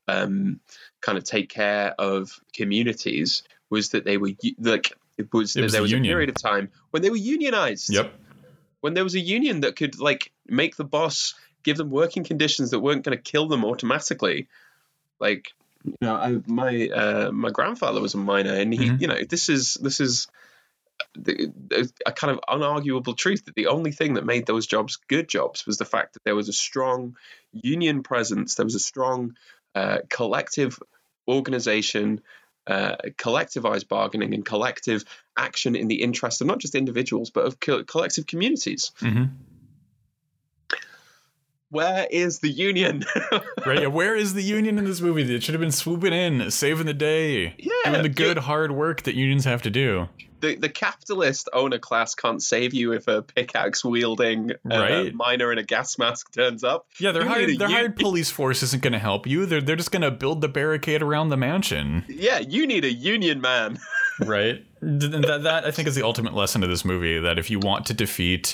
um, 0.08 0.60
kind 1.02 1.20
of 1.20 1.24
take 1.24 1.50
care 1.50 1.94
of 2.00 2.40
communities, 2.54 3.44
was 3.70 3.90
that 3.90 4.06
they 4.06 4.18
were 4.18 4.32
like 4.58 4.92
it 5.20 5.34
was, 5.34 5.56
It 5.56 5.62
was 5.62 5.72
there 5.74 5.80
the 5.80 5.84
was 5.84 5.92
union. 5.92 6.12
a 6.12 6.16
period 6.16 6.30
of 6.30 6.42
time 6.42 6.70
when 6.92 7.02
they 7.04 7.10
were 7.10 7.18
unionized. 7.18 7.94
Yep. 7.94 8.14
When 8.82 8.94
there 8.94 9.04
was 9.04 9.16
a 9.16 9.20
union 9.20 9.60
that 9.62 9.76
could 9.76 10.00
like 10.00 10.32
make 10.48 10.76
the 10.78 10.86
boss 10.86 11.36
give 11.64 11.76
them 11.78 11.90
working 11.92 12.24
conditions 12.24 12.72
that 12.72 12.80
weren't 12.80 13.04
going 13.04 13.18
to 13.18 13.22
kill 13.22 13.48
them 13.48 13.66
automatically, 13.66 14.48
like 15.20 15.52
you 15.84 15.94
know, 16.02 16.16
I, 16.16 16.38
my 16.48 16.88
uh, 16.88 17.32
my 17.32 17.50
grandfather 17.52 18.02
was 18.02 18.14
a 18.14 18.18
miner, 18.18 18.54
and 18.54 18.74
he, 18.74 18.90
Mhm. 18.90 19.02
you 19.02 19.08
know, 19.08 19.18
this 19.30 19.50
is 19.50 19.74
this 19.76 20.00
is 20.00 20.28
the, 21.16 21.52
a 22.06 22.12
kind 22.12 22.32
of 22.32 22.40
unarguable 22.48 23.16
truth 23.16 23.46
that 23.46 23.56
the 23.56 23.68
only 23.68 23.92
thing 23.92 24.14
that 24.16 24.26
made 24.26 24.46
those 24.46 24.68
jobs 24.68 24.98
good 25.08 25.28
jobs 25.30 25.66
was 25.66 25.78
the 25.78 25.86
fact 25.86 26.14
that 26.14 26.24
there 26.26 26.36
was 26.36 26.50
a 26.50 26.54
strong 26.54 27.16
union 27.52 28.04
presence, 28.04 28.56
there 28.56 28.66
was 28.66 28.76
a 28.76 28.80
strong 28.80 29.36
uh, 29.76 30.00
collective 30.10 30.80
organization. 31.28 32.22
Uh, 32.70 32.96
collectivized 33.18 33.88
bargaining 33.88 34.32
and 34.32 34.46
collective 34.46 35.04
action 35.36 35.76
in 35.76 35.88
the 35.88 36.04
interest 36.04 36.40
of 36.40 36.46
not 36.46 36.60
just 36.60 36.76
individuals 36.76 37.32
but 37.32 37.44
of 37.44 37.60
co- 37.60 37.84
collective 37.84 38.28
communities. 38.28 38.92
hmm 39.00 39.24
Where 41.72 42.08
is 42.12 42.40
the 42.40 42.50
union? 42.50 43.06
Right. 43.66 43.82
Yeah. 43.82 43.88
Where 43.88 44.16
is 44.16 44.34
the 44.36 44.42
union 44.42 44.78
in 44.78 44.86
this 44.86 45.02
movie? 45.02 45.24
It 45.36 45.44
should 45.44 45.54
have 45.54 45.62
been 45.62 45.72
swooping 45.72 46.14
in, 46.14 46.50
saving 46.50 46.86
the 46.86 46.94
day, 46.94 47.56
yeah, 47.58 47.92
doing 47.92 48.04
the 48.04 48.10
good 48.10 48.38
hard 48.38 48.72
work 48.72 49.04
that 49.04 49.16
unions 49.16 49.46
have 49.46 49.62
to 49.64 49.70
do. 49.70 50.08
The, 50.39 50.56
the 50.56 50.69
capitalist 50.69 51.49
owner 51.54 51.80
class 51.80 52.15
can't 52.15 52.41
save 52.41 52.73
you 52.73 52.93
if 52.93 53.08
a 53.08 53.21
pickaxe 53.21 53.84
wielding 53.84 54.52
uh, 54.52 54.56
Right. 54.65 55.13
miner 55.13 55.52
in 55.52 55.58
a 55.58 55.63
gas 55.63 55.97
mask 55.97 56.32
turns 56.36 56.63
up. 56.63 56.88
Yeah, 56.99 57.12
their 57.12 57.25
hired 57.25 57.58
their 57.60 57.67
hired 57.69 57.95
police 57.95 58.30
force 58.30 58.63
isn't 58.63 58.82
going 58.82 58.93
to 58.93 58.99
help 58.99 59.28
you. 59.28 59.45
They're 59.45 59.62
they're 59.62 59.75
just 59.75 59.91
going 59.91 60.02
to 60.04 60.12
build 60.12 60.41
the 60.41 60.49
barricade 60.49 61.02
around 61.02 61.30
the 61.30 61.38
mansion. 61.38 62.06
Yeah, 62.08 62.39
you 62.39 62.65
need 62.67 62.86
a 62.86 62.91
union 62.91 63.41
man. 63.41 63.78
right 64.25 64.65
that, 64.82 65.39
that 65.43 65.63
i 65.65 65.71
think 65.71 65.88
is 65.88 65.95
the 65.95 66.04
ultimate 66.04 66.34
lesson 66.34 66.62
of 66.62 66.67
this 66.69 66.84
movie 66.84 67.17
that 67.19 67.39
if 67.39 67.49
you 67.49 67.58
want 67.58 67.86
to 67.86 67.93
defeat 67.93 68.54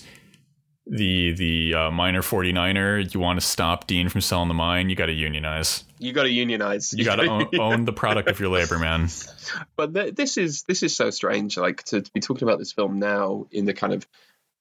the 0.86 1.32
the 1.34 1.74
uh, 1.74 1.90
miner 1.90 2.22
49er 2.22 3.12
you 3.12 3.20
want 3.20 3.40
to 3.40 3.46
stop 3.46 3.88
dean 3.88 4.08
from 4.08 4.22
selling 4.22 4.48
the 4.48 4.54
mine 4.54 4.92
you 4.92 4.96
got 4.96 5.08
to 5.08 5.12
unionize 5.12 5.85
You 5.98 6.12
got 6.14 6.24
to 6.24 6.30
unionize. 6.30 6.94
you 6.94 7.06
got 7.06 7.18
to 7.18 7.50
own, 7.60 7.86
the 7.86 7.94
product 7.94 8.30
of 8.30 8.40
your 8.40 8.50
labor 8.50 8.78
man 8.78 9.10
But 9.76 9.94
th- 9.94 10.16
this 10.16 10.38
is 10.38 10.64
this 10.64 10.84
is 10.84 10.96
so 10.96 11.10
strange. 11.10 11.58
Like 11.58 11.84
to, 11.86 12.02
to 12.02 12.12
be 12.12 12.20
talking 12.20 12.48
about 12.48 12.60
this 12.60 12.74
film 12.74 13.00
now 13.00 13.48
in 13.52 13.66
the 13.66 13.74
kind 13.74 13.94
of 13.94 14.08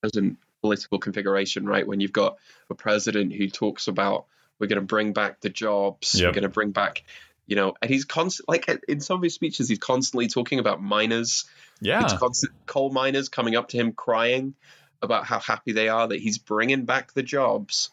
present 0.01 0.39
political 0.61 0.99
configuration, 0.99 1.67
right? 1.67 1.87
When 1.87 2.01
you've 2.01 2.13
got 2.13 2.37
a 2.71 2.75
president 2.75 3.33
who 3.33 3.49
talks 3.49 3.89
about 3.89 4.27
we're 4.59 4.69
going 4.69 4.81
to 4.81 4.87
bring 4.87 5.13
back 5.13 5.41
the 5.41 5.51
jobs, 5.51 6.15
we're 6.29 6.33
going 6.33 6.43
to 6.43 6.49
bring 6.49 6.71
back, 6.71 7.03
you 7.47 7.57
know, 7.57 7.75
and 7.83 7.91
he's 7.91 8.05
constant 8.05 8.49
like 8.49 8.69
in 8.89 9.01
some 9.01 9.17
of 9.17 9.23
his 9.23 9.35
speeches, 9.35 9.69
he's 9.69 9.79
constantly 9.79 10.29
talking 10.29 10.61
about 10.61 10.81
miners. 10.81 11.47
yeah 11.81 12.05
It's 12.05 12.13
constant 12.15 12.53
coal 12.67 12.91
miners 12.91 13.29
coming 13.29 13.57
up 13.57 13.69
to 13.71 13.77
him 13.77 13.93
crying 13.93 14.55
about 15.03 15.27
how 15.27 15.39
happy 15.41 15.73
they 15.73 15.89
are 15.89 16.09
that 16.09 16.21
he's 16.21 16.39
bringing 16.39 16.85
back 16.85 17.13
the 17.13 17.23
jobs, 17.23 17.91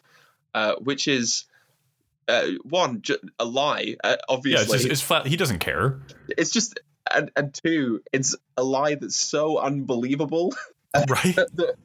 uh, 0.54 0.76
which 0.76 1.08
is. 1.08 1.44
Uh, 2.28 2.48
one, 2.62 3.02
ju- 3.02 3.18
a 3.38 3.44
lie. 3.44 3.96
Uh, 4.02 4.10
yeah 4.10 4.16
obviously, 4.28 4.62
it's, 4.62 4.82
just, 4.84 4.92
it's 4.92 5.02
flat 5.02 5.26
he 5.26 5.36
doesn't 5.36 5.58
care. 5.58 6.00
It's 6.28 6.50
just 6.50 6.78
and, 7.12 7.30
and 7.36 7.52
two 7.52 8.02
it's 8.12 8.36
a 8.56 8.62
lie 8.62 8.94
that's 8.94 9.16
so 9.16 9.58
unbelievable. 9.58 10.54
Right. 11.08 11.34
That- 11.34 11.76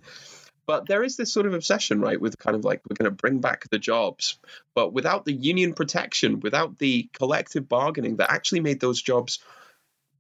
but 0.67 0.86
there 0.86 1.02
is 1.02 1.15
this 1.15 1.32
sort 1.32 1.45
of 1.45 1.54
obsession 1.54 2.02
right 2.02 2.19
with 2.19 2.38
kind 2.38 2.54
of 2.56 2.65
like 2.65 2.82
we're 2.88 2.95
going 2.95 3.10
to 3.10 3.15
bring 3.15 3.39
back 3.39 3.69
the 3.69 3.80
jobs 3.80 4.38
but 4.76 4.91
without 4.91 5.23
the 5.23 5.32
union 5.32 5.73
protection 5.73 6.41
without 6.41 6.78
the 6.78 7.10
collective 7.13 7.69
bargaining 7.69 8.17
that 8.17 8.30
actually 8.30 8.60
made 8.60 8.82
those 8.82 9.02
jobs 9.02 9.39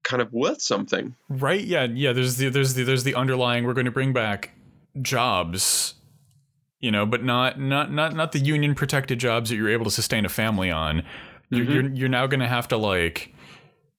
kind 0.03 0.21
of 0.21 0.31
worth 0.31 0.61
something. 0.61 1.15
Right 1.27 1.61
yeah 1.61 1.83
yeah 1.83 2.13
there's 2.13 2.37
the 2.37 2.47
there's 2.47 2.75
the 2.75 2.83
there's 2.83 3.03
the 3.03 3.15
underlying 3.15 3.65
we're 3.65 3.73
going 3.73 3.85
to 3.85 3.91
bring 3.91 4.13
back 4.13 4.51
jobs 5.01 5.95
you 6.79 6.91
know 6.91 7.05
but 7.05 7.23
not 7.23 7.59
not 7.59 7.91
not 7.91 8.15
not 8.15 8.31
the 8.31 8.39
union 8.39 8.75
protected 8.75 9.19
jobs 9.19 9.49
that 9.49 9.55
you're 9.55 9.69
able 9.69 9.85
to 9.85 9.91
sustain 9.91 10.25
a 10.25 10.29
family 10.29 10.69
on 10.71 11.03
you're 11.49 11.65
Mhm. 11.65 11.73
you're, 11.73 11.89
you're 11.91 12.09
now 12.09 12.27
going 12.27 12.39
to 12.41 12.47
have 12.47 12.67
to 12.69 12.77
like 12.77 13.33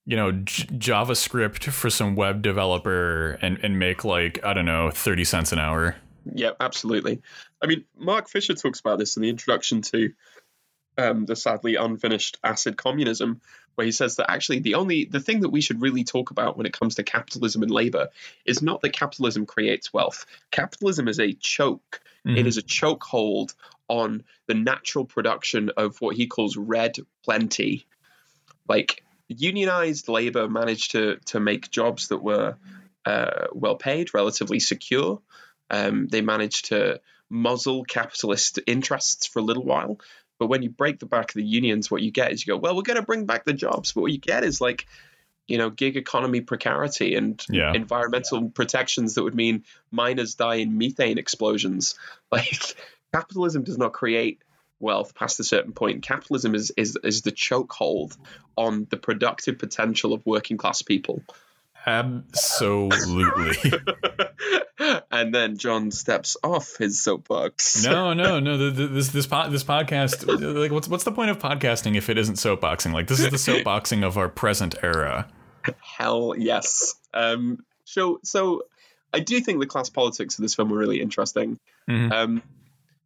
you 0.05 0.15
know 0.15 0.31
J- 0.31 0.65
javascript 0.67 1.63
for 1.71 1.89
some 1.89 2.15
web 2.15 2.41
developer 2.41 3.37
and 3.41 3.59
and 3.63 3.77
make 3.79 4.03
like 4.05 4.43
i 4.43 4.53
don't 4.53 4.65
know 4.65 4.89
30 4.91 5.23
cents 5.23 5.51
an 5.51 5.59
hour 5.59 5.95
Yeah, 6.35 6.51
absolutely. 6.59 7.21
I 7.63 7.67
mean, 7.67 7.85
Mark 7.97 8.29
Fisher 8.29 8.53
talks 8.53 8.79
about 8.79 8.99
this 8.99 9.15
in 9.17 9.23
the 9.23 9.29
introduction 9.29 9.81
to 9.83 10.11
um, 10.97 11.25
the 11.25 11.35
sadly 11.35 11.75
unfinished 11.75 12.37
acid 12.43 12.77
communism, 12.77 13.41
where 13.79 13.85
he 13.85 13.93
says 13.93 14.17
that 14.17 14.29
actually 14.29 14.59
the 14.59 14.75
only 14.75 15.05
the 15.05 15.21
thing 15.21 15.39
that 15.39 15.51
we 15.51 15.61
should 15.61 15.81
really 15.81 16.03
talk 16.03 16.31
about 16.31 16.57
when 16.57 16.65
it 16.65 16.77
comes 16.77 16.95
to 16.95 17.03
capitalism 17.03 17.63
and 17.63 17.71
labor 17.71 18.09
is 18.43 18.61
not 18.61 18.81
that 18.81 18.91
capitalism 18.91 19.45
creates 19.45 19.93
wealth. 19.93 20.25
Capitalism 20.51 21.07
is 21.07 21.17
a 21.17 21.31
choke. 21.31 22.01
It 22.25 22.45
is 22.45 22.57
a 22.57 22.61
chokehold 22.61 23.55
on 23.87 24.25
the 24.47 24.53
natural 24.53 25.05
production 25.05 25.71
of 25.77 25.95
what 26.01 26.17
he 26.17 26.27
calls 26.27 26.57
red 26.57 26.97
plenty. 27.23 27.85
Like 28.67 29.01
unionized 29.29 30.09
labor 30.09 30.49
managed 30.49 30.91
to 30.91 31.15
to 31.27 31.39
make 31.39 31.71
jobs 31.71 32.09
that 32.09 32.21
were 32.21 32.57
uh, 33.05 33.47
well 33.53 33.77
paid, 33.77 34.13
relatively 34.13 34.59
secure. 34.59 35.21
Um, 35.69 36.09
they 36.09 36.19
managed 36.19 36.65
to 36.65 36.99
muzzle 37.29 37.85
capitalist 37.85 38.59
interests 38.67 39.25
for 39.25 39.39
a 39.39 39.43
little 39.43 39.63
while. 39.63 40.01
But 40.39 40.47
when 40.47 40.63
you 40.63 40.69
break 40.69 40.99
the 40.99 41.05
back 41.05 41.29
of 41.29 41.35
the 41.35 41.43
unions, 41.43 41.91
what 41.91 42.01
you 42.01 42.11
get 42.11 42.31
is 42.31 42.45
you 42.45 42.53
go, 42.53 42.57
well, 42.57 42.75
we're 42.75 42.81
going 42.81 42.97
to 42.99 43.05
bring 43.05 43.25
back 43.25 43.45
the 43.45 43.53
jobs. 43.53 43.91
But 43.91 44.01
what 44.01 44.11
you 44.11 44.17
get 44.17 44.43
is 44.43 44.59
like, 44.61 44.87
you 45.47 45.57
know, 45.57 45.69
gig 45.69 45.97
economy 45.97 46.41
precarity 46.41 47.15
and 47.15 47.43
Yeah. 47.49 47.73
environmental 47.73 48.49
protections 48.49 49.15
that 49.15 49.23
would 49.23 49.35
mean 49.35 49.65
miners 49.91 50.35
die 50.35 50.55
in 50.55 50.77
methane 50.77 51.17
explosions. 51.17 51.95
Like, 52.31 52.75
capitalism 53.11 53.63
does 53.63 53.77
not 53.77 53.91
create 53.93 54.41
wealth 54.79 55.15
past 55.15 55.39
a 55.39 55.43
certain 55.43 55.73
point. 55.73 56.03
Capitalism 56.03 56.55
is 56.55 56.71
is 56.77 56.97
is 57.03 57.23
the 57.23 57.31
chokehold 57.31 58.15
on 58.55 58.87
the 58.89 58.97
productive 58.97 59.57
potential 59.57 60.13
of 60.13 60.25
working 60.25 60.57
class 60.57 60.83
people. 60.83 61.23
Absolutely. 61.89 63.73
and 65.11 65.33
then 65.33 65.57
John 65.57 65.89
steps 65.89 66.37
off 66.43 66.77
his 66.77 67.01
soapbox. 67.01 67.83
no, 67.83 68.13
no, 68.13 68.39
no. 68.39 68.57
The, 68.57 68.69
the, 68.69 68.87
this 68.87 69.09
this 69.09 69.25
pod, 69.25 69.51
this 69.51 69.63
podcast. 69.63 70.27
Like, 70.55 70.71
what's 70.71 70.87
what's 70.87 71.03
the 71.03 71.11
point 71.11 71.31
of 71.31 71.39
podcasting 71.39 71.95
if 71.95 72.09
it 72.09 72.17
isn't 72.19 72.35
soapboxing? 72.35 72.93
Like, 72.93 73.07
this 73.07 73.19
is 73.19 73.29
the 73.31 73.37
soapboxing 73.51 74.05
of 74.05 74.17
our 74.17 74.29
present 74.29 74.75
era. 74.83 75.27
Hell 75.81 76.35
yes. 76.37 76.93
Um. 77.13 77.65
So 77.85 78.19
so, 78.23 78.63
I 79.11 79.19
do 79.19 79.39
think 79.39 79.59
the 79.59 79.65
class 79.65 79.89
politics 79.89 80.37
of 80.37 80.43
this 80.43 80.53
film 80.53 80.69
were 80.69 80.77
really 80.77 81.01
interesting. 81.01 81.59
Mhm. 81.89 82.11
Um. 82.11 82.43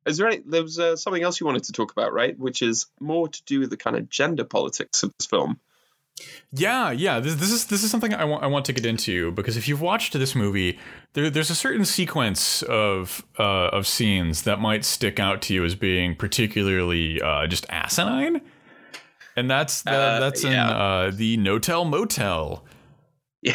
Is 0.05 0.17
there 0.17 0.27
any, 0.27 0.41
there 0.45 0.61
was 0.61 0.77
uh, 0.77 0.97
something 0.97 1.23
else 1.23 1.39
you 1.39 1.45
wanted 1.45 1.63
to 1.63 1.71
talk 1.71 1.93
about, 1.93 2.11
right? 2.11 2.37
Which 2.37 2.61
is 2.61 2.87
more 2.99 3.29
to 3.29 3.43
do 3.45 3.61
with 3.61 3.69
the 3.69 3.77
kind 3.77 3.95
of 3.95 4.09
gender 4.09 4.43
politics 4.43 5.01
of 5.03 5.13
this 5.17 5.27
film. 5.27 5.61
Yeah, 6.51 6.91
yeah. 6.91 7.19
This, 7.19 7.35
this 7.35 7.51
is 7.51 7.65
this 7.65 7.83
is 7.83 7.89
something 7.89 8.13
I 8.13 8.25
want 8.25 8.43
I 8.43 8.47
want 8.47 8.65
to 8.65 8.73
get 8.73 8.85
into 8.85 9.31
because 9.31 9.57
if 9.57 9.67
you've 9.67 9.81
watched 9.81 10.13
this 10.13 10.35
movie, 10.35 10.77
there, 11.13 11.29
there's 11.29 11.49
a 11.49 11.55
certain 11.55 11.85
sequence 11.85 12.61
of 12.63 13.25
uh, 13.39 13.69
of 13.69 13.87
scenes 13.87 14.43
that 14.43 14.59
might 14.59 14.85
stick 14.85 15.19
out 15.19 15.41
to 15.43 15.53
you 15.53 15.65
as 15.65 15.73
being 15.73 16.15
particularly 16.15 17.19
uh, 17.21 17.47
just 17.47 17.65
asinine, 17.69 18.41
and 19.35 19.49
that's 19.49 19.81
the, 19.81 19.91
Uh, 19.91 20.19
that's 20.19 20.43
in 20.43 20.51
yeah. 20.51 20.69
uh, 20.71 21.11
the 21.11 21.37
No 21.37 21.57
Tell 21.57 21.85
Motel. 21.85 22.63
yeah, 23.41 23.53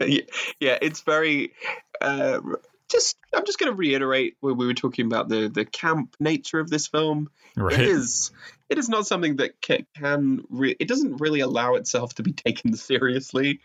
yeah, 0.00 0.78
it's 0.80 1.00
very. 1.00 1.52
Uh, 2.00 2.40
just, 2.88 3.16
I'm 3.34 3.44
just 3.44 3.58
going 3.58 3.70
to 3.70 3.76
reiterate 3.76 4.36
when 4.40 4.56
we 4.56 4.66
were 4.66 4.74
talking 4.74 5.06
about 5.06 5.28
the 5.28 5.48
the 5.48 5.64
camp 5.64 6.16
nature 6.20 6.60
of 6.60 6.70
this 6.70 6.86
film. 6.86 7.30
Right. 7.56 7.74
It 7.74 7.80
is, 7.80 8.30
it 8.70 8.78
is 8.78 8.88
not 8.88 9.06
something 9.06 9.36
that 9.36 9.60
ca- 9.60 9.84
can. 9.96 10.44
Re- 10.48 10.76
it 10.78 10.88
doesn't 10.88 11.20
really 11.20 11.40
allow 11.40 11.74
itself 11.74 12.14
to 12.14 12.22
be 12.22 12.32
taken 12.32 12.74
seriously. 12.74 13.60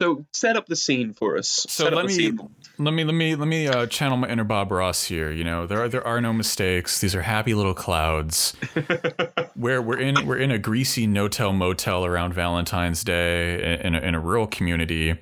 So 0.00 0.26
set 0.32 0.56
up 0.56 0.66
the 0.66 0.76
scene 0.76 1.14
for 1.14 1.38
us. 1.38 1.64
So 1.68 1.88
let 1.88 2.04
me 2.04 2.30
let 2.78 2.92
me 2.92 3.04
let 3.04 3.14
me 3.14 3.34
let 3.34 3.48
me 3.48 3.66
uh, 3.66 3.86
channel 3.86 4.18
my 4.18 4.28
inner 4.28 4.44
Bob 4.44 4.70
Ross 4.70 5.04
here. 5.04 5.30
You 5.30 5.44
know, 5.44 5.66
there 5.66 5.82
are 5.82 5.88
there 5.88 6.06
are 6.06 6.20
no 6.20 6.34
mistakes. 6.34 7.00
These 7.00 7.14
are 7.14 7.22
happy 7.22 7.54
little 7.54 7.72
clouds. 7.72 8.54
where 9.54 9.80
we're 9.80 9.98
in 9.98 10.26
we're 10.26 10.36
in 10.36 10.50
a 10.50 10.58
greasy 10.58 11.06
no-tell 11.06 11.54
motel 11.54 12.04
around 12.04 12.34
Valentine's 12.34 13.02
Day 13.04 13.80
in 13.82 13.94
a, 13.94 13.98
in 14.00 14.14
a 14.14 14.20
rural 14.20 14.46
community. 14.46 15.16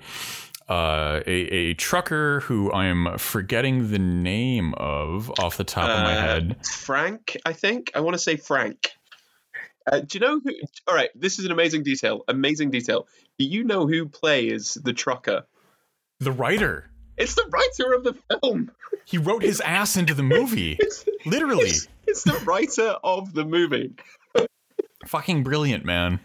Uh, 0.68 1.20
a, 1.27 1.31
a 1.31 1.74
trucker 1.74 2.40
who 2.40 2.72
I'm 2.72 3.18
forgetting 3.18 3.90
the 3.90 3.98
name 3.98 4.72
of 4.79 5.31
off 5.38 5.57
the 5.59 5.64
top 5.64 5.90
of 5.90 6.03
my 6.05 6.16
Uh, 6.16 6.20
head. 6.22 6.66
Frank, 6.66 7.37
I 7.44 7.53
think. 7.53 7.90
I 7.94 8.00
want 8.00 8.14
to 8.14 8.18
say 8.18 8.37
Frank. 8.37 8.90
Uh, 9.90 10.00
do 10.00 10.07
you 10.18 10.20
know 10.20 10.40
who? 10.42 10.50
All 10.88 10.94
right, 10.94 11.11
this 11.14 11.38
is 11.38 11.44
an 11.44 11.53
amazing 11.53 11.83
detail. 11.83 12.24
Amazing 12.29 12.70
detail. 12.70 13.07
Do 13.38 13.44
you 13.44 13.64
know 13.64 13.87
who 13.87 14.07
plays 14.09 14.79
the 14.83 14.94
trucker? 14.94 15.44
The 16.20 16.33
writer. 16.33 16.88
It's 17.18 17.35
the 17.35 17.44
writer 17.50 17.92
of 17.92 18.03
the 18.05 18.14
film. 18.40 18.70
He 19.05 19.18
wrote 19.18 19.42
his 19.42 19.61
ass 19.61 19.96
into 19.98 20.14
the 20.14 20.22
movie. 20.22 20.79
It's, 20.81 21.05
Literally. 21.27 21.68
it's, 21.70 21.88
it's 22.07 22.22
the 22.22 22.38
writer 22.46 22.96
of 23.05 23.35
the 23.35 23.44
movie. 23.44 23.92
Fucking 25.07 25.42
brilliant, 25.42 25.85
man. 25.85 26.20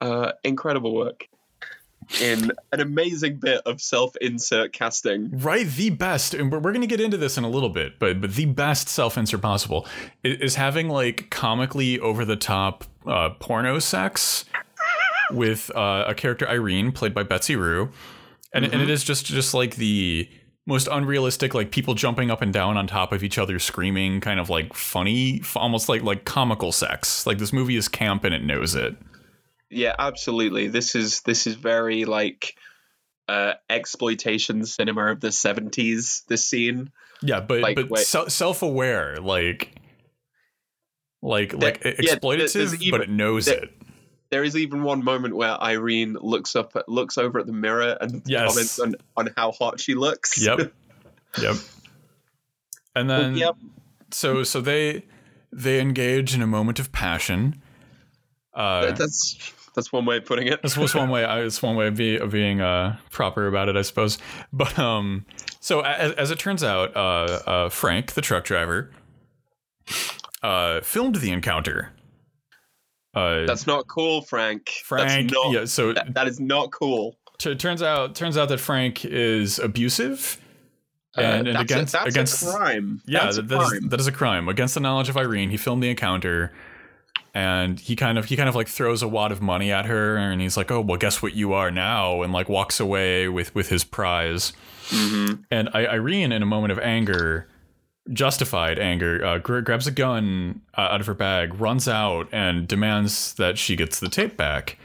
Uh, 0.00 0.32
incredible 0.42 0.94
work. 0.94 1.28
In 2.20 2.52
an 2.72 2.80
amazing 2.80 3.36
bit 3.36 3.62
of 3.64 3.80
self-insert 3.80 4.72
casting. 4.72 5.30
Right, 5.38 5.66
the 5.66 5.90
best, 5.90 6.34
and 6.34 6.52
we're, 6.52 6.58
we're 6.58 6.72
going 6.72 6.82
to 6.82 6.86
get 6.86 7.00
into 7.00 7.16
this 7.16 7.38
in 7.38 7.44
a 7.44 7.48
little 7.48 7.70
bit, 7.70 7.98
but 7.98 8.20
but 8.20 8.34
the 8.34 8.44
best 8.44 8.88
self 8.88 9.16
insert 9.16 9.40
possible 9.40 9.86
i- 10.24 10.28
is 10.28 10.56
having 10.56 10.88
like 10.88 11.30
comically 11.30 11.98
over 12.00 12.24
the 12.24 12.36
top 12.36 12.84
uh, 13.06 13.30
porno 13.40 13.78
sex 13.78 14.44
with 15.30 15.70
uh, 15.74 16.04
a 16.06 16.14
character 16.14 16.46
Irene 16.48 16.92
played 16.92 17.14
by 17.14 17.22
Betsy 17.22 17.56
Rue, 17.56 17.90
and 18.52 18.64
and 18.64 18.82
it 18.82 18.90
is 18.90 19.02
just 19.04 19.24
just 19.26 19.54
like 19.54 19.76
the 19.76 20.28
most 20.66 20.86
unrealistic 20.92 21.54
like 21.54 21.72
people 21.72 21.94
jumping 21.94 22.30
up 22.30 22.40
and 22.42 22.52
down 22.52 22.76
on 22.76 22.86
top 22.86 23.12
of 23.12 23.24
each 23.24 23.36
other 23.38 23.58
screaming 23.58 24.20
kind 24.20 24.38
of 24.38 24.48
like 24.48 24.74
funny 24.74 25.42
almost 25.56 25.88
like 25.88 26.02
like 26.02 26.24
comical 26.24 26.70
sex. 26.72 27.26
Like 27.26 27.38
this 27.38 27.52
movie 27.52 27.76
is 27.76 27.88
camp 27.88 28.22
and 28.24 28.34
it 28.34 28.44
knows 28.44 28.74
it 28.74 28.96
Yeah, 29.72 29.94
absolutely. 29.98 30.68
This 30.68 30.94
is 30.94 31.20
this 31.22 31.46
is 31.46 31.54
very 31.54 32.04
like 32.04 32.54
uh 33.28 33.54
exploitation 33.70 34.64
cinema 34.66 35.12
of 35.12 35.20
the 35.20 35.28
70s 35.28 36.24
this 36.26 36.44
scene. 36.44 36.90
yeah 37.22 37.40
but 37.40 37.60
Like, 37.60 37.76
but 37.76 37.88
wait. 37.88 38.04
se- 38.04 38.28
self-aware 38.28 39.16
like 39.18 39.76
like 41.22 41.52
like 41.52 41.82
There- 41.82 41.94
yeah, 42.00 42.14
exploitative 42.16 42.52
there's 42.52 42.90
but 42.90 43.00
it 43.02 43.10
knows 43.10 43.46
there- 43.46 43.64
it 43.64 43.70
There 44.30 44.42
is 44.44 44.56
even 44.56 44.82
one 44.82 45.04
moment 45.04 45.36
where 45.36 45.60
Irene 45.62 46.14
looks 46.20 46.56
up 46.56 46.74
at, 46.74 46.88
looks 46.88 47.16
over 47.16 47.38
at 47.38 47.46
the 47.46 47.52
mirror 47.52 47.96
and 48.00 48.22
Yes. 48.26 48.48
comments 48.50 48.78
on, 48.80 48.94
on 49.16 49.28
how 49.36 49.52
hot 49.52 49.78
she 49.78 49.94
looks. 49.94 50.44
yep 50.44 50.72
yep 51.40 51.56
and 52.96 53.08
then 53.08 53.36
yep. 53.36 53.56
so 54.10 54.42
so 54.42 54.60
they 54.60 55.04
they 55.52 55.80
engage 55.80 56.34
in 56.34 56.42
a 56.42 56.46
moment 56.46 56.80
of 56.80 56.90
passion 56.92 57.62
uh 58.54 58.90
That's 58.92 59.36
that's 59.74 59.92
one 59.92 60.04
way 60.04 60.18
of 60.18 60.24
putting 60.24 60.46
it. 60.48 60.60
That's 60.62 60.76
was 60.76 60.94
one 60.94 61.08
way. 61.10 61.24
It's 61.44 61.62
one 61.62 61.76
way 61.76 61.86
of, 61.88 61.96
be, 61.96 62.16
of 62.16 62.30
being 62.30 62.60
uh, 62.60 62.96
proper 63.10 63.46
about 63.46 63.68
it, 63.68 63.76
I 63.76 63.82
suppose. 63.82 64.18
But 64.52 64.78
um, 64.78 65.24
so 65.60 65.80
as, 65.80 66.12
as 66.12 66.30
it 66.30 66.38
turns 66.38 66.62
out, 66.64 66.94
uh, 66.96 66.98
uh, 67.46 67.68
Frank, 67.68 68.12
the 68.12 68.20
truck 68.20 68.44
driver, 68.44 68.90
uh, 70.42 70.80
filmed 70.82 71.16
the 71.16 71.30
encounter. 71.30 71.92
Uh, 73.14 73.44
That's 73.46 73.66
not 73.66 73.86
cool, 73.88 74.22
Frank. 74.22 74.68
Frank. 74.84 75.30
That's 75.30 75.32
not, 75.32 75.52
yeah. 75.52 75.64
So 75.66 75.92
that- 75.92 76.14
that 76.14 76.26
is 76.28 76.40
not 76.40 76.70
cool. 76.72 77.16
t- 77.38 77.54
turns 77.54 77.82
out 77.82 78.14
turns 78.14 78.36
out 78.38 78.48
that 78.48 78.58
Frank 78.58 79.04
is 79.04 79.58
abusive. 79.58 80.38
Uh, 81.16 81.20
And, 81.20 81.46
that's 81.48 81.60
against 81.60 81.94
a, 81.94 81.98
that's 81.98 82.08
against 82.08 82.42
crime. 82.56 83.02
yeah, 83.06 83.24
that's 83.24 83.36
that, 83.36 83.48
that 83.48 83.60
is, 83.62 83.68
crime. 83.68 83.88
that 83.90 84.00
is 84.00 84.06
a 84.06 84.12
crime 84.12 84.48
against 84.48 84.72
the 84.74 84.80
knowledge 84.80 85.10
of 85.10 85.16
Irene. 85.18 85.50
He 85.50 85.58
filmed 85.58 85.82
the 85.82 85.90
encounter, 85.90 86.52
and 87.34 87.78
he 87.80 87.96
kind 87.96 88.18
of 88.18 88.26
he 88.26 88.36
kind 88.36 88.48
of 88.48 88.54
like 88.54 88.68
throws 88.68 89.02
a 89.02 89.08
wad 89.08 89.32
of 89.32 89.40
money 89.40 89.70
at 89.72 89.86
her, 89.86 90.16
and 90.16 90.40
he's 90.40 90.56
like, 90.56 90.70
"Oh, 90.70 90.80
well, 90.80 90.98
guess 90.98 91.22
what 91.22 91.34
you 91.34 91.52
are 91.52 91.70
now," 91.70 92.22
and 92.22 92.32
like 92.32 92.48
walks 92.48 92.78
away 92.80 93.28
with 93.28 93.54
with 93.54 93.68
his 93.68 93.84
prize. 93.84 94.52
Mhm. 94.88 95.44
And 95.50 95.68
I, 95.72 95.86
Irene, 95.86 96.32
in 96.32 96.42
a 96.42 96.46
moment 96.46 96.72
of 96.72 96.78
anger, 96.80 97.48
justified 98.12 98.78
anger, 98.78 99.24
uh, 99.24 99.38
gra- 99.38 99.62
grabs 99.62 99.86
a 99.86 99.90
gun 99.92 100.60
uh, 100.76 100.80
out 100.82 101.00
of 101.00 101.06
her 101.06 101.14
bag, 101.14 101.54
runs 101.60 101.88
out, 101.88 102.28
and 102.32 102.66
demands 102.68 103.34
that 103.34 103.58
she 103.58 103.76
gets 103.76 104.00
the 104.00 104.08
tape 104.08 104.36
back. 104.36 104.78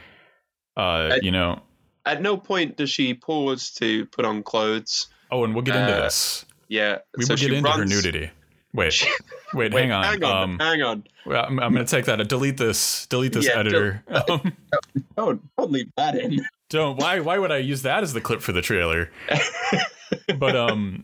Uh, 0.77 1.11
I- 1.13 1.19
you 1.21 1.31
know. 1.31 1.61
At 2.05 2.21
no 2.21 2.37
point 2.37 2.77
does 2.77 2.89
she 2.89 3.13
pause 3.13 3.69
to 3.71 4.05
put 4.05 4.23
on 4.23 4.41
clothes. 4.41 5.07
Oh, 5.29 5.43
and 5.43 5.53
we'll 5.53 5.63
get 5.63 5.75
into 5.75 5.93
Uh, 5.97 6.01
this. 6.03 6.45
Yeah, 6.69 6.99
We 7.17 7.25
so 7.25 7.33
will 7.33 7.37
get 7.39 7.51
into 7.51 7.69
her 7.69 7.83
nudity. 7.85 8.29
Wait, 8.73 9.07
wait, 9.53 9.73
Wait, 9.73 9.81
hang 9.81 9.91
on. 9.91 10.03
hang 10.03 10.23
on, 10.23 10.43
Um, 10.43 10.59
hang 10.59 10.81
on. 10.81 11.03
I'm, 11.25 11.59
I'm 11.59 11.73
going 11.73 11.85
to 11.85 11.89
take 11.89 12.05
that. 12.05 12.25
Delete 12.27 12.57
this. 12.57 13.05
Delete 13.07 13.33
this 13.33 13.45
Yeah, 13.47 13.59
editor. 13.59 14.03
Um, 14.29 14.53
Don't 15.15 15.41
don't 15.57 15.71
leave 15.71 15.89
that 15.97 16.15
in. 16.15 16.45
don't. 16.69 16.97
Why? 16.97 17.19
Why 17.19 17.37
would 17.39 17.51
I 17.51 17.57
use 17.57 17.81
that 17.83 18.03
as 18.03 18.13
the 18.13 18.21
clip 18.21 18.41
for 18.41 18.51
the 18.51 18.61
trailer? 18.61 19.09
But 20.37 20.55
um. 20.55 21.03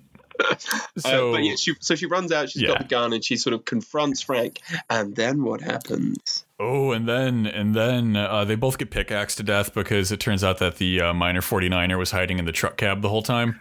So 0.97 1.30
uh, 1.30 1.32
but 1.34 1.43
yeah, 1.43 1.56
she, 1.56 1.73
so 1.80 1.95
she 1.95 2.06
runs 2.06 2.32
out. 2.32 2.49
She's 2.49 2.62
Yeah. 2.63 2.69
got 2.69 2.80
the 2.80 2.86
gun, 2.86 3.12
and 3.13 3.23
she 3.23 3.36
sort 3.38 3.54
of 3.54 3.65
confronts 3.65 4.21
Frank. 4.21 4.60
And 4.89 5.15
then 5.15 5.43
what 5.43 5.62
happens? 5.62 6.45
oh, 6.60 6.91
and 6.91 7.08
then 7.08 7.45
and 7.45 7.76
then 7.76 8.15
uh, 8.15 8.45
they 8.45 8.56
both 8.56 8.78
get 8.78 8.91
pickaxed 8.91 9.38
to 9.38 9.43
death 9.43 9.73
because 9.73 10.12
it 10.12 10.19
turns 10.19 10.43
out 10.43 10.58
that 10.60 10.78
the 10.78 11.02
uh, 11.02 11.13
miner 11.13 11.41
49er 11.41 11.97
was 11.97 12.12
hiding 12.12 12.39
in 12.39 12.45
the 12.45 12.52
truck 12.52 12.78
cab 12.78 13.02
the 13.02 13.10
whole 13.10 13.21
time. 13.23 13.60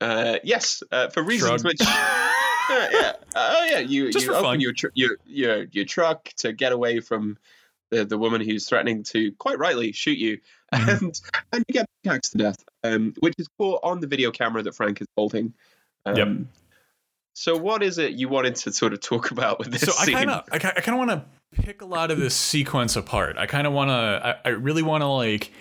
Uh, 0.00 0.38
yes, 0.44 0.82
uh, 0.92 1.08
for 1.08 1.22
reasons 1.22 1.62
Shrug. 1.62 1.64
which. 1.64 1.80
Yeah. 2.92 3.12
Oh 3.34 3.66
yeah. 3.70 3.78
You 3.78 4.10
Just 4.12 4.26
you 4.26 4.32
open 4.32 4.44
fun. 4.44 4.60
your, 4.60 4.72
tr- 4.72 4.88
your 4.94 5.16
your 5.26 5.64
your 5.72 5.84
truck 5.84 6.28
to 6.38 6.52
get 6.52 6.72
away 6.72 7.00
from 7.00 7.38
the 7.90 8.04
the 8.04 8.18
woman 8.18 8.40
who's 8.40 8.68
threatening 8.68 9.02
to 9.04 9.32
quite 9.32 9.58
rightly 9.58 9.92
shoot 9.92 10.18
you, 10.18 10.38
Mhm. 10.74 11.00
and 11.00 11.20
and 11.52 11.64
you 11.68 11.72
get 11.72 11.86
pickaxed 12.02 12.32
to 12.32 12.38
death, 12.38 12.62
um, 12.84 13.14
which 13.20 13.34
is 13.38 13.48
caught 13.58 13.80
on 13.82 14.00
the 14.00 14.06
video 14.06 14.30
camera 14.30 14.62
that 14.62 14.74
Frank 14.74 15.00
is 15.00 15.06
holding. 15.16 15.54
Um, 16.04 16.16
Yep. 16.16 16.28
So 17.34 17.56
what 17.56 17.82
is 17.84 17.98
it 17.98 18.12
you 18.14 18.28
wanted 18.28 18.56
to 18.56 18.72
sort 18.72 18.92
of 18.92 19.00
talk 19.00 19.30
about 19.30 19.60
with 19.60 19.70
this 19.70 19.82
so 19.82 19.92
I 19.98 20.10
kind 20.10 20.28
of 20.30 20.44
I, 20.50 20.56
I 20.56 20.58
kind 20.58 20.88
of 21.00 21.06
want 21.06 21.10
to 21.10 21.62
pick 21.62 21.82
a 21.82 21.86
lot 21.86 22.10
of 22.10 22.18
this 22.18 22.34
sequence 22.34 22.96
apart. 22.96 23.38
I 23.38 23.46
kind 23.46 23.66
of 23.66 23.72
want 23.72 23.90
to 23.90 24.38
I, 24.44 24.48
I 24.48 24.52
really 24.54 24.82
want 24.82 25.02
to 25.02 25.06
like 25.06 25.52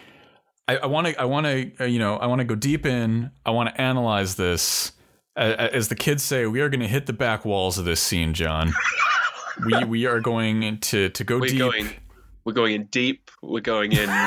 I 0.67 0.77
I 0.77 0.85
want 0.87 1.05
to 1.07 1.21
I 1.21 1.25
want 1.25 1.45
to 1.45 1.71
uh, 1.81 1.83
you 1.85 1.99
know 1.99 2.17
I 2.17 2.25
want 2.25 2.39
to 2.39 2.45
go 2.45 2.55
deep 2.55 2.85
in. 2.87 3.29
I 3.45 3.51
want 3.51 3.69
to 3.73 3.79
analyze 3.79 4.35
this. 4.35 4.91
A- 5.37 5.51
a- 5.65 5.75
As 5.75 5.87
the 5.89 5.95
kids 5.95 6.23
say, 6.23 6.45
we 6.47 6.59
are 6.61 6.69
going 6.69 6.79
to 6.81 6.87
hit 6.87 7.05
the 7.05 7.13
back 7.13 7.45
walls 7.45 7.77
of 7.77 7.85
this 7.85 7.99
scene, 8.01 8.33
John. 8.33 8.73
we 9.65 9.83
we 9.85 10.05
are 10.05 10.19
going 10.19 10.79
to 10.79 11.09
to 11.09 11.23
go 11.23 11.39
We're 11.39 11.47
deep. 11.49 11.59
going 11.59 11.89
we're 12.43 12.53
going 12.53 12.73
in 12.75 12.85
deep. 12.85 13.29
We're 13.41 13.59
going 13.61 13.91
in. 13.91 14.09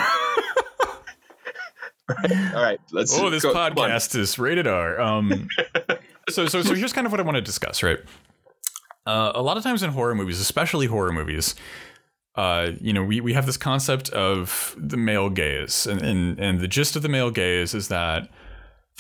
All 2.55 2.63
right, 2.63 2.81
let's. 2.93 3.17
oh, 3.19 3.31
this 3.31 3.45
go, 3.45 3.55
podcast 3.55 4.19
is 4.19 4.37
rated 4.39 4.67
R. 4.67 5.01
Um, 5.01 5.49
so 6.29 6.47
so 6.47 6.61
so 6.63 6.75
here's 6.75 6.93
kind 6.93 7.07
of 7.07 7.13
what 7.13 7.21
I 7.21 7.23
want 7.23 7.37
to 7.37 7.41
discuss, 7.41 7.83
right? 7.85 7.99
Uh, 9.07 9.31
a 9.35 9.43
lot 9.43 9.57
of 9.57 9.63
times 9.63 9.83
in 9.83 9.91
horror 9.91 10.15
movies, 10.15 10.41
especially 10.41 10.87
horror 10.87 11.13
movies, 11.13 11.55
uh, 12.35 12.73
you 12.81 12.93
know, 12.93 13.03
we, 13.05 13.21
we 13.21 13.33
have 13.33 13.47
this 13.47 13.57
concept 13.57 14.11
of 14.11 14.75
the 14.77 14.97
male 14.97 15.31
gaze, 15.31 15.87
and, 15.87 16.03
and 16.03 16.39
and 16.41 16.61
the 16.61 16.69
gist 16.69 16.97
of 16.97 17.03
the 17.03 17.09
male 17.09 17.31
gaze 17.31 17.75
is 17.75 17.87
that 17.89 18.29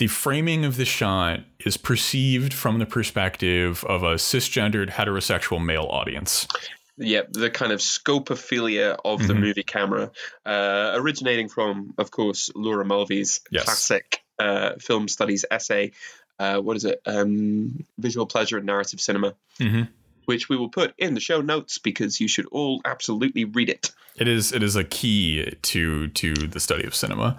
the 0.01 0.07
framing 0.07 0.65
of 0.65 0.77
the 0.79 0.85
shot 0.87 1.41
is 1.59 1.77
perceived 1.77 2.55
from 2.55 2.79
the 2.79 2.87
perspective 2.87 3.85
of 3.85 4.03
a 4.03 4.15
cisgendered 4.15 4.89
heterosexual 4.91 5.63
male 5.63 5.87
audience. 5.91 6.49
Yeah, 6.97 7.23
the 7.31 7.51
kind 7.51 7.71
of 7.71 7.81
scopophilia 7.81 8.97
of 9.05 9.27
the 9.29 9.35
Mhm. 9.35 9.41
movie 9.41 9.63
camera, 9.63 10.11
uh, 10.47 10.93
originating 10.95 11.49
from, 11.51 11.93
of 11.99 12.11
course, 12.11 12.51
Laura 12.55 12.85
Mulvey's 12.85 13.41
Yes. 13.51 13.65
classic 13.65 14.23
uh, 14.39 14.77
film 14.81 15.07
studies 15.07 15.45
essay. 15.51 15.93
Uh, 16.39 16.59
what 16.61 16.75
is 16.75 16.87
it? 16.87 17.03
Um, 17.05 17.85
Visual 17.99 18.25
pleasure 18.27 18.57
and 18.57 18.65
narrative 18.65 18.99
cinema, 18.99 19.35
Mhm. 19.59 19.87
which 20.25 20.49
we 20.49 20.57
will 20.57 20.71
put 20.71 20.95
in 20.97 21.13
the 21.13 21.21
show 21.21 21.43
notes 21.43 21.77
because 21.77 22.21
you 22.23 22.27
should 22.29 22.47
all 22.47 22.81
absolutely 22.87 23.45
read 23.45 23.69
it. 23.69 23.91
It 24.17 24.29
is 24.29 24.51
it 24.53 24.63
is 24.63 24.77
a 24.77 24.85
key 24.85 25.45
to 25.61 26.09
to 26.09 26.33
the 26.35 26.59
study 26.59 26.85
of 26.87 26.95
cinema. 26.95 27.37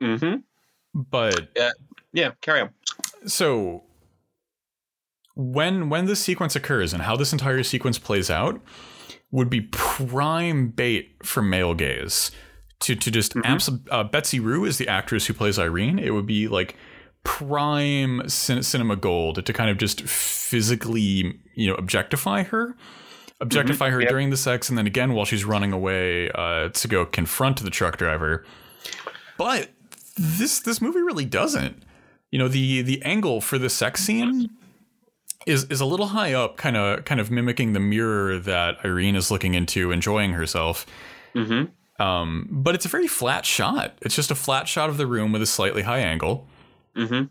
hmm 0.00 0.36
But 0.94 1.48
Yeah, 2.14 2.30
carry 2.40 2.60
on. 2.60 2.70
so 3.26 3.82
when 5.34 5.90
when 5.90 6.06
this 6.06 6.20
sequence 6.20 6.54
occurs 6.54 6.92
and 6.92 7.02
how 7.02 7.16
this 7.16 7.32
entire 7.32 7.62
sequence 7.62 7.98
plays 7.98 8.30
out 8.30 8.60
would 9.30 9.50
be 9.50 9.62
prime 9.62 10.68
bait 10.68 11.16
for 11.24 11.42
male 11.42 11.74
gaze 11.74 12.30
to 12.80 12.94
to 12.94 13.10
just 13.10 13.34
abs- 13.44 13.70
uh, 13.90 14.04
Betsy 14.04 14.38
Rue 14.38 14.64
is 14.64 14.78
the 14.78 14.88
actress 14.88 15.26
who 15.26 15.34
plays 15.34 15.58
Irene. 15.58 15.98
It 15.98 16.10
would 16.10 16.26
be 16.26 16.46
like 16.46 16.76
prime 17.24 18.22
cin- 18.28 18.62
cinema 18.62 18.94
gold 18.94 19.44
to 19.44 19.52
kind 19.52 19.70
of 19.70 19.78
just 19.78 20.02
physically 20.02 21.40
you 21.54 21.66
know 21.66 21.74
objectify 21.74 22.42
her 22.42 22.76
objectify 23.40 23.90
her 23.90 24.00
yep. 24.00 24.10
during 24.10 24.30
the 24.30 24.36
sex 24.36 24.68
and 24.68 24.76
then 24.76 24.86
again 24.86 25.14
while 25.14 25.24
she's 25.24 25.44
running 25.44 25.72
away 25.72 26.30
uh, 26.32 26.68
to 26.68 26.86
go 26.86 27.04
confront 27.06 27.62
the 27.62 27.70
truck 27.70 27.96
driver 27.96 28.44
but 29.38 29.70
this 30.16 30.60
this 30.60 30.82
movie 30.82 31.00
really 31.00 31.24
doesn't 31.24 31.82
you 32.34 32.38
know 32.40 32.48
the 32.48 32.82
the 32.82 33.00
angle 33.02 33.40
for 33.40 33.58
the 33.58 33.70
sex 33.70 34.02
scene 34.02 34.50
is 35.46 35.62
is 35.70 35.80
a 35.80 35.86
little 35.86 36.06
high 36.06 36.32
up 36.32 36.56
kind 36.56 36.76
of 36.76 37.04
kind 37.04 37.20
of 37.20 37.30
mimicking 37.30 37.74
the 37.74 37.80
mirror 37.80 38.40
that 38.40 38.84
Irene 38.84 39.14
is 39.14 39.30
looking 39.30 39.54
into 39.54 39.92
enjoying 39.92 40.32
herself. 40.32 40.84
Hmm 41.32 41.66
um, 42.00 42.48
but 42.50 42.74
it's 42.74 42.84
a 42.84 42.88
very 42.88 43.06
flat 43.06 43.46
shot. 43.46 43.96
It's 44.02 44.16
just 44.16 44.32
a 44.32 44.34
flat 44.34 44.66
shot 44.66 44.90
of 44.90 44.96
the 44.96 45.06
room 45.06 45.30
with 45.30 45.42
a 45.42 45.46
slightly 45.46 45.82
high 45.82 46.00
angle. 46.00 46.48
Hmm 46.96 47.26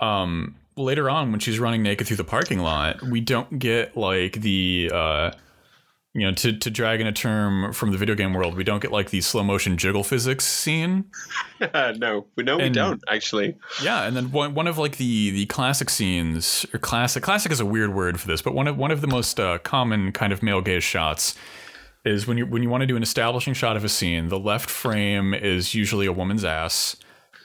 um, 0.00 0.56
later 0.76 1.08
on 1.08 1.30
when 1.30 1.38
she's 1.38 1.60
running 1.60 1.84
naked 1.84 2.08
through 2.08 2.16
the 2.16 2.24
parking 2.24 2.58
lot 2.58 3.00
we 3.00 3.20
don't 3.20 3.60
get 3.60 3.96
like 3.96 4.40
the 4.40 4.90
uh, 4.92 5.30
you 6.14 6.26
know 6.26 6.32
to, 6.32 6.52
to 6.52 6.70
drag 6.70 7.00
in 7.00 7.06
a 7.06 7.12
term 7.12 7.72
from 7.72 7.90
the 7.90 7.96
video 7.96 8.14
game 8.14 8.34
world 8.34 8.54
we 8.54 8.64
don't 8.64 8.80
get 8.80 8.92
like 8.92 9.10
the 9.10 9.20
slow 9.20 9.42
motion 9.42 9.76
jiggle 9.78 10.04
physics 10.04 10.44
scene 10.44 11.04
no, 11.96 12.26
we 12.36 12.42
no, 12.42 12.58
we 12.58 12.68
don't 12.70 13.02
actually. 13.08 13.56
Yeah, 13.82 14.02
and 14.04 14.16
then 14.16 14.32
one, 14.32 14.54
one 14.54 14.66
of 14.66 14.78
like 14.78 14.96
the 14.96 15.30
the 15.30 15.46
classic 15.46 15.88
scenes 15.90 16.66
or 16.74 16.78
classic 16.80 17.22
classic 17.22 17.52
is 17.52 17.60
a 17.60 17.64
weird 17.66 17.94
word 17.94 18.18
for 18.20 18.26
this, 18.26 18.42
but 18.42 18.52
one 18.52 18.66
of 18.66 18.76
one 18.76 18.90
of 18.90 19.00
the 19.00 19.06
most 19.06 19.38
uh, 19.38 19.58
common 19.58 20.10
kind 20.10 20.32
of 20.32 20.42
male 20.42 20.60
gaze 20.60 20.82
shots 20.82 21.36
is 22.04 22.26
when 22.26 22.36
you 22.36 22.46
when 22.46 22.64
you 22.64 22.68
want 22.68 22.80
to 22.80 22.86
do 22.86 22.96
an 22.96 23.02
establishing 23.02 23.54
shot 23.54 23.76
of 23.76 23.84
a 23.84 23.88
scene, 23.88 24.28
the 24.28 24.38
left 24.40 24.68
frame 24.68 25.34
is 25.34 25.72
usually 25.74 26.06
a 26.06 26.12
woman's 26.12 26.44
ass. 26.44 26.96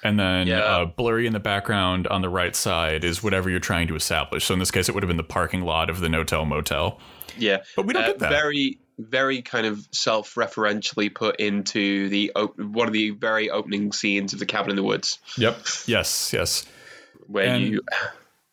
And 0.04 0.20
then 0.20 0.48
Yeah. 0.48 0.60
uh, 0.60 0.86
blurry 0.86 1.28
in 1.28 1.34
the 1.34 1.40
background 1.40 2.08
on 2.08 2.22
the 2.22 2.30
right 2.30 2.56
side 2.56 3.04
is 3.04 3.22
whatever 3.22 3.50
you're 3.52 3.60
trying 3.60 3.88
to 3.88 3.96
establish. 3.96 4.46
So 4.46 4.54
in 4.54 4.60
this 4.60 4.72
case, 4.72 4.90
it 4.90 4.96
would 4.96 5.04
have 5.04 5.08
been 5.08 5.18
the 5.18 5.24
parking 5.24 5.62
lot 5.62 5.90
of 5.90 6.00
the 6.00 6.10
no-tell 6.10 6.46
motel. 6.46 7.00
Yeah, 7.39 7.63
But 7.76 7.86
we 7.86 7.93
don't 7.93 8.04
uh, 8.04 8.08
get 8.08 8.19
that. 8.19 8.30
very 8.30 8.80
very 9.00 9.41
kind 9.43 9.67
of 9.67 9.88
self-referentially 9.91 11.13
put 11.13 11.36
into 11.39 12.10
the 12.10 12.32
op- 12.36 12.58
one 12.60 12.88
of 12.88 12.93
the 12.93 13.12
very 13.12 13.47
opening 13.50 13.91
scenes 13.91 14.34
of 14.34 14.39
the 14.39 14.45
cabin 14.47 14.71
in 14.71 14.76
the 14.76 14.84
woods 14.84 15.19
yep. 15.38 15.56
Yes. 15.86 16.34
Yes. 16.34 16.65
where 17.28 17.45
And- 17.45 17.63
you 17.63 17.82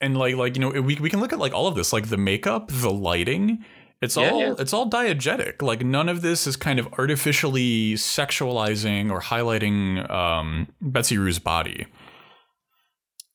and 0.02 0.18
like 0.18 0.34
like 0.36 0.54
you 0.56 0.60
know 0.60 0.68
we, 0.82 0.96
we 0.96 1.08
can 1.08 1.20
look 1.20 1.32
at 1.32 1.38
like 1.38 1.54
all 1.54 1.66
of 1.66 1.74
this 1.76 1.92
like 1.94 2.08
the 2.10 2.18
makeup 2.18 2.68
the 2.70 2.90
lighting 2.90 3.64
it's 4.02 4.18
Yeah, 4.18 4.30
all 4.30 4.40
yeah. 4.40 4.54
it's 4.58 4.74
all 4.74 4.90
diegetic 4.90 5.62
like 5.62 5.82
none 5.82 6.10
of 6.10 6.20
this 6.20 6.46
is 6.46 6.56
kind 6.56 6.78
of 6.78 6.88
artificially 6.98 7.94
sexualizing 7.94 9.10
or 9.10 9.20
highlighting 9.22 10.10
um 10.10 10.68
betsy 10.82 11.16
rue's 11.16 11.38
body 11.38 11.86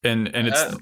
and 0.04 0.28
and 0.36 0.48
it's 0.48 0.60
Uh, 0.62 0.78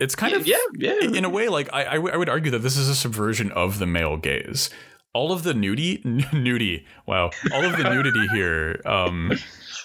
it's 0.00 0.14
kind 0.14 0.32
yeah, 0.32 0.38
of 0.38 0.46
yeah 0.76 0.94
yeah. 1.00 1.16
in 1.18 1.24
a 1.24 1.28
way 1.30 1.48
like 1.48 1.68
I, 1.72 1.84
I 1.86 1.94
w- 1.94 2.12
I 2.12 2.16
would 2.16 2.28
argue 2.28 2.50
that 2.52 2.60
this 2.60 2.76
is 2.76 2.88
a 2.88 2.94
subversion 2.94 3.50
of 3.52 3.78
the 3.78 3.86
male 3.86 4.16
gaze. 4.16 4.70
All 5.14 5.32
of 5.32 5.42
the 5.42 5.54
nudity 5.54 6.00
nudity 6.32 6.86
wow. 7.06 7.30
All 7.52 7.64
of 7.64 7.76
the 7.76 7.84
nudity 7.84 8.26
here 8.32 8.80
um 8.84 9.32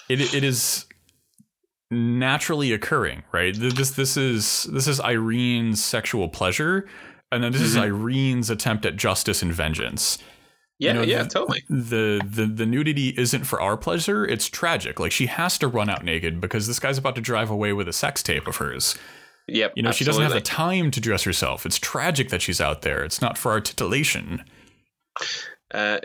it, 0.08 0.20
it 0.34 0.44
is 0.44 0.86
naturally 1.90 2.72
occurring 2.72 3.22
right? 3.32 3.54
This 3.58 3.90
this 3.92 4.16
is 4.16 4.64
this 4.72 4.86
is 4.86 5.00
irene's 5.00 5.82
sexual 5.82 6.28
pleasure 6.28 6.88
and 7.30 7.42
then 7.42 7.52
this 7.52 7.62
is 7.62 7.76
Mhm. 7.76 7.82
irene's 7.82 8.50
attempt 8.50 8.86
at 8.86 8.96
justice 8.96 9.42
and 9.42 9.52
vengeance. 9.52 10.18
Yeah 10.78 10.92
know, 10.92 11.02
yeah 11.02 11.22
the- 11.24 11.28
totally. 11.28 11.62
the, 11.68 12.20
the 12.28 12.46
the 12.46 12.66
nudity 12.66 13.08
isn't 13.16 13.44
for 13.44 13.60
our 13.60 13.76
pleasure 13.76 14.24
it's 14.24 14.48
tragic. 14.48 14.98
Like 14.98 15.12
she 15.12 15.26
has 15.26 15.56
to 15.58 15.68
run 15.68 15.88
out 15.88 16.04
naked 16.04 16.40
because 16.40 16.66
this 16.66 16.78
guy's 16.80 16.98
about 16.98 17.14
to 17.16 17.20
drive 17.20 17.50
away 17.50 17.72
with 17.72 17.88
a 17.88 17.92
sex 17.92 18.22
tape 18.22 18.46
of 18.46 18.56
hers 18.56 18.96
yep 19.46 19.72
you 19.76 19.82
know, 19.82 19.92
she 19.92 20.04
doesn't 20.04 20.22
have 20.22 20.32
the 20.32 20.40
time 20.40 20.90
to 20.90 21.00
dress 21.00 21.22
herself. 21.24 21.66
It's 21.66 21.78
tragic 21.78 22.28
that 22.30 22.42
she's 22.42 22.60
out 22.60 22.82
there. 22.82 23.04
It's 23.04 23.20
not 23.20 23.36
for 23.38 23.52
our 23.52 23.60
titillation. 23.60 24.44
uh, 25.72 25.98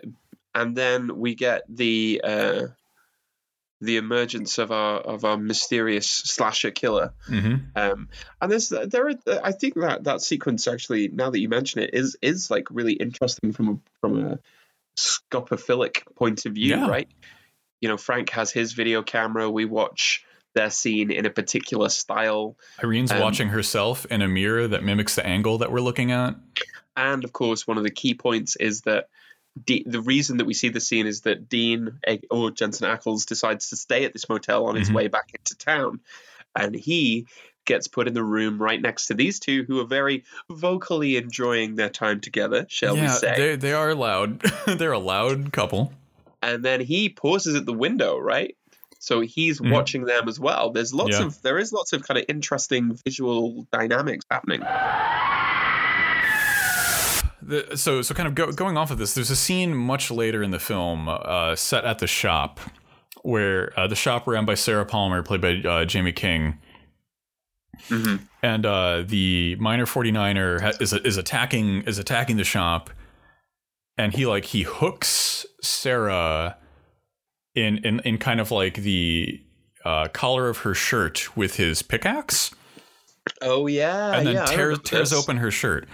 and 0.56 0.75
then 0.75 1.17
we 1.17 1.36
get 1.36 1.63
the 1.69 2.21
uh 2.23 2.67
the 3.82 3.95
emergence 3.97 4.58
of 4.58 4.71
our 4.71 4.99
of 4.99 5.23
our 5.23 5.38
mysterious 5.38 6.08
slasher 6.08 6.69
killer 6.71 7.13
Mm-hmm. 7.30 7.56
um 7.78 8.10
and 8.41 8.52
there's 8.52 8.69
there 8.69 9.08
are 9.08 9.13
i 9.43 9.52
think 9.54 9.75
that 9.75 10.04
that 10.04 10.21
sequence 10.21 10.67
actually 10.67 11.08
now 11.08 11.30
that 11.30 11.39
you 11.39 11.47
mention 11.47 11.82
it 11.82 11.91
is 11.93 12.17
is 12.21 12.52
like 12.52 12.67
really 12.71 12.93
interesting 12.93 13.54
from 13.54 13.69
a 13.69 13.80
from 14.02 14.25
a 14.25 14.39
scopophilic 14.97 16.04
point 16.15 16.45
of 16.45 16.54
view 16.54 16.71
Yeah. 16.75 16.88
right 16.89 17.08
you 17.80 17.88
know 17.88 17.95
frank 17.97 18.30
has 18.32 18.52
his 18.52 18.73
video 18.73 19.02
camera 19.02 19.49
we 19.49 19.63
watch 19.65 20.25
their 20.55 20.69
scene 20.69 21.12
in 21.12 21.25
a 21.25 21.29
particular 21.29 21.89
style 21.89 22.57
Irene's 22.83 23.12
Um, 23.12 23.19
watching 23.21 23.49
herself 23.49 24.05
in 24.07 24.21
a 24.21 24.27
mirror 24.27 24.67
that 24.67 24.83
mimics 24.83 25.15
the 25.15 25.25
angle 25.25 25.59
that 25.59 25.71
we're 25.71 25.81
looking 25.81 26.12
at. 26.12 26.35
and 26.97 27.23
of 27.23 27.31
course 27.33 27.65
one 27.67 27.77
of 27.77 27.83
the 27.83 27.91
key 27.91 28.13
points 28.13 28.55
is 28.55 28.81
that 28.81 29.07
De- 29.65 29.83
the 29.85 29.99
reason 30.01 30.38
that 30.38 30.45
we 30.45 30.53
see 30.53 30.69
the 30.69 30.79
scene 30.79 31.05
is 31.07 31.21
that 31.21 31.49
Dean 31.49 31.99
or 32.29 32.51
Jensen 32.51 32.88
Ackles 32.88 33.25
decides 33.25 33.69
to 33.69 33.75
stay 33.75 34.05
at 34.05 34.13
this 34.13 34.29
motel 34.29 34.67
on 34.67 34.75
his 34.75 34.89
Mhm. 34.89 34.93
way 34.93 35.07
back 35.07 35.31
into 35.38 35.57
town, 35.57 35.99
and 36.55 36.73
he 36.75 37.25
gets 37.65 37.88
put 37.88 38.07
in 38.07 38.13
the 38.13 38.23
room 38.23 38.62
right 38.62 38.81
next 38.81 39.07
to 39.07 39.15
these 39.15 39.39
two 39.39 39.63
who 39.67 39.79
are 39.81 39.85
very 39.85 40.23
vocally 40.49 41.17
enjoying 41.17 41.75
their 41.75 41.89
time 41.89 42.21
together, 42.21 42.65
shall 42.69 42.95
we 42.95 43.07
say? 43.07 43.33
they 43.38 43.55
they 43.55 43.73
are 43.73 43.93
loud. 43.95 44.39
They're 44.67 44.91
a 44.93 44.99
loud 44.99 45.51
couple. 45.51 45.93
And 46.41 46.63
then 46.63 46.79
he 46.79 47.09
pauses 47.09 47.55
at 47.55 47.65
the 47.65 47.73
window, 47.73 48.17
right? 48.17 48.55
So 48.99 49.21
he's 49.21 49.59
Mhm. 49.62 49.71
watching 49.71 50.03
them 50.05 50.27
as 50.27 50.39
well. 50.39 50.71
There's 50.71 50.93
lots 50.93 51.17
Yeah. 51.19 51.25
of 51.25 51.41
there 51.41 51.57
is 51.57 51.71
lots 51.71 51.93
of 51.93 52.03
kind 52.05 52.17
of 52.17 52.25
interesting 52.27 52.97
visual 53.05 53.65
dynamics 53.71 54.25
happening. 54.29 54.62
The, 57.41 57.75
so 57.77 58.01
so 58.01 58.13
kind 58.13 58.27
of 58.27 58.35
go, 58.35 58.51
going 58.51 58.77
off 58.77 58.91
of 58.91 58.97
this, 58.97 59.13
there's 59.15 59.31
a 59.31 59.35
scene 59.35 59.73
much 59.75 60.12
later 60.12 60.43
in 60.43 60.51
the 60.51 60.59
film 60.59 61.07
uh, 61.09 61.55
set 61.55 61.83
at 61.85 61.99
the 61.99 62.05
shop 62.07 62.59
where 63.23 63.77
uh, 63.79 63.88
the 63.88 63.95
shop 63.95 64.27
ran 64.27 64.45
by 64.45 64.53
Sarah 64.53 64.85
Palmer, 64.85 65.23
played 65.23 65.41
by 65.41 65.55
uh, 65.67 65.85
Jaime 65.91 66.12
King. 66.12 66.59
hmm 67.88 68.17
and 68.43 68.65
uh, 68.65 69.03
the 69.05 69.55
miner 69.59 69.85
49er 69.85 70.62
ha- 70.62 70.71
is 70.79 70.93
is 70.93 71.17
attacking 71.17 71.81
is 71.83 71.97
attacking 71.97 72.38
the 72.38 72.43
shop 72.43 72.89
and 73.97 74.13
he 74.13 74.25
like 74.25 74.45
he 74.45 74.63
hooks 74.63 75.45
Sarah 75.62 76.55
in 77.55 77.79
in 77.85 77.99
in 78.01 78.17
kind 78.17 78.39
of 78.39 78.51
like 78.51 78.75
the 78.75 79.41
uh, 79.85 80.07
collar 80.09 80.49
of 80.49 80.59
her 80.59 80.73
shirt 80.73 81.35
with 81.35 81.55
his 81.55 81.81
pickaxe. 81.81 82.51
Oh 83.41 83.67
yeah, 83.67 84.17
and 84.17 84.28
then 84.28 84.36
yeah, 84.36 84.45
tears 84.45 84.80
tears 84.84 85.13
open 85.13 85.38
her 85.38 85.51
shirt. 85.51 85.88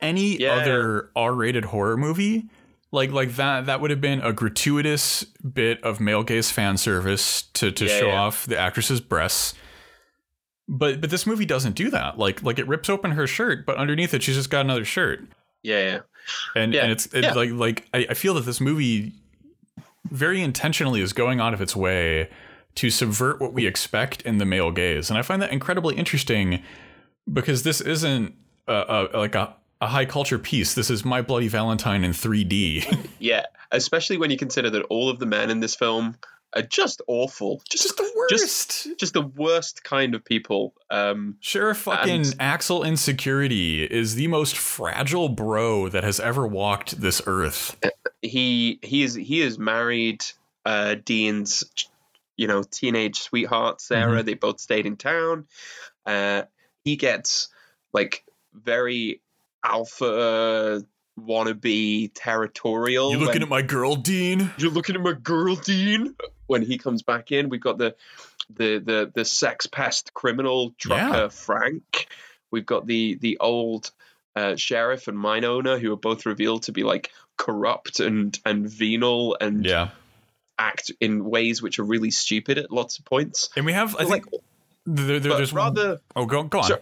Any 0.00 0.36
Yeah. 0.38 0.54
other 0.56 1.10
R-rated 1.14 1.66
horror 1.66 1.96
movie 1.96 2.48
like 2.92 3.10
like 3.10 3.36
that 3.36 3.66
that 3.66 3.80
would 3.80 3.90
have 3.90 4.00
been 4.00 4.20
a 4.20 4.32
gratuitous 4.32 5.24
bit 5.24 5.82
of 5.82 5.98
male 5.98 6.22
gaze 6.22 6.50
fan 6.50 6.76
service 6.76 7.42
to 7.54 7.72
to 7.72 7.88
show 7.88 8.10
off 8.10 8.46
the 8.46 8.58
actress's 8.58 9.00
breasts. 9.00 9.54
But 10.68 11.00
but 11.00 11.10
this 11.10 11.26
movie 11.26 11.46
doesn't 11.46 11.74
do 11.74 11.90
that. 11.90 12.18
Like 12.18 12.42
like 12.42 12.58
it 12.58 12.68
rips 12.68 12.88
open 12.88 13.12
her 13.12 13.26
shirt 13.26 13.64
but 13.66 13.76
underneath 13.78 14.12
it 14.14 14.22
she's 14.22 14.36
just 14.36 14.50
got 14.50 14.60
another 14.64 14.84
shirt. 14.84 15.20
Yeah, 15.62 15.78
yeah. 15.78 15.98
and 16.54 16.74
and 16.74 16.92
it's 16.92 17.06
it, 17.06 17.24
yeah. 17.24 17.32
like 17.32 17.50
like 17.50 17.88
I, 17.94 18.06
I 18.10 18.14
feel 18.14 18.34
that 18.34 18.42
this 18.44 18.60
movie 18.60 19.14
very 20.10 20.42
intentionally 20.42 21.00
is 21.00 21.12
going 21.12 21.40
out 21.40 21.54
of 21.54 21.60
its 21.60 21.74
way 21.76 22.28
to 22.74 22.90
subvert 22.90 23.40
what 23.40 23.52
we 23.52 23.66
expect 23.66 24.22
in 24.22 24.38
the 24.38 24.44
male 24.44 24.70
gaze 24.70 25.10
and 25.10 25.18
i 25.18 25.22
find 25.22 25.40
that 25.42 25.50
incredibly 25.52 25.94
interesting 25.96 26.62
because 27.32 27.62
this 27.62 27.80
isn't 27.80 28.34
a, 28.66 29.08
a, 29.14 29.18
like 29.18 29.34
a, 29.34 29.54
a 29.80 29.86
high 29.86 30.04
culture 30.04 30.38
piece 30.38 30.74
this 30.74 30.90
is 30.90 31.04
my 31.04 31.20
bloody 31.22 31.48
valentine 31.48 32.02
in 32.04 32.12
3d 32.12 33.08
Yeah, 33.18 33.44
especially 33.70 34.16
when 34.18 34.30
you 34.30 34.36
consider 34.36 34.68
that 34.70 34.82
all 34.84 35.08
of 35.08 35.18
the 35.20 35.26
men 35.26 35.48
in 35.50 35.60
this 35.60 35.76
film 35.76 36.16
are 36.54 36.62
just 36.62 37.00
awful, 37.06 37.62
just 37.70 37.84
Just 37.84 37.96
the 37.96 38.12
worst. 38.16 38.88
just 38.98 39.12
the 39.14 39.22
worst 39.22 39.84
kind 39.84 40.14
of 40.14 40.22
people. 40.24 40.74
Um, 40.90 41.36
Sheriff 41.40 41.78
fucking 41.78 42.10
And- 42.26 42.34
Axel 42.40 42.82
Insecurity 42.82 43.84
is 43.84 44.16
the 44.16 44.26
most 44.26 44.56
fragile 44.58 45.28
bro 45.30 45.88
that 45.88 46.04
has 46.04 46.18
ever 46.20 46.46
walked 46.46 47.00
this 47.00 47.22
earth. 47.26 47.76
He 48.22 48.78
he 48.82 49.02
is 49.02 49.14
he 49.14 49.40
is 49.42 49.58
married 49.58 50.24
uh 50.64 50.94
dean's 51.04 51.64
you 52.36 52.46
know 52.46 52.62
teenage 52.62 53.20
sweetheart 53.20 53.80
sarah. 53.80 54.22
They 54.22 54.34
both 54.34 54.60
stayed 54.60 54.86
in 54.86 54.96
town. 54.96 55.46
Uh 56.06 56.42
he 56.84 56.96
gets 56.96 57.48
like 57.92 58.24
very 58.54 59.20
alpha 59.64 60.82
wannabe 61.20 62.10
territorial 62.14 63.10
You 63.10 63.18
when- 63.18 63.26
looking 63.26 63.42
at 63.42 63.48
my 63.48 63.62
girl, 63.62 63.96
Dean? 63.96 64.50
you're 64.56 64.70
looking 64.70 64.96
at 64.96 65.02
my 65.02 65.12
girl 65.12 65.56
dean? 65.56 66.14
When 66.46 66.62
he 66.62 66.78
comes 66.78 67.02
back 67.02 67.32
in 67.32 67.48
we've 67.48 67.60
got 67.60 67.78
the 67.78 67.94
the 68.54 68.78
the 68.84 69.10
the 69.14 69.24
sex 69.24 69.66
pest 69.66 70.14
criminal 70.14 70.74
trucker 70.78 71.02
Yeah. 71.24 71.28
frank. 71.28 72.08
We've 72.50 72.66
got 72.66 72.86
the 72.86 73.14
the 73.20 73.38
old 73.40 73.90
uh, 74.34 74.56
sheriff 74.56 75.08
and 75.08 75.18
mine 75.18 75.44
owner 75.44 75.78
who 75.78 75.92
are 75.92 75.96
both 75.96 76.24
revealed 76.26 76.62
to 76.64 76.72
be 76.72 76.82
like 76.82 77.10
corrupt 77.38 78.00
and 78.00 78.38
and 78.44 78.68
venal 78.68 79.36
and 79.40 79.64
Yeah. 79.64 79.90
act 80.58 80.92
in 81.00 81.24
ways 81.24 81.60
which 81.62 81.78
are 81.78 81.84
really 81.84 82.10
stupid 82.10 82.58
at 82.58 82.70
lots 82.70 82.98
of 82.98 83.04
points 83.04 83.48
And 83.56 83.66
we 83.66 83.72
have, 83.72 83.96
I 83.96 84.04
But, 84.04 84.08
think, 84.10 84.10
like 84.32 84.42
there, 84.86 85.18
there, 85.20 85.36
there's 85.36 85.52
rather 85.52 86.00
Oh, 86.14 86.26
go, 86.26 86.42
go 86.44 86.60
on. 86.60 86.68
Sure. 86.68 86.80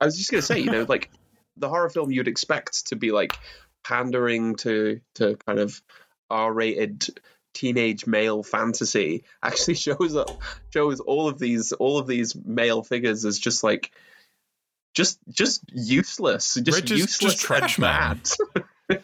I 0.00 0.04
was 0.04 0.16
just 0.16 0.30
gonna 0.30 0.42
say, 0.42 0.58
you 0.60 0.70
know, 0.70 0.84
like 0.88 1.10
the 1.56 1.68
horror 1.68 1.90
film 1.90 2.10
you'd 2.10 2.28
expect 2.28 2.88
to 2.88 2.96
be 2.96 3.10
like 3.12 3.32
pandering 3.84 4.56
to 4.56 5.00
to 5.16 5.36
kind 5.46 5.58
of 5.58 5.80
R-rated 6.30 7.06
teenage 7.54 8.06
male 8.06 8.42
fantasy 8.44 9.24
actually 9.42 9.74
shows 9.86 10.14
up 10.14 10.30
shows 10.72 11.00
all 11.00 11.28
of 11.28 11.38
these 11.38 11.72
all 11.72 11.98
of 11.98 12.06
these 12.06 12.36
male 12.36 12.82
figures 12.82 13.24
as 13.24 13.38
just 13.38 13.64
like 13.64 13.90
just 14.94 15.18
just 15.28 15.62
useless, 15.72 16.54
just 16.54 16.68
Right, 16.78 16.84
just- 16.84 17.00
useless 17.00 17.34
just 17.34 17.44
trash 17.44 17.78
and 17.78 17.82
man. 17.82 18.20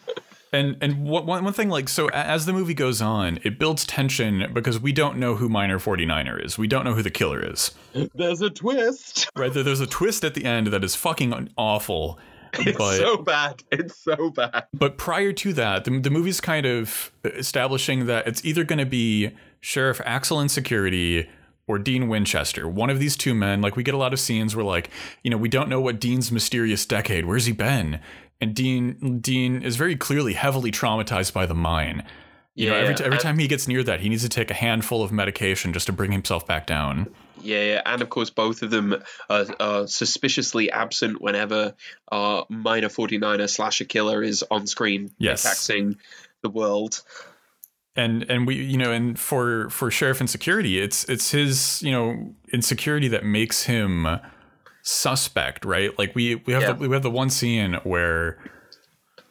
And 0.53 0.77
and 0.81 1.03
what, 1.05 1.25
one 1.25 1.43
one 1.43 1.53
thing 1.53 1.69
like 1.69 1.89
so 1.89 2.07
as 2.09 2.45
the 2.45 2.53
movie 2.53 2.73
goes 2.73 3.01
on, 3.01 3.39
it 3.43 3.59
builds 3.59 3.85
tension 3.85 4.49
because 4.53 4.79
we 4.79 4.91
don't 4.93 5.17
know 5.17 5.35
who 5.35 5.49
Miner 5.49 5.77
49er 5.79 6.43
is. 6.43 6.57
We 6.57 6.67
don't 6.67 6.85
know 6.85 6.93
who 6.93 7.03
the 7.03 7.09
killer 7.11 7.41
is. 7.51 7.71
There's 8.15 8.41
a 8.41 8.49
twist. 8.49 9.29
Right? 9.35 9.53
There, 9.53 9.63
there's 9.63 9.81
a 9.81 9.87
twist 9.87 10.23
at 10.23 10.33
the 10.35 10.45
end 10.45 10.67
that 10.67 10.83
is 10.83 10.95
fucking 10.95 11.49
awful. 11.57 12.17
It's 12.53 12.77
But- 12.77 12.97
so 12.97 13.17
bad. 13.17 13.61
It's 13.71 13.95
so 13.97 14.29
bad. 14.31 14.65
But 14.73 14.97
prior 14.97 15.33
to 15.33 15.53
that, 15.53 15.83
the, 15.83 15.99
the 15.99 16.09
movie's 16.09 16.39
kind 16.41 16.65
of 16.65 17.11
establishing 17.25 18.05
that 18.07 18.25
it's 18.27 18.43
either 18.45 18.63
going 18.63 18.79
to 18.79 18.85
be 18.85 19.31
Sheriff 19.59 19.99
Axel 20.05 20.41
Insecurity 20.41 21.29
or 21.67 21.77
Dean 21.77 22.07
Winchester. 22.07 22.67
One 22.67 22.89
of 22.89 22.99
these 22.99 23.17
two 23.17 23.35
men. 23.35 23.61
Like 23.61 23.75
we 23.75 23.83
get 23.83 23.93
a 23.93 23.97
lot 23.97 24.13
of 24.13 24.19
scenes 24.19 24.55
where 24.55 24.63
like, 24.65 24.89
you 25.23 25.29
know, 25.29 25.37
we 25.37 25.49
don't 25.49 25.67
know 25.69 25.81
what 25.81 25.99
Dean's 25.99 26.31
mysterious 26.31 26.85
decade. 26.85 27.25
Where's 27.25 27.45
he 27.45 27.51
been? 27.51 27.99
And 28.39 28.53
Dean 28.55 29.19
Dean 29.19 29.63
is 29.63 29.75
very 29.75 29.95
clearly 29.95 30.33
heavily 30.33 30.71
traumatized 30.71 31.33
by 31.33 31.45
the 31.45 31.55
mine. 31.55 32.03
You 32.55 32.69
know, 32.69 32.75
every, 32.75 32.95
Yeah, 32.95 33.05
every 33.05 33.19
time 33.19 33.37
he 33.37 33.47
gets 33.47 33.67
near 33.67 33.83
that, 33.83 33.99
he 33.99 34.09
needs 34.09 34.23
to 34.23 34.29
take 34.29 34.49
a 34.49 34.55
handful 34.55 35.03
of 35.03 35.11
medication 35.11 35.73
just 35.73 35.85
to 35.87 35.93
bring 35.93 36.11
himself 36.11 36.45
back 36.47 36.65
down. 36.65 37.07
Yeah, 37.41 37.63
yeah, 37.63 37.81
and 37.85 38.01
of 38.01 38.09
course, 38.09 38.31
both 38.31 38.63
of 38.63 38.71
them 38.71 38.95
are, 39.29 39.45
are 39.59 39.87
suspiciously 39.87 40.71
absent 40.71 41.21
whenever 41.21 41.75
our 42.11 42.45
miner 42.49 42.89
49er 42.89 43.47
slasher 43.47 43.85
killer 43.85 44.23
is 44.23 44.43
on 44.49 44.65
screen 44.65 45.11
Yes. 45.19 45.43
taxing 45.43 45.97
the 46.41 46.49
world. 46.49 47.03
and 47.95 48.23
and 48.29 48.45
we 48.47 48.55
you 48.55 48.77
know 48.77 48.91
and 48.91 49.19
for 49.19 49.69
for 49.71 49.89
sheriff 49.89 50.21
insecurity 50.21 50.79
it's 50.79 51.03
it's 51.05 51.31
his 51.31 51.81
you 51.81 51.91
know 51.91 52.35
insecurity 52.53 53.07
that 53.07 53.23
makes 53.25 53.63
him 53.63 54.05
suspect 54.87 55.65
right 55.65 55.97
like 55.99 56.15
we 56.15 56.35
we 56.35 56.53
have 56.53 56.61
Yeah. 56.61 56.71
the, 56.73 56.87
we 56.87 56.95
have 56.95 57.03
the 57.03 57.11
one 57.11 57.29
scene 57.29 57.73
where 57.83 58.37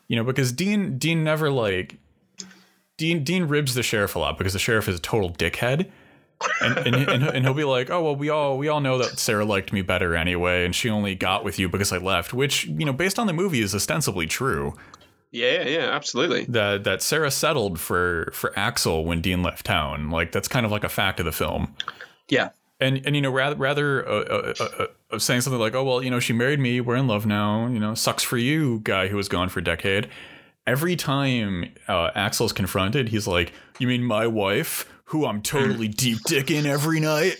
you 0.06 0.14
know 0.14 0.22
because 0.22 0.52
dean 0.52 0.98
dean 0.98 1.24
never 1.24 1.50
like 1.50 1.96
dean 2.98 3.24
dean 3.24 3.44
ribs 3.44 3.74
the 3.74 3.82
sheriff 3.82 4.16
a 4.16 4.18
lot 4.18 4.36
because 4.36 4.52
the 4.52 4.58
sheriff 4.58 4.86
is 4.86 4.96
a 4.98 5.00
total 5.00 5.30
dickhead 5.30 5.90
and, 6.60 6.76
and, 6.78 6.94
and, 7.08 7.22
and 7.24 7.44
he'll 7.46 7.54
be 7.54 7.64
like 7.64 7.88
oh 7.88 8.02
well 8.02 8.14
we 8.16 8.28
all 8.28 8.58
we 8.58 8.68
all 8.68 8.80
know 8.80 8.98
that 8.98 9.18
sarah 9.18 9.46
liked 9.46 9.72
me 9.72 9.80
better 9.80 10.14
anyway 10.14 10.66
and 10.66 10.74
she 10.74 10.90
only 10.90 11.14
got 11.14 11.42
with 11.42 11.58
you 11.58 11.70
because 11.70 11.90
i 11.90 11.96
left 11.96 12.34
which 12.34 12.66
you 12.66 12.84
know 12.84 12.92
based 12.92 13.18
on 13.18 13.26
the 13.26 13.32
movie 13.32 13.60
is 13.62 13.74
ostensibly 13.74 14.26
true 14.26 14.74
Yeah, 15.30 15.62
yeah, 15.66 15.88
absolutely. 15.90 16.44
that 16.50 16.84
that 16.84 17.00
Sarah 17.02 17.30
settled 17.30 17.78
for 17.80 18.30
for 18.34 18.52
Axel 18.58 19.04
when 19.04 19.20
Dean 19.20 19.42
left 19.42 19.66
town. 19.66 20.10
Like 20.10 20.32
that's 20.32 20.48
kind 20.48 20.64
of 20.64 20.72
like 20.72 20.84
a 20.84 20.88
fact 20.88 21.18
of 21.20 21.26
the 21.26 21.32
film. 21.32 21.74
Yeah, 22.30 22.50
And 22.80 23.02
and 23.04 23.14
you 23.16 23.20
know 23.20 23.30
rather 23.32 23.56
rather 23.56 24.06
uh, 24.08 24.20
uh, 24.22 24.54
uh, 24.60 24.64
uh, 24.84 24.86
of 25.10 25.22
saying 25.22 25.40
something 25.40 25.60
like 25.60 25.74
oh 25.74 25.84
well 25.84 26.02
you 26.02 26.10
know 26.10 26.18
she 26.20 26.32
married 26.32 26.58
me 26.58 26.80
we're 26.80 26.96
in 26.96 27.06
love 27.06 27.26
now 27.26 27.66
you 27.68 27.78
know 27.78 27.94
sucks 27.94 28.22
for 28.24 28.36
you 28.36 28.80
guy 28.80 29.08
who 29.08 29.16
was 29.16 29.28
gone 29.28 29.48
for 29.48 29.60
a 29.60 29.64
decade. 29.64 30.08
Every 30.66 30.96
time 30.96 31.72
uh, 31.86 32.10
Axel's 32.16 32.52
confronted, 32.52 33.08
he's 33.10 33.28
like, 33.28 33.52
"You 33.78 33.86
mean 33.86 34.02
my 34.02 34.26
wife, 34.26 34.84
who 35.04 35.24
I'm 35.24 35.40
totally 35.40 35.86
deep 36.04 36.18
dicking 36.28 36.64
every 36.64 36.98
night?" 36.98 37.36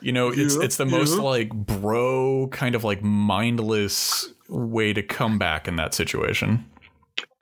You 0.00 0.12
know, 0.12 0.28
it's 0.28 0.54
Yeah, 0.54 0.62
it's 0.62 0.76
the 0.76 0.86
most 0.86 1.18
like 1.18 1.52
bro 1.52 2.46
kind 2.52 2.76
of 2.76 2.84
like 2.84 3.02
mindless 3.02 4.28
way 4.48 4.92
to 4.92 5.02
come 5.02 5.36
back 5.38 5.66
in 5.66 5.76
that 5.76 5.94
situation. 5.94 6.64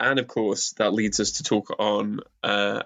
and 0.01 0.19
of 0.19 0.29
course 0.29 0.73
that 0.79 0.95
leads 0.95 1.21
us 1.21 1.33
to 1.33 1.43
talk 1.43 1.79
on 1.79 2.21
uh, 2.43 2.83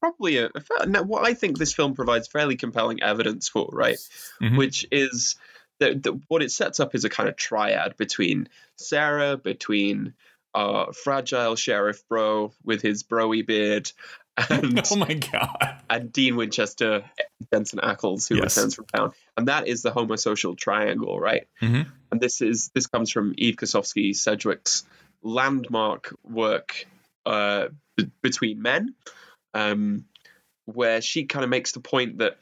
probably 0.00 0.38
a, 0.38 0.46
a 0.46 1.02
what 1.02 1.26
I 1.26 1.34
think 1.34 1.58
this 1.58 1.72
film 1.72 1.94
provides 1.94 2.28
fairly 2.28 2.56
compelling 2.56 3.02
evidence 3.02 3.48
for, 3.48 3.68
right? 3.72 3.98
Mhm. 4.40 4.56
Which 4.56 4.86
is 4.90 5.36
that 5.80 6.02
that 6.02 6.20
what 6.28 6.42
it 6.42 6.50
sets 6.50 6.80
up 6.80 6.94
is 6.94 7.04
a 7.04 7.08
kind 7.10 7.28
of 7.28 7.36
triad 7.36 7.96
between 7.96 8.48
Sarah, 8.76 9.36
between 9.36 10.14
uh, 10.54 10.92
fragile 10.92 11.56
sheriff 11.56 12.02
bro 12.08 12.52
with 12.64 12.82
his 12.82 13.02
broy 13.04 13.46
beard, 13.46 13.90
and 14.50 14.80
Oh 14.90 14.96
my 14.96 15.14
god. 15.14 15.76
and 15.90 16.12
Dean 16.12 16.36
Winchester, 16.36 17.04
Jensen 17.52 17.78
Ackles, 17.80 18.28
who 18.28 18.36
Yes. 18.36 18.56
returns 18.56 18.74
from 18.74 18.86
town, 18.86 19.12
and 19.36 19.48
that 19.48 19.66
is 19.68 19.82
the 19.82 19.90
homosocial 19.90 20.56
triangle, 20.56 21.18
right? 21.20 21.46
Mhm. 21.60 21.86
And 22.10 22.20
this 22.20 22.40
is 22.40 22.70
this 22.74 22.86
comes 22.86 23.10
from 23.10 23.34
Eve 23.36 23.56
Kosofsky 23.56 24.16
Sedgwick's 24.16 24.84
landmark 25.22 26.14
work 26.24 26.86
uh, 27.26 27.68
b- 27.96 28.10
between 28.22 28.62
men, 28.62 28.94
um, 29.54 30.06
where 30.64 31.00
she 31.02 31.24
kind 31.26 31.44
of 31.44 31.50
makes 31.50 31.72
the 31.72 31.80
point 31.80 32.18
that 32.18 32.38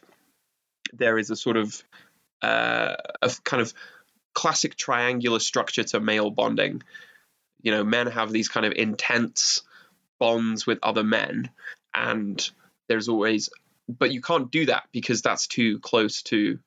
there 0.93 1.19
is 1.19 1.31
a 1.31 1.37
sort 1.37 1.57
of 1.57 1.83
uh, 2.43 2.97
a 3.23 3.31
kind 3.45 3.61
of 3.61 3.73
classic 4.35 4.77
triangular 4.77 5.39
structure 5.39 5.85
to 5.85 6.01
male 6.01 6.31
bonding. 6.31 6.83
You 7.63 7.73
know, 7.73 7.85
men 7.85 8.07
have 8.07 8.31
these 8.31 8.49
kind 8.49 8.67
of 8.67 8.73
intense 8.73 9.63
bonds 10.19 10.67
with 10.67 10.79
other 10.83 11.05
men, 11.05 11.51
and 11.93 12.49
there's 12.89 13.09
always, 13.09 13.51
but 13.89 14.13
you 14.13 14.21
can't 14.21 14.51
do 14.51 14.67
that 14.67 14.85
because 14.93 15.23
that's 15.23 15.47
too 15.47 15.79
close 15.81 16.23
to, 16.25 16.59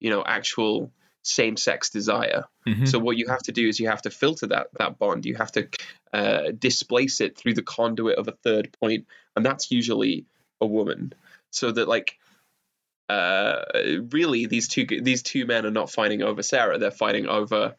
you 0.00 0.10
know, 0.10 0.24
actual 0.24 0.90
same-sex 1.22 1.90
desire. 1.90 2.44
Mhm. 2.66 2.88
So 2.88 2.98
what 2.98 3.16
you 3.16 3.26
have 3.28 3.42
to 3.42 3.52
do 3.52 3.68
is 3.68 3.78
you 3.78 3.88
have 3.88 4.02
to 4.02 4.10
filter 4.10 4.46
that 4.48 4.68
that 4.78 4.98
bond. 4.98 5.26
You 5.26 5.36
have 5.36 5.52
to 5.52 5.68
uh, 6.12 6.50
displace 6.58 7.20
it 7.20 7.36
through 7.36 7.54
the 7.54 7.62
conduit 7.62 8.18
of 8.18 8.28
a 8.28 8.32
third 8.32 8.72
point, 8.80 9.06
and 9.36 9.44
that's 9.44 9.70
usually 9.70 10.24
a 10.60 10.66
woman. 10.66 11.12
So 11.50 11.70
that 11.70 11.86
like, 11.86 12.18
uh, 13.08 13.64
really, 14.10 14.46
these 14.46 14.68
two 14.68 14.86
these 14.86 15.22
two 15.22 15.46
men 15.46 15.66
are 15.66 15.70
not 15.70 15.90
fighting 15.90 16.22
over 16.22 16.42
Sarah. 16.42 16.78
They're 16.78 16.90
fighting 16.90 17.26
over 17.26 17.76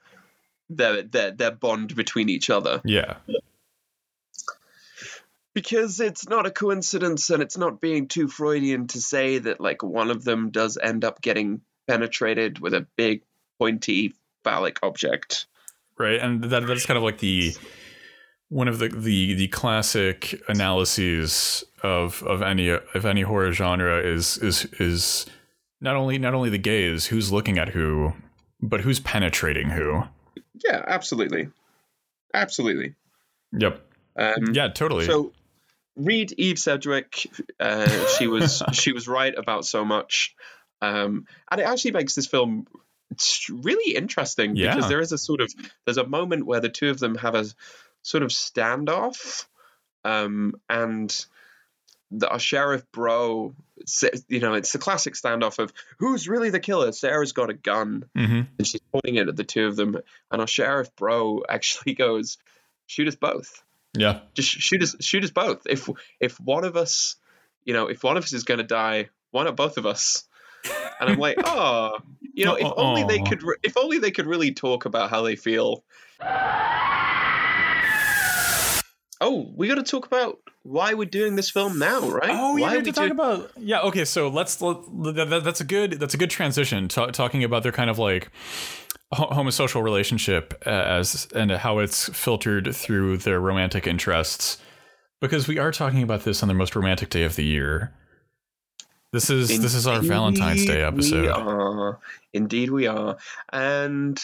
their 0.70 1.04
their 1.04 1.32
their 1.32 1.52
bond 1.52 1.96
between 1.96 2.30
each 2.30 2.50
other. 2.50 2.82
Yeah. 2.84 3.18
Because 5.54 6.00
it's 6.00 6.28
not 6.30 6.46
a 6.46 6.52
coincidence, 6.52 7.30
and 7.30 7.44
it's 7.44 7.58
not 7.58 7.82
being 7.82 8.08
too 8.08 8.28
Freudian 8.28 8.88
to 8.88 9.02
say 9.02 9.40
that 9.40 9.60
like 9.60 9.84
one 9.84 10.10
of 10.10 10.24
them 10.24 10.52
does 10.52 10.78
end 10.82 11.04
up 11.04 11.22
getting 11.22 11.62
penetrated 11.88 12.60
with 12.60 12.74
a 12.74 12.88
big 12.96 13.24
pointy 13.58 14.14
phallic 14.44 14.80
object. 14.84 15.48
right 15.98 16.20
and 16.20 16.44
that 16.46 16.66
that's 16.66 16.86
kind 16.86 16.98
of 16.98 17.04
like 17.04 17.18
the 17.18 17.54
one 18.50 18.68
of 18.68 18.80
the 18.80 18.90
the 18.90 19.34
the 19.36 19.48
classic 19.48 20.42
analyses 20.48 21.64
of 21.84 22.22
of 22.24 22.42
any 22.42 22.70
of 22.70 23.06
any 23.06 23.22
horror 23.22 23.52
genre 23.52 24.00
is 24.02 24.38
is 24.40 24.66
is 24.80 25.26
not 25.82 25.96
only 25.96 26.18
not 26.18 26.34
only 26.34 26.50
the 26.50 26.58
gaze 26.58 27.06
who's 27.06 27.32
looking 27.32 27.58
at 27.58 27.70
who 27.70 28.14
but 28.62 28.82
who's 28.82 29.00
penetrating 29.00 29.70
who 29.70 30.02
Yeah, 30.66 30.84
absolutely, 30.88 31.50
absolutely. 32.34 32.96
yep 33.58 33.82
Um, 34.18 34.54
yeah 34.54 34.68
totally 34.70 35.06
So, 35.06 35.32
read 35.96 36.32
Eve 36.38 36.58
Sedgwick. 36.60 37.30
Uh, 37.60 38.08
she 38.18 38.28
was 38.28 38.62
she 38.74 38.92
was 38.94 39.08
right 39.08 39.34
about 39.38 39.66
so 39.66 39.86
much, 39.86 40.36
um, 40.82 41.26
and 41.52 41.62
it 41.62 41.66
actually 41.66 41.92
makes 41.92 42.16
this 42.16 42.28
film 42.28 42.68
really 43.50 43.96
interesting 43.96 44.56
Yeah. 44.56 44.76
because 44.76 44.90
there 44.90 45.02
is 45.02 45.12
a 45.12 45.18
sort 45.18 45.42
of 45.42 45.52
there's 45.86 45.98
a 45.98 46.06
moment 46.08 46.46
where 46.46 46.60
the 46.60 46.70
two 46.70 46.90
of 46.90 47.00
them 47.00 47.16
have 47.16 47.36
a 47.36 47.46
sort 48.02 48.24
of 48.24 48.30
standoff, 48.30 49.46
um, 50.04 50.56
and 50.70 51.26
the, 52.12 52.30
our 52.30 52.40
sheriff 52.40 52.84
bro, 52.92 53.54
you 54.28 54.40
know, 54.40 54.54
it's 54.54 54.72
the 54.72 54.80
classic 54.80 55.14
standoff 55.14 55.60
of 55.60 55.72
who's 56.00 56.28
really 56.28 56.50
the 56.50 56.60
killer. 56.60 56.92
Sarah's 56.92 57.34
got 57.34 57.50
a 57.50 57.54
gun 57.54 58.06
hmm 58.16 58.42
and 58.58 58.68
she's 58.68 58.82
pointing 58.92 59.16
it 59.16 59.28
at 59.28 59.36
the 59.36 59.44
two 59.44 59.68
of 59.68 59.76
them, 59.76 59.98
and 60.32 60.42
our 60.42 60.48
sheriff 60.48 60.96
bro 60.96 61.44
actually 61.48 61.94
goes, 61.96 62.38
"Shoot 62.88 63.08
us 63.08 63.16
both. 63.16 63.64
Yeah. 63.98 64.20
Just 64.34 64.50
shoot 64.50 64.84
us. 64.84 64.96
Shoot 65.02 65.24
us 65.24 65.32
both. 65.32 65.64
If 65.68 65.90
if 66.20 66.40
one 66.40 66.64
of 66.64 66.76
us, 66.76 67.16
you 67.64 67.74
know, 67.74 67.88
if 67.88 68.04
one 68.04 68.18
of 68.18 68.24
us 68.24 68.34
is 68.34 68.44
going 68.44 68.60
to 68.60 68.64
die, 68.64 69.10
why 69.32 69.44
not 69.44 69.56
both 69.56 69.78
of 69.78 69.86
us?" 69.86 70.26
And 71.00 71.10
I'm 71.10 71.18
like, 71.18 71.38
oh, 71.44 72.00
you 72.34 72.46
know, 72.46 72.56
if 72.56 72.68
only 72.76 73.04
they 73.04 73.20
could, 73.30 73.42
re- 73.44 73.56
if 73.64 73.78
only 73.78 74.00
they 74.00 74.12
could 74.12 74.26
really 74.26 74.52
talk 74.52 74.86
about 74.86 75.10
how 75.10 75.22
they 75.22 75.38
feel. 75.38 75.84
Oh, 79.22 79.52
we 79.56 79.68
got 79.68 79.76
to 79.76 79.84
talk 79.84 80.06
about 80.06 80.40
why 80.64 80.94
we're 80.94 81.06
doing 81.06 81.36
this 81.36 81.50
film 81.50 81.78
now, 81.78 82.10
right? 82.10 82.30
Oh, 82.32 82.54
we 82.56 82.62
why 82.62 82.76
need 82.76 82.86
to 82.86 82.92
talk 82.92 83.12
about 83.12 83.52
yeah. 83.58 83.82
Okay, 83.82 84.06
so 84.06 84.30
let's 84.30 84.62
let, 84.62 84.78
that, 85.16 85.42
that's 85.44 85.62
a 85.62 85.66
good 85.66 85.94
that's 85.94 86.14
a 86.14 86.18
good 86.18 86.30
transition. 86.30 86.88
Ta 86.88 87.08
talking 87.08 87.44
about 87.44 87.64
their 87.64 87.72
kind 87.72 87.90
of 87.90 88.00
like 88.00 88.32
ho- 89.12 89.30
homosocial 89.30 89.84
relationship 89.84 90.54
uh, 90.66 90.70
as 90.70 91.28
and 91.36 91.52
how 91.52 91.80
it's 91.80 92.08
filtered 92.10 92.74
through 92.76 93.18
their 93.18 93.40
romantic 93.40 93.88
interests, 93.88 94.58
because 95.20 95.48
we 95.48 95.60
are 95.60 95.72
talking 95.72 96.04
about 96.04 96.24
this 96.24 96.42
on 96.42 96.48
the 96.48 96.54
most 96.54 96.76
romantic 96.76 97.10
day 97.10 97.24
of 97.24 97.36
the 97.36 97.46
year. 97.46 97.94
This 99.12 99.30
is 99.30 99.48
this 99.62 99.74
is 99.74 99.88
our 99.88 100.02
Valentine's 100.02 100.66
Day 100.66 100.84
Indeed 100.86 101.12
We 101.14 101.18
episode. 101.18 101.28
are. 101.28 102.00
Indeed, 102.32 102.70
we 102.70 102.86
are. 102.88 103.18
And 103.52 104.24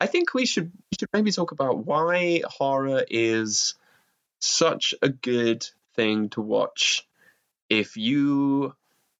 I 0.00 0.06
think 0.06 0.34
we 0.34 0.44
should 0.44 0.72
we 0.90 0.96
should 0.98 1.08
maybe 1.12 1.30
talk 1.30 1.52
about 1.52 1.86
why 1.86 2.42
horror 2.46 3.04
is 3.08 3.74
such 4.44 4.94
a 5.02 5.08
good 5.08 5.66
thing 5.94 6.28
to 6.30 6.40
watch 6.40 7.06
if 7.70 7.96
you 7.96 8.74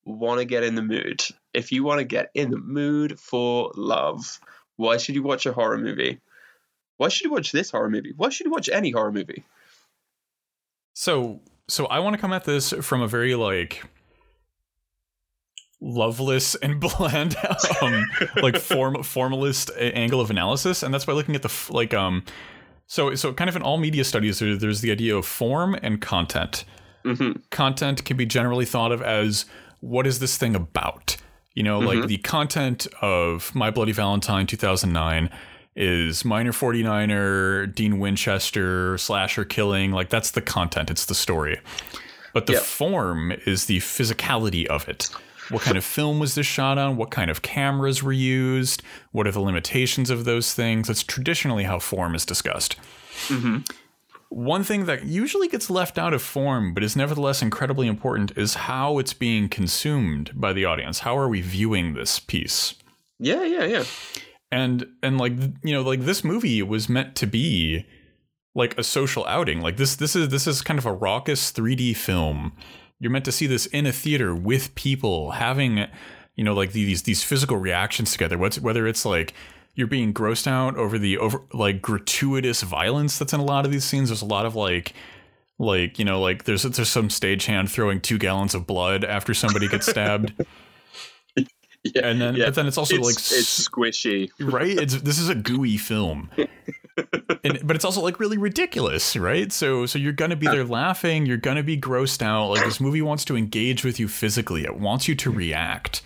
want 0.04 0.40
to 0.40 0.44
get 0.44 0.64
in 0.64 0.74
the 0.74 0.82
mood. 0.82 1.24
If 1.52 1.72
you 1.72 1.84
want 1.84 2.00
to 2.00 2.04
get 2.04 2.30
in 2.34 2.50
the 2.50 2.58
mood 2.58 3.18
for 3.18 3.72
love, 3.74 4.40
why 4.76 4.98
should 4.98 5.14
you 5.14 5.22
watch 5.22 5.46
a 5.46 5.52
horror 5.52 5.78
movie? 5.78 6.20
Why 6.96 7.08
should 7.08 7.24
you 7.24 7.32
watch 7.32 7.52
this 7.52 7.70
horror 7.70 7.90
movie? 7.90 8.12
Why 8.16 8.28
should 8.28 8.46
you 8.46 8.52
watch 8.52 8.68
any 8.68 8.90
horror 8.90 9.12
movie? 9.12 9.44
So 10.94 11.40
so 11.68 11.86
I 11.86 12.00
want 12.00 12.14
to 12.14 12.20
come 12.20 12.32
at 12.32 12.44
this 12.44 12.72
from 12.72 13.00
a 13.00 13.08
very 13.08 13.34
like 13.34 13.82
loveless 15.80 16.54
and 16.54 16.80
bland 16.98 17.36
um 17.82 18.06
like 18.36 18.56
form 18.56 19.02
formalist 19.02 19.70
angle 19.76 20.20
of 20.20 20.30
analysis 20.30 20.82
and 20.82 20.94
that's 20.94 21.04
by 21.04 21.12
looking 21.12 21.34
at 21.34 21.42
the 21.42 21.52
like 21.70 21.92
um 21.92 22.24
so 22.86 23.14
so 23.14 23.32
kind 23.32 23.48
of 23.48 23.56
in 23.56 23.62
all 23.62 23.78
media 23.78 24.04
studies 24.04 24.38
there, 24.38 24.56
there's 24.56 24.80
the 24.80 24.90
idea 24.92 25.16
of 25.16 25.26
form 25.26 25.74
and 25.82 26.00
content. 26.00 26.64
Hmm 27.04 27.32
content 27.50 28.04
can 28.04 28.16
be 28.16 28.24
generally 28.26 28.64
thought 28.64 28.90
of 28.92 29.02
as 29.02 29.44
what 29.80 30.06
is 30.06 30.18
this 30.20 30.36
thing 30.38 30.54
about? 30.56 31.16
You 31.54 31.62
know 31.62 31.78
like 31.78 32.06
the 32.06 32.16
content 32.18 32.86
of 33.02 33.54
my 33.54 33.70
bloody 33.70 33.92
valentine 33.92 34.46
2009 34.46 35.30
is 35.76 36.24
miner 36.24 36.52
49er 36.52 37.74
dean 37.74 37.98
winchester 37.98 38.96
slasher 38.98 39.44
killing 39.44 39.90
like 39.92 40.08
that's 40.08 40.30
the 40.32 40.40
content 40.40 40.90
it's 40.90 41.06
the 41.06 41.14
story. 41.14 41.60
But 42.32 42.46
the 42.46 42.54
Yeah. 42.54 42.60
form 42.60 43.32
is 43.46 43.66
the 43.66 43.78
physicality 43.78 44.66
of 44.66 44.88
it 44.88 45.08
what 45.50 45.62
kind 45.62 45.76
of 45.76 45.84
film 45.84 46.18
was 46.18 46.34
this 46.34 46.46
shot 46.46 46.78
on 46.78 46.96
what 46.96 47.10
kind 47.10 47.30
of 47.30 47.42
cameras 47.42 48.02
were 48.02 48.12
used 48.12 48.82
what 49.12 49.26
are 49.26 49.32
the 49.32 49.40
limitations 49.40 50.10
of 50.10 50.24
those 50.24 50.54
things 50.54 50.88
that's 50.88 51.02
traditionally 51.02 51.64
how 51.64 51.78
form 51.78 52.14
is 52.14 52.24
discussed 52.24 52.76
hmm 53.26 53.58
one 54.34 54.64
thing 54.64 54.86
that 54.86 55.04
usually 55.04 55.46
gets 55.46 55.70
left 55.70 55.96
out 55.96 56.12
of 56.12 56.20
form, 56.20 56.74
but 56.74 56.82
is 56.82 56.96
nevertheless 56.96 57.40
incredibly 57.40 57.86
important, 57.86 58.36
is 58.36 58.54
how 58.54 58.98
it's 58.98 59.14
being 59.14 59.48
consumed 59.48 60.32
by 60.34 60.52
the 60.52 60.64
audience. 60.64 61.00
How 61.00 61.16
are 61.16 61.28
we 61.28 61.40
viewing 61.40 61.94
this 61.94 62.18
piece? 62.18 62.74
Yeah, 63.20 63.44
yeah, 63.44 63.64
yeah. 63.64 63.84
And 64.50 64.86
and 65.04 65.18
like 65.18 65.34
you 65.62 65.72
know, 65.72 65.82
like 65.82 66.00
this 66.00 66.24
movie 66.24 66.62
was 66.62 66.88
meant 66.88 67.14
to 67.16 67.28
be 67.28 67.86
like 68.56 68.76
a 68.76 68.82
social 68.82 69.24
outing. 69.26 69.60
Like 69.60 69.76
this 69.76 69.94
this 69.94 70.16
is 70.16 70.30
this 70.30 70.48
is 70.48 70.62
kind 70.62 70.80
of 70.80 70.86
a 70.86 70.92
raucous 70.92 71.52
3D 71.52 71.96
film. 71.96 72.52
You're 73.00 73.10
meant 73.10 73.24
to 73.26 73.32
see 73.32 73.46
this 73.46 73.66
in 73.66 73.86
a 73.86 73.92
theater 73.92 74.34
with 74.34 74.74
people 74.74 75.32
having 75.32 75.86
you 76.36 76.44
know 76.44 76.54
like 76.54 76.72
these 76.72 77.02
these 77.02 77.22
physical 77.22 77.56
reactions 77.56 78.12
together. 78.12 78.38
What's 78.38 78.60
whether 78.60 78.86
it's 78.86 79.04
like 79.04 79.34
you're 79.74 79.86
being 79.86 80.14
grossed 80.14 80.46
out 80.46 80.76
over 80.76 80.98
the 80.98 81.18
over 81.18 81.42
like 81.52 81.82
gratuitous 81.82 82.62
violence 82.62 83.18
that's 83.18 83.32
in 83.32 83.40
a 83.40 83.44
lot 83.44 83.64
of 83.64 83.72
these 83.72 83.84
scenes. 83.84 84.08
There's 84.08 84.22
a 84.22 84.26
lot 84.26 84.46
of 84.46 84.54
like 84.54 84.94
like 85.58 85.98
you 85.98 86.04
know 86.04 86.20
like 86.20 86.44
there's 86.44 86.62
there's 86.62 86.88
some 86.88 87.08
stagehand 87.08 87.70
throwing 87.70 88.00
two 88.00 88.18
gallons 88.18 88.54
of 88.54 88.66
blood 88.66 89.04
after 89.04 89.34
somebody 89.34 89.68
gets 89.68 89.86
stabbed, 89.86 90.32
Yeah, 91.84 92.06
and 92.06 92.20
then 92.20 92.34
yeah. 92.34 92.46
but 92.46 92.54
then 92.54 92.66
it's 92.66 92.78
also 92.78 92.96
it's, 92.96 93.04
like 93.04 93.14
it's 93.16 93.68
squishy. 93.68 94.30
right 94.40 94.78
it's 94.78 95.02
this 95.02 95.18
is 95.18 95.28
a 95.28 95.34
gooey 95.34 95.76
film 95.76 96.30
and, 97.44 97.60
but 97.66 97.76
it's 97.76 97.84
also 97.84 98.00
like 98.00 98.20
really 98.20 98.38
ridiculous 98.38 99.16
right? 99.16 99.52
So 99.52 99.86
so 99.86 99.98
you're 99.98 100.12
gonna 100.12 100.36
be 100.36 100.46
there 100.46 100.64
laughing 100.64 101.26
you're 101.26 101.36
gonna 101.36 101.62
be 101.62 101.76
grossed 101.76 102.22
out 102.22 102.50
like 102.50 102.64
this 102.64 102.80
movie 102.80 103.02
wants 103.02 103.24
to 103.26 103.36
engage 103.36 103.84
with 103.84 103.98
you 103.98 104.08
physically 104.08 104.64
it 104.64 104.78
wants 104.78 105.08
you 105.08 105.14
to 105.16 105.30
react. 105.30 106.02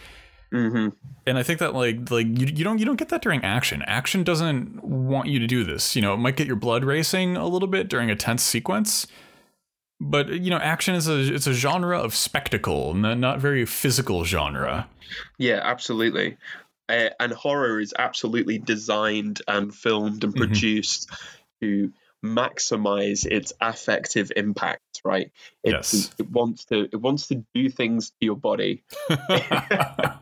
Hmm 0.50 0.88
and 1.26 1.36
i 1.36 1.42
think 1.42 1.58
that 1.58 1.74
like 1.74 2.10
like 2.10 2.26
you, 2.26 2.46
you 2.46 2.64
don't 2.64 2.78
you 2.78 2.86
don't 2.86 2.96
get 2.96 3.10
that 3.10 3.22
during 3.22 3.44
action. 3.44 3.82
Action 3.86 4.24
doesn't 4.24 4.82
want 4.82 5.28
you 5.28 5.38
to 5.38 5.46
do 5.46 5.64
this. 5.64 5.94
You 5.94 6.02
know 6.02 6.14
it 6.14 6.18
might 6.18 6.36
get 6.36 6.46
your 6.46 6.56
blood 6.56 6.84
racing 6.84 7.36
a 7.36 7.46
little 7.46 7.68
bit 7.68 7.88
during 7.88 8.10
a 8.10 8.16
tense 8.16 8.42
sequence 8.42 9.06
but 10.00 10.28
you 10.28 10.50
know 10.50 10.58
action 10.58 10.94
is 10.94 11.08
a 11.08 11.34
it's 11.34 11.46
a 11.46 11.52
genre 11.52 11.98
of 11.98 12.14
spectacle 12.14 12.94
not, 12.94 13.18
not 13.18 13.40
very 13.40 13.64
physical 13.66 14.24
genre. 14.24 14.88
Yeah, 15.38 15.60
absolutely. 15.62 16.36
Uh, 16.88 17.10
and 17.20 17.32
horror 17.32 17.80
is 17.80 17.92
absolutely 17.98 18.58
designed 18.58 19.42
and 19.46 19.74
filmed 19.74 20.24
and 20.24 20.34
Mhm. 20.34 20.38
produced 20.38 21.10
to 21.60 21.92
maximize 22.24 23.24
its 23.26 23.52
affective 23.60 24.32
impact. 24.36 24.82
Right? 25.04 25.30
It, 25.62 25.70
Yes. 25.72 26.10
It 26.18 26.28
wants 26.30 26.64
to. 26.66 26.88
It 26.90 26.96
wants 26.96 27.28
to 27.28 27.44
do 27.54 27.68
things 27.70 28.10
to 28.10 28.16
your 28.20 28.36
body. 28.36 28.82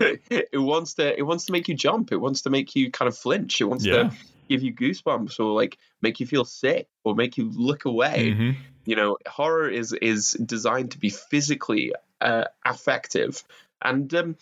it 0.00 0.58
wants 0.58 0.94
to. 0.94 1.16
It 1.18 1.22
wants 1.22 1.46
to 1.46 1.52
make 1.52 1.68
you 1.68 1.74
jump. 1.74 2.12
It 2.12 2.16
wants 2.18 2.42
to 2.42 2.50
make 2.50 2.74
you 2.76 2.90
kind 2.90 3.08
of 3.08 3.16
flinch. 3.16 3.60
It 3.60 3.64
wants 3.64 3.84
Yeah. 3.84 3.94
to 4.10 4.10
give 4.48 4.62
you 4.62 4.72
goosebumps 4.72 5.40
or 5.40 5.52
like 5.52 5.78
make 6.02 6.20
you 6.20 6.26
feel 6.26 6.44
sick 6.44 6.88
or 7.04 7.14
make 7.14 7.36
you 7.38 7.50
look 7.54 7.84
away. 7.84 8.34
Mhm. 8.36 8.56
you 8.88 8.94
know 8.94 9.18
horror 9.26 9.68
is 9.68 9.92
is 9.92 10.30
designed 10.34 10.92
to 10.92 10.98
be 10.98 11.10
physically 11.10 11.92
uh, 12.20 12.44
affective 12.64 13.42
and 13.82 14.14
um 14.14 14.36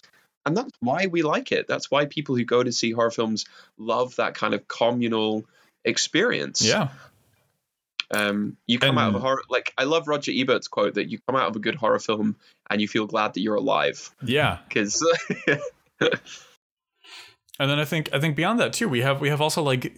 and 0.46 0.56
that's 0.56 0.72
why 0.80 1.06
we 1.06 1.22
like 1.22 1.52
it. 1.52 1.66
That's 1.66 1.90
why 1.90 2.06
people 2.06 2.36
who 2.36 2.44
go 2.44 2.62
to 2.62 2.72
see 2.72 2.92
horror 2.92 3.10
films 3.10 3.46
love 3.78 4.16
that 4.16 4.34
kind 4.34 4.54
of 4.54 4.66
communal 4.68 5.44
experience. 5.84 6.62
Yeah. 6.62 6.88
Um 8.10 8.56
you 8.66 8.78
come 8.78 8.98
out 8.98 9.08
of 9.08 9.14
a 9.14 9.18
horror 9.18 9.42
like 9.48 9.72
i 9.78 9.84
love 9.84 10.06
roger 10.06 10.30
ebert's 10.30 10.68
quote 10.68 10.94
that 10.94 11.10
you 11.10 11.18
come 11.26 11.36
out 11.36 11.48
of 11.48 11.56
a 11.56 11.58
good 11.58 11.74
horror 11.74 11.98
film 11.98 12.36
and 12.68 12.80
you 12.80 12.86
feel 12.86 13.06
glad 13.06 13.34
that 13.34 13.40
you're 13.40 13.54
alive. 13.54 14.10
Yeah. 14.22 14.58
Because 14.68 15.02
And 17.58 17.70
then 17.70 17.78
I 17.78 17.84
think 17.84 18.10
I 18.12 18.20
think 18.20 18.36
beyond 18.36 18.58
that 18.60 18.72
too, 18.72 18.88
we 18.88 19.02
have 19.02 19.20
we 19.20 19.28
have 19.28 19.40
also 19.40 19.62
like 19.62 19.94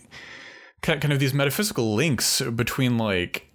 kind 0.83 1.13
of 1.13 1.19
these 1.19 1.35
metaphysical 1.35 1.95
links 1.95 2.43
between 2.43 2.99
like 2.99 3.47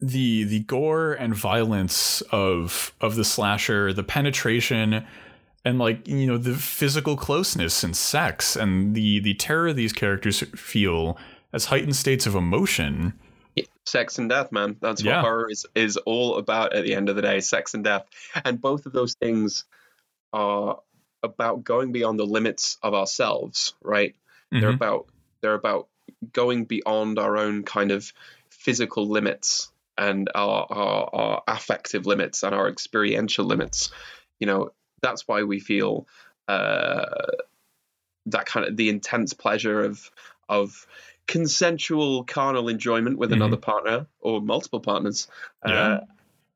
the 0.00 0.44
the 0.44 0.60
gore 0.60 1.12
and 1.12 1.34
violence 1.34 2.20
of 2.30 2.94
of 3.00 3.16
the 3.16 3.24
slasher, 3.24 3.92
the 3.92 4.04
penetration 4.04 5.06
and 5.64 5.78
like 5.78 6.06
you 6.08 6.26
know 6.26 6.38
the 6.38 6.54
physical 6.54 7.16
closeness 7.16 7.84
and 7.84 7.96
sex 7.96 8.56
and 8.56 8.94
the 8.94 9.20
the 9.20 9.34
terror 9.34 9.72
these 9.72 9.92
characters 9.92 10.40
feel 10.56 11.16
as 11.52 11.66
heightened 11.66 11.96
states 11.96 12.26
of 12.26 12.34
emotion. 12.34 13.12
sex 13.84 14.18
and 14.18 14.28
death 14.30 14.50
man 14.52 14.76
that's 14.80 15.02
Yeah. 15.02 15.16
what 15.16 15.24
horror 15.24 15.50
is 15.50 15.66
is 15.74 15.96
all 15.98 16.36
about 16.38 16.72
at 16.72 16.84
the 16.84 16.94
end 16.94 17.08
of 17.08 17.16
the 17.16 17.22
day 17.22 17.40
sex 17.40 17.74
and 17.74 17.82
death 17.84 18.06
and 18.44 18.60
both 18.60 18.86
of 18.86 18.92
those 18.92 19.14
things 19.14 19.64
are 20.32 20.78
about 21.22 21.62
going 21.64 21.92
beyond 21.92 22.18
the 22.18 22.24
limits 22.26 22.78
of 22.82 22.94
ourselves 22.94 23.74
right 23.82 24.14
they're 24.50 24.70
Mhm. 24.72 24.74
about 24.76 25.06
they're 25.40 25.54
about 25.54 25.88
going 26.32 26.64
beyond 26.64 27.18
our 27.18 27.36
own 27.36 27.64
kind 27.64 27.90
of 27.90 28.12
physical 28.50 29.06
limits 29.08 29.70
and 29.98 30.30
our, 30.34 30.66
our 30.70 31.10
our 31.12 31.42
affective 31.48 32.06
limits 32.06 32.42
and 32.44 32.54
our 32.54 32.68
experiential 32.68 33.44
limits 33.44 33.90
you 34.38 34.46
know 34.46 34.70
that's 35.02 35.26
why 35.28 35.42
we 35.42 35.60
feel 35.60 36.06
uh 36.48 37.04
that 38.26 38.46
kind 38.46 38.66
of 38.66 38.76
the 38.76 38.88
intense 38.88 39.32
pleasure 39.34 39.82
of 39.84 40.10
of 40.48 40.86
consensual 41.26 42.24
carnal 42.24 42.68
enjoyment 42.68 43.18
with 43.18 43.30
Mhm. 43.30 43.34
another 43.36 43.56
partner 43.56 44.06
or 44.20 44.40
multiple 44.40 44.80
partners 44.80 45.28
Yeah. 45.66 45.72
uh, 45.72 46.00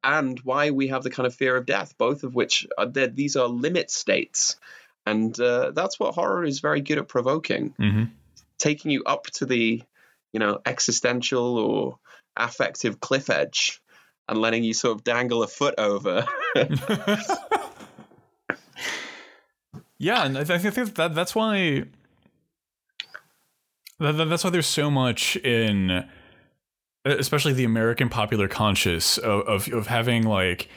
and 0.05 0.39
why 0.41 0.71
we 0.71 0.89
have 0.89 1.03
the 1.03 1.11
kind 1.11 1.27
of 1.27 1.35
fear 1.35 1.57
of 1.57 1.67
death 1.67 1.97
both 1.99 2.23
of 2.25 2.35
which 2.35 2.67
are 2.79 2.87
these 2.87 3.37
are 3.37 3.49
limit 3.49 3.91
states 3.91 4.57
and 5.05 5.39
uh, 5.41 5.71
that's 5.73 5.99
what 6.01 6.15
horror 6.15 6.45
is 6.45 6.61
very 6.61 6.81
good 6.81 6.99
at 6.99 7.09
provoking 7.09 7.75
Mhm. 7.79 8.11
taking 8.59 8.91
you 8.91 9.03
up 9.05 9.25
to 9.27 9.47
the 9.47 9.83
you 10.33 10.41
know 10.41 10.61
existential 10.67 11.59
or 11.59 11.99
affective 12.37 13.01
cliff 13.01 13.31
edge 13.31 13.81
and 14.29 14.39
letting 14.41 14.65
you 14.65 14.75
sort 14.75 14.97
of 14.97 15.05
dangle 15.05 15.43
a 15.45 15.47
foot 15.47 15.75
over. 15.79 16.27
yeah, 19.99 20.25
and 20.25 20.37
I, 20.37 20.45
th- 20.45 20.65
I 20.65 20.71
think 20.71 20.95
that 20.95 21.15
that's 21.15 21.35
why 21.35 21.85
that, 23.99 24.13
that's 24.13 24.45
why 24.45 24.51
there's 24.51 24.67
so 24.67 24.91
much 24.91 25.37
in 25.37 26.07
especially 27.05 27.53
the 27.53 27.65
American 27.65 28.09
popular 28.09 28.49
conscious 28.49 29.17
of, 29.19 29.43
of, 29.43 29.73
of 29.73 29.87
having 29.87 30.25
like 30.25 30.69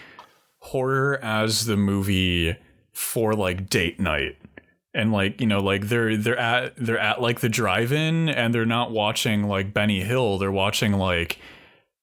horror 0.60 1.20
as 1.24 1.66
the 1.66 1.76
movie 1.76 2.56
for 2.92 3.34
like 3.34 3.70
date 3.70 4.00
night. 4.00 4.38
And 4.94 5.12
like 5.12 5.40
you 5.40 5.48
know 5.48 5.60
like 5.60 5.88
they're 5.88 6.18
they're 6.18 6.38
at 6.38 6.74
they're 6.76 6.98
at 6.98 7.22
like 7.22 7.42
the 7.42 7.50
drive-in 7.50 8.28
and 8.28 8.54
they're 8.54 8.66
not 8.66 8.90
watching 8.92 9.44
like 9.44 9.72
benny 9.72 10.02
hill 10.02 10.40
they're 10.40 10.52
watching 10.52 10.94
like 10.94 11.38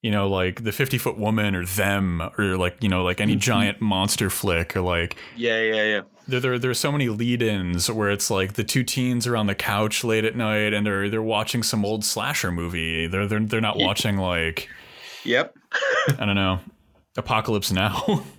you 0.07 0.13
know 0.13 0.29
like 0.29 0.63
the 0.63 0.71
50 0.71 0.99
foot 0.99 1.19
woman 1.19 1.57
or 1.57 1.67
them 1.67 2.23
or 2.39 2.57
like 2.57 2.81
you 2.81 2.89
know 2.89 3.03
like 3.03 3.21
any 3.21 3.33
mm-hmm. 3.33 3.41
giant 3.41 3.81
monster 3.81 4.31
flick 4.31 4.77
or 4.77 4.81
like 4.81 5.17
yeah 5.35 5.61
yeah 5.61 5.83
yeah 5.83 6.01
there, 6.29 6.39
there 6.39 6.59
there's 6.61 6.79
so 6.79 6.93
many 6.93 7.09
lead-ins 7.09 7.91
where 7.91 8.09
it's 8.13 8.31
like 8.31 8.53
the 8.53 8.63
two 8.63 8.85
teens 8.85 9.27
are 9.27 9.37
on 9.37 9.49
the 9.49 9.55
couch 9.57 10.05
late 10.05 10.25
at 10.25 10.37
night 10.37 10.73
and 10.73 10.87
they're 10.87 11.11
they're 11.11 11.21
watching 11.21 11.65
some 11.65 11.85
old 11.85 12.05
slasher 12.05 12.53
movie 12.53 13.09
they're 13.09 13.27
they're, 13.27 13.41
they're 13.41 13.61
not 13.61 13.77
watching 13.79 14.17
like 14.17 14.69
yep 15.25 15.57
i 16.21 16.25
don't 16.25 16.37
know 16.37 16.61
apocalypse 17.17 17.73
now 17.73 18.25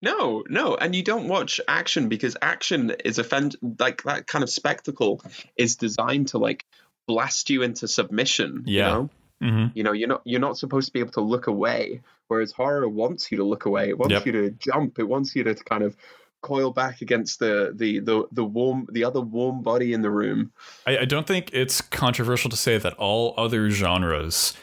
No, 0.00 0.44
no, 0.48 0.76
and 0.76 0.94
you 0.94 1.02
don't 1.02 1.26
watch 1.26 1.60
action 1.66 2.08
because 2.08 2.36
action 2.40 2.92
is 3.04 3.18
offend 3.18 3.56
like 3.80 4.04
that 4.04 4.28
kind 4.28 4.44
of 4.44 4.48
spectacle 4.48 5.20
is 5.56 5.74
designed 5.74 6.28
to 6.28 6.38
like 6.38 6.64
blast 7.08 7.50
you 7.50 7.62
into 7.62 7.88
submission. 7.88 8.62
Yeah. 8.64 8.86
You 8.86 8.92
know? 8.94 9.10
Mm-hmm. 9.42 9.66
you 9.74 9.82
know, 9.82 9.92
you're 9.92 10.08
not 10.08 10.22
you're 10.24 10.40
not 10.40 10.58
supposed 10.58 10.86
to 10.88 10.92
be 10.92 11.00
able 11.00 11.12
to 11.12 11.20
look 11.20 11.46
away. 11.46 12.00
Whereas 12.28 12.52
horror 12.52 12.88
wants 12.88 13.30
you 13.32 13.38
to 13.38 13.44
look 13.44 13.64
away. 13.64 13.88
It 13.88 13.98
wants 13.98 14.12
Yep. 14.12 14.26
you 14.26 14.32
to 14.32 14.50
jump. 14.50 14.98
It 14.98 15.08
wants 15.08 15.34
you 15.34 15.44
to 15.44 15.54
kind 15.54 15.82
of 15.82 15.96
coil 16.42 16.70
back 16.72 17.00
against 17.00 17.38
the 17.40 17.72
the 17.74 17.98
the 18.00 18.24
the 18.32 18.44
warm 18.44 18.86
the 18.92 19.02
other 19.04 19.20
warm 19.20 19.62
body 19.62 19.92
in 19.92 20.02
the 20.02 20.10
room. 20.10 20.52
I, 20.86 20.98
I 20.98 21.04
don't 21.04 21.26
think 21.26 21.50
it's 21.52 21.80
controversial 21.80 22.50
to 22.50 22.56
say 22.56 22.78
that 22.78 22.92
all 22.94 23.34
other 23.36 23.70
genres 23.70 24.54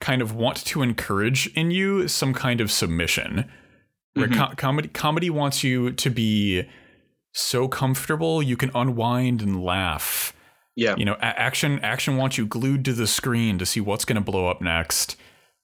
kind 0.00 0.20
of 0.20 0.34
want 0.34 0.64
to 0.64 0.82
encourage 0.82 1.46
in 1.54 1.70
you 1.70 2.08
some 2.08 2.34
kind 2.34 2.60
of 2.60 2.70
submission. 2.72 3.48
Where 4.14 4.28
Mhm. 4.28 4.48
co- 4.50 4.54
comedy 4.56 4.88
comedy 4.88 5.30
wants 5.30 5.62
you 5.62 5.92
to 5.92 6.10
be 6.10 6.64
so 7.32 7.68
comfortable 7.68 8.42
you 8.42 8.56
can 8.56 8.70
unwind 8.74 9.42
and 9.42 9.62
laugh. 9.62 10.32
Yeah. 10.76 10.94
You 10.96 11.04
know, 11.06 11.16
action 11.20 11.80
action 11.82 12.16
wants 12.16 12.38
you 12.38 12.46
glued 12.46 12.84
to 12.84 12.92
the 12.92 13.06
screen 13.06 13.58
to 13.58 13.66
see 13.66 13.80
what's 13.80 14.04
going 14.04 14.16
to 14.16 14.20
blow 14.22 14.46
up 14.46 14.60
next. 14.60 15.16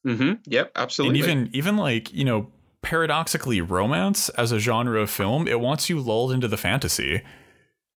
Mm-hmm. 0.07 0.33
Yep. 0.47 0.73
Absolutely. 0.75 1.21
And 1.21 1.29
even 1.49 1.51
even 1.55 1.77
like 1.77 2.13
you 2.13 2.25
know, 2.25 2.49
paradoxically, 2.83 3.61
romance 3.61 4.29
as 4.31 4.51
a 4.51 4.59
genre 4.59 5.01
of 5.01 5.11
film, 5.11 5.47
it 5.47 5.61
wants 5.61 5.89
you 5.89 6.01
lulled 6.01 6.33
into 6.33 6.49
the 6.49 6.57
fantasy. 6.57 7.23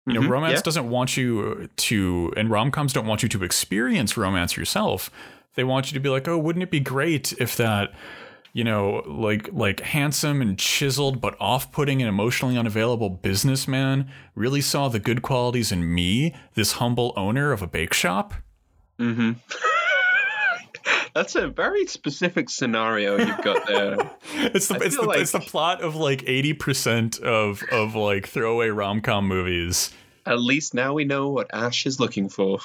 You 0.07 0.13
know, 0.15 0.21
Mhm, 0.21 0.29
romance 0.29 0.55
yeah. 0.59 0.63
doesn't 0.63 0.91
want 0.91 1.17
you 1.17 1.71
to, 1.77 2.31
and 2.37 2.51
rom 2.51 2.71
coms 2.71 2.93
don't 2.93 3.07
want 3.07 3.23
you 3.23 3.29
to 3.31 3.43
experience 3.43 4.19
romance 4.19 4.55
yourself. 4.55 5.11
They 5.55 5.65
want 5.65 5.91
you 5.91 5.95
to 5.95 6.01
be 6.01 6.11
like, 6.11 6.29
oh, 6.29 6.37
wouldn't 6.37 6.63
it 6.63 6.71
be 6.71 6.81
great 6.81 7.33
if 7.41 7.57
that, 7.57 7.95
you 8.55 8.65
know, 8.65 9.03
like 9.07 9.51
like 9.53 9.81
handsome 9.81 10.41
and 10.41 10.57
chiseled 10.59 11.21
but 11.21 11.37
off-putting 11.41 12.01
and 12.01 12.09
emotionally 12.09 12.57
unavailable 12.57 13.11
businessman 13.11 14.09
really 14.35 14.63
saw 14.63 14.89
the 14.89 15.01
good 15.01 15.21
qualities 15.21 15.71
in 15.71 15.93
me, 15.95 16.35
this 16.55 16.73
humble 16.75 17.13
owner 17.17 17.53
of 17.53 17.61
a 17.61 17.67
bake 17.67 17.93
shop. 17.93 18.33
Mm-hmm. 18.99 19.33
That's 21.15 21.35
a 21.35 21.49
very 21.49 21.87
specific 21.87 22.49
scenario 22.51 23.19
you've 23.19 23.43
got 23.43 23.67
there. 23.67 23.97
It's 24.37 24.69
the 24.69 24.75
I 24.75 24.79
it's 24.87 24.97
the, 24.97 25.03
like- 25.03 25.21
it's 25.21 25.33
the 25.33 25.41
plot 25.41 25.81
of 25.83 25.95
like 25.97 26.23
eighty 26.27 26.53
percent 26.55 27.19
of 27.21 27.63
of 27.71 27.95
like 27.95 28.29
throwaway 28.29 28.69
rom 28.69 29.01
com 29.01 29.27
movies. 29.29 29.93
At 30.27 30.41
least 30.41 30.75
now 30.75 30.95
we 30.95 31.05
know 31.05 31.29
what 31.29 31.49
Ash 31.53 31.87
is 31.87 32.01
looking 32.01 32.29
for. 32.29 32.59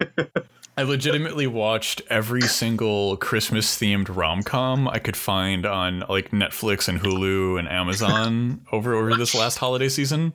I 0.76 0.82
legitimately 0.82 1.46
watched 1.46 2.02
every 2.10 2.42
single 2.42 3.16
Christmas 3.16 3.78
themed 3.78 4.14
rom 4.14 4.42
com 4.42 4.88
I 4.88 4.98
could 4.98 5.16
find 5.16 5.66
on 5.66 6.00
like 6.08 6.30
Netflix 6.30 6.88
and 6.88 7.00
Hulu 7.00 7.58
and 7.58 7.68
Amazon 7.68 8.66
over 8.72 8.94
over 8.94 9.14
this 9.14 9.34
last 9.34 9.58
holiday 9.58 9.88
season. 9.88 10.32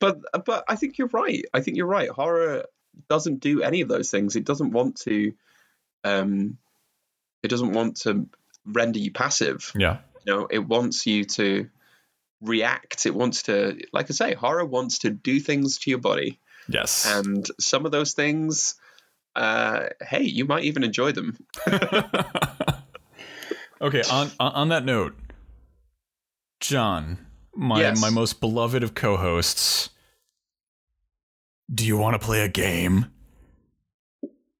But 0.00 0.18
but 0.44 0.64
I 0.68 0.74
think 0.74 0.98
you're 0.98 1.10
right. 1.12 1.44
I 1.54 1.60
think 1.60 1.76
you're 1.76 1.86
right. 1.86 2.08
Horror 2.08 2.64
doesn't 3.08 3.40
do 3.40 3.62
any 3.62 3.82
of 3.82 3.88
those 3.88 4.10
things. 4.10 4.34
It 4.34 4.44
doesn't 4.44 4.72
want 4.72 4.96
to 5.02 5.32
um 6.02 6.58
it 7.42 7.48
doesn't 7.48 7.72
want 7.72 7.98
to 7.98 8.26
render 8.64 8.98
you 8.98 9.12
passive. 9.12 9.72
Yeah. 9.76 9.98
You 10.24 10.34
know, 10.34 10.48
it 10.50 10.66
wants 10.66 11.06
you 11.06 11.24
to 11.24 11.70
react. 12.40 13.06
It 13.06 13.14
wants 13.14 13.44
to 13.44 13.78
like 13.92 14.10
I 14.10 14.12
say, 14.12 14.34
horror 14.34 14.64
wants 14.64 15.00
to 15.00 15.10
do 15.10 15.38
things 15.38 15.78
to 15.78 15.90
your 15.90 16.00
body. 16.00 16.40
Yes. 16.68 17.06
And 17.08 17.46
some 17.60 17.86
of 17.86 17.92
those 17.92 18.14
things 18.14 18.74
uh 19.36 19.88
hey, 20.00 20.22
you 20.22 20.44
might 20.46 20.64
even 20.64 20.82
enjoy 20.82 21.12
them. 21.12 21.36
okay. 23.80 24.02
On 24.10 24.30
on 24.40 24.52
on 24.52 24.68
that 24.70 24.84
note, 24.84 25.14
John, 26.60 27.18
my 27.54 27.80
Yes. 27.80 28.00
my 28.00 28.10
most 28.10 28.40
beloved 28.40 28.82
of 28.82 28.94
co-hosts, 28.94 29.90
do 31.72 31.84
you 31.86 31.96
want 31.96 32.14
to 32.20 32.24
play 32.24 32.40
a 32.40 32.48
game? 32.48 33.06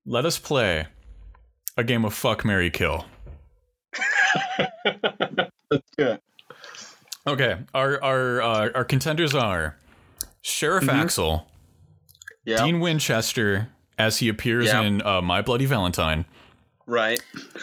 Let 0.05 0.25
us 0.25 0.39
play 0.39 0.87
a 1.77 1.83
game 1.85 2.05
of 2.05 2.15
fuck 2.15 2.45
Mary 2.45 2.71
Kill. 2.71 3.07
Let's 5.71 5.91
do 5.97 6.05
it. 6.07 6.23
Okay, 7.27 7.57
our 7.75 8.03
our 8.05 8.41
uh, 8.43 8.71
our 8.75 8.85
contenders 8.85 9.35
are 9.35 9.77
Sheriff 10.43 10.85
Mhm. 10.85 10.93
Axel, 10.93 11.49
Yeah. 12.45 12.63
Dean 12.65 12.79
Winchester 12.79 13.69
as 13.99 14.19
he 14.19 14.29
appears 14.29 14.67
Yeah. 14.67 14.83
in 14.83 15.03
uh, 15.03 15.21
My 15.23 15.43
Bloody 15.43 15.67
Valentine, 15.67 16.25
Right. 16.87 17.21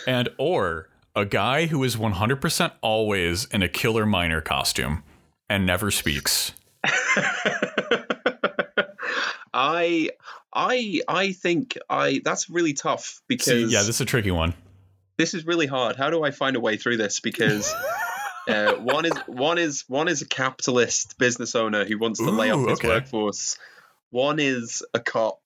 and 0.07 0.29
or 0.37 0.89
a 1.15 1.25
guy 1.25 1.67
who 1.67 1.83
is 1.83 1.95
100% 1.95 2.71
always 2.81 3.45
in 3.45 3.61
a 3.61 3.67
killer 3.69 4.05
miner 4.05 4.41
costume 4.41 5.03
and 5.49 5.65
never 5.65 5.91
speaks. 5.91 6.53
I 9.53 10.09
I 10.53 11.01
I 11.07 11.31
think 11.33 11.77
I 11.89 12.21
that's 12.23 12.49
really 12.49 12.73
tough 12.73 13.21
because 13.27 13.45
See, 13.69 13.73
yeah, 13.73 13.79
this 13.79 13.89
is 13.89 14.01
a 14.01 14.05
tricky 14.05 14.31
one. 14.31 14.53
this 15.17 15.33
is 15.35 15.45
really 15.45 15.67
hard. 15.67 15.95
How 15.95 16.09
do 16.09 16.23
I 16.23 16.31
find 16.31 16.55
a 16.55 16.59
way 16.59 16.77
through 16.77 16.97
this? 16.97 17.19
Because 17.19 17.71
uh, 18.47 18.73
one 18.73 19.05
is 19.05 19.13
one 19.27 19.57
is 19.59 19.83
one 19.87 20.07
is 20.07 20.21
a 20.23 20.27
capitalist 20.27 21.17
business 21.19 21.53
owner 21.55 21.85
who 21.85 21.99
wants 21.99 22.19
to 22.19 22.31
lay 22.31 22.49
off 22.49 22.67
his 22.67 22.79
okay. 22.79 22.87
workforce. 22.87 23.57
One 24.09 24.39
is 24.39 24.83
a 24.95 24.99
cop, 24.99 25.39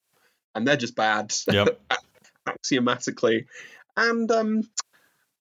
and 0.56 0.68
they're 0.68 0.78
just 0.78 0.96
bad 0.96 1.34
Yep. 1.52 1.80
axiomatically. 2.48 3.46
And 3.96 4.30
um, 4.32 4.64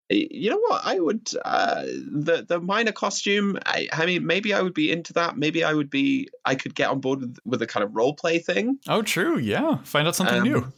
you 0.08 0.50
know 0.50 0.60
what? 0.68 0.82
I 0.84 0.98
would 1.00 1.28
uh, 1.44 1.82
the 1.82 2.44
the 2.48 2.60
miner 2.60 2.92
costume. 2.92 3.58
I, 3.66 3.88
I 3.92 4.06
mean, 4.06 4.24
maybe 4.26 4.54
I 4.54 4.62
would 4.62 4.74
be 4.74 4.90
into 4.92 5.12
that. 5.14 5.36
Maybe 5.36 5.64
I 5.64 5.72
would 5.74 5.90
be. 5.90 6.28
I 6.44 6.54
could 6.54 6.74
get 6.74 6.90
on 6.90 7.00
board 7.00 7.20
with, 7.20 7.38
with 7.44 7.62
a 7.62 7.66
kind 7.66 7.82
of 7.84 7.94
role 7.94 8.14
play 8.14 8.38
thing. 8.38 8.78
Oh, 8.88 9.02
true. 9.02 9.36
Yeah, 9.38 9.78
find 9.84 10.06
out 10.06 10.14
something 10.14 10.38
Um, 10.38 10.42
new. 10.44 10.72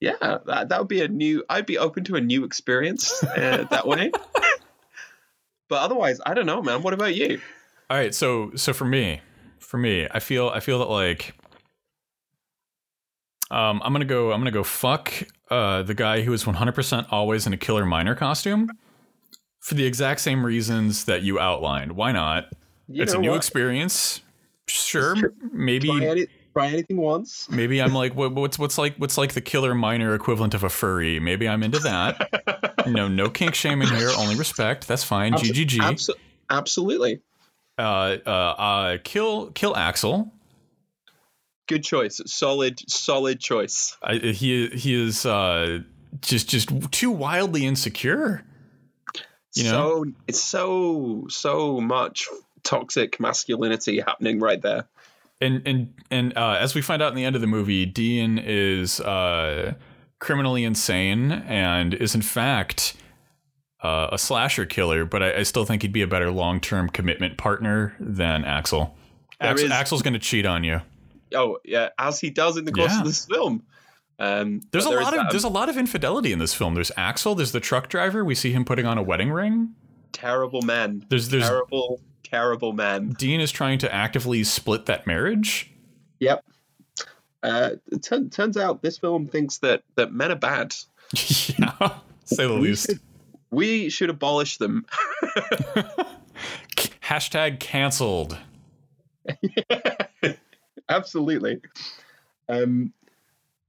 Yeah, 0.00 0.14
that, 0.20 0.68
that 0.70 0.78
would 0.80 0.88
be 0.88 1.00
a 1.02 1.08
new. 1.08 1.44
I'd 1.48 1.66
be 1.66 1.78
open 1.78 2.02
to 2.04 2.16
a 2.16 2.20
new 2.20 2.44
experience 2.44 3.22
uh, 3.22 3.64
that 3.70 3.86
way. 3.86 4.10
but 5.68 5.76
otherwise, 5.82 6.20
I 6.26 6.34
don't 6.34 6.46
know, 6.46 6.60
man. 6.60 6.82
What 6.82 6.92
about 6.94 7.14
you? 7.14 7.40
All 7.88 7.96
right, 7.96 8.12
so 8.14 8.50
so 8.56 8.72
for 8.72 8.84
me, 8.84 9.20
for 9.60 9.78
me, 9.78 10.08
I 10.10 10.18
feel 10.18 10.48
I 10.48 10.58
feel 10.60 10.80
that 10.80 10.88
like 10.90 11.34
um 13.52 13.80
I'm 13.84 13.92
going 13.92 14.00
to 14.00 14.06
go 14.06 14.32
I'm 14.32 14.44
to 14.44 14.50
go 14.50 14.64
fuck 14.64 15.12
uh 15.50 15.82
the 15.82 15.94
guy 15.94 16.22
who 16.22 16.32
is 16.32 16.44
100% 16.44 17.06
always 17.10 17.46
in 17.46 17.52
a 17.52 17.56
killer 17.56 17.86
miner 17.86 18.14
costume 18.14 18.70
for 19.60 19.74
the 19.74 19.84
exact 19.86 20.20
same 20.20 20.44
reasons 20.44 21.04
that 21.04 21.22
you 21.22 21.38
outlined. 21.38 21.92
Why 21.92 22.10
not? 22.12 22.46
You 22.88 23.02
it's 23.02 23.14
a 23.14 23.18
new 23.18 23.30
what? 23.30 23.36
experience. 23.36 24.20
Sure, 24.66 25.16
maybe 25.52 25.88
Try, 25.88 26.04
any, 26.04 26.26
try 26.52 26.66
anything 26.68 26.96
once. 26.96 27.48
maybe 27.50 27.80
I'm 27.82 27.94
like 27.94 28.14
what, 28.14 28.32
what's 28.34 28.58
what's 28.58 28.78
like 28.78 28.96
what's 28.96 29.18
like 29.18 29.34
the 29.34 29.40
killer 29.40 29.74
miner 29.74 30.14
equivalent 30.14 30.54
of 30.54 30.64
a 30.64 30.68
furry. 30.68 31.20
Maybe 31.20 31.48
I'm 31.48 31.62
into 31.62 31.78
that. 31.80 32.84
no 32.86 33.08
no 33.08 33.28
kink 33.28 33.54
shaming 33.54 33.88
here, 33.88 34.10
only 34.18 34.36
respect. 34.36 34.88
That's 34.88 35.04
fine. 35.04 35.34
Abso- 35.34 35.52
GGG. 35.52 35.78
abso- 35.80 36.14
absolutely. 36.50 37.20
uh, 37.78 38.16
uh, 38.26 38.30
uh, 38.30 38.98
kill 39.04 39.50
kill 39.50 39.76
Axel. 39.76 40.32
Good 41.72 41.84
choice. 41.84 42.20
Solid, 42.26 42.82
solid 42.86 43.40
choice. 43.40 43.96
I, 44.02 44.16
he 44.16 44.66
he 44.68 44.94
is 44.94 45.24
uh, 45.24 45.78
just 46.20 46.46
just 46.46 46.68
too 46.92 47.10
wildly 47.10 47.64
insecure. 47.64 48.44
You 49.54 49.64
know? 49.64 49.70
so 49.70 50.04
it's 50.28 50.42
so 50.42 51.24
so 51.30 51.80
much 51.80 52.28
toxic 52.62 53.18
masculinity 53.18 54.00
happening 54.00 54.38
right 54.38 54.60
there. 54.60 54.84
And 55.40 55.62
and 55.66 55.94
and 56.10 56.36
uh, 56.36 56.58
as 56.60 56.74
we 56.74 56.82
find 56.82 57.00
out 57.00 57.08
in 57.08 57.14
the 57.14 57.24
end 57.24 57.36
of 57.36 57.40
the 57.40 57.46
movie, 57.46 57.86
Dean 57.86 58.38
is 58.38 59.00
uh, 59.00 59.72
criminally 60.18 60.64
insane 60.64 61.32
and 61.32 61.94
is 61.94 62.14
in 62.14 62.20
fact 62.20 62.94
uh, 63.82 64.08
a 64.12 64.18
slasher 64.18 64.66
killer, 64.66 65.06
but 65.06 65.22
I, 65.22 65.36
I 65.36 65.42
still 65.44 65.64
think 65.64 65.80
he'd 65.80 65.90
be 65.94 66.02
a 66.02 66.06
better 66.06 66.30
long 66.30 66.60
term 66.60 66.90
commitment 66.90 67.38
partner 67.38 67.96
than 67.98 68.44
Axel. 68.44 68.94
Axel 69.40 69.68
is- 69.68 69.72
Axel's 69.72 70.02
going 70.02 70.12
to 70.12 70.20
cheat 70.20 70.44
on 70.44 70.64
you. 70.64 70.82
Oh 71.34 71.58
yeah, 71.64 71.90
as 71.98 72.20
he 72.20 72.30
does 72.30 72.56
in 72.56 72.64
the 72.64 72.72
course 72.72 72.92
Yeah. 72.92 73.00
of 73.00 73.06
this 73.06 73.26
film. 73.26 73.62
Um, 74.18 74.60
There's 74.70 74.86
a 74.86 74.90
there 74.90 75.00
lot 75.00 75.14
of 75.14 75.20
that 75.24 75.30
there's 75.30 75.44
a 75.44 75.48
lot 75.48 75.68
of 75.68 75.76
infidelity 75.76 76.32
in 76.32 76.38
this 76.38 76.54
film. 76.54 76.74
There's 76.74 76.92
Axel. 76.96 77.34
There's 77.34 77.52
the 77.52 77.60
truck 77.60 77.88
driver. 77.88 78.24
We 78.24 78.34
see 78.34 78.52
him 78.52 78.64
putting 78.64 78.86
on 78.86 78.98
a 78.98 79.02
wedding 79.02 79.30
ring. 79.32 79.74
terrible 80.12 80.62
men. 80.62 81.04
There's 81.08 81.28
there's 81.30 81.48
terrible, 81.48 82.00
terrible 82.22 82.72
men. 82.72 83.10
Dean 83.18 83.40
is 83.40 83.50
trying 83.50 83.78
to 83.80 83.92
actively 83.92 84.44
split 84.44 84.86
that 84.86 85.06
marriage. 85.06 85.72
Yep. 86.20 86.44
Uh, 87.42 87.70
it 87.90 88.02
turn- 88.04 88.30
turns 88.30 88.56
out 88.56 88.82
this 88.82 88.98
film 88.98 89.26
thinks 89.26 89.58
that 89.58 89.82
that 89.96 90.12
men 90.12 90.30
are 90.30 90.36
bad. 90.36 90.74
yeah, 91.14 91.98
say 92.24 92.46
the 92.46 92.54
We 92.54 92.60
least. 92.68 92.86
should, 92.86 93.00
we 93.50 93.88
should 93.88 94.10
abolish 94.10 94.58
them. 94.58 94.86
Hashtag 97.02 97.58
canceled. 97.58 98.38
Absolutely. 100.92 101.60
Um, 102.48 102.92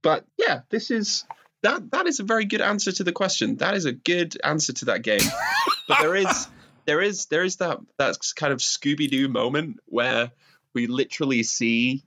but 0.02 0.24
yeah, 0.36 0.60
this 0.70 0.90
is 0.90 1.24
that. 1.62 1.90
That 1.90 2.06
is 2.06 2.20
a 2.20 2.24
very 2.24 2.44
good 2.44 2.60
answer 2.60 2.92
to 2.92 3.04
the 3.04 3.12
question. 3.12 3.56
That 3.56 3.74
is 3.74 3.86
a 3.86 3.92
good 3.92 4.36
answer 4.44 4.72
to 4.74 4.84
that 4.86 5.02
game. 5.02 5.20
but 5.88 6.00
there 6.00 6.14
is, 6.14 6.48
there 6.84 7.00
is, 7.00 7.26
there 7.26 7.44
is 7.44 7.56
that 7.56 7.78
that 7.98 8.16
kind 8.36 8.52
of 8.52 8.58
Scooby 8.58 9.10
Doo 9.10 9.28
moment 9.28 9.80
where 9.86 10.30
we 10.74 10.86
literally 10.86 11.42
see 11.42 12.04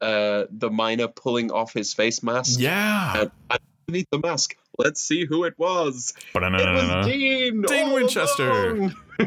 uh, 0.00 0.44
the 0.50 0.70
miner 0.70 1.08
pulling 1.08 1.50
off 1.50 1.72
his 1.72 1.94
face 1.94 2.22
mask. 2.22 2.60
Yeah. 2.60 3.22
And 3.22 3.60
underneath 3.88 4.08
the 4.10 4.18
mask, 4.18 4.56
let's 4.78 5.00
see 5.00 5.24
who 5.24 5.44
it 5.44 5.54
was. 5.58 6.14
It 6.34 6.40
was 6.40 7.06
Dean. 7.06 7.62
Dean 7.62 7.86
all 7.86 7.94
Winchester. 7.94 8.92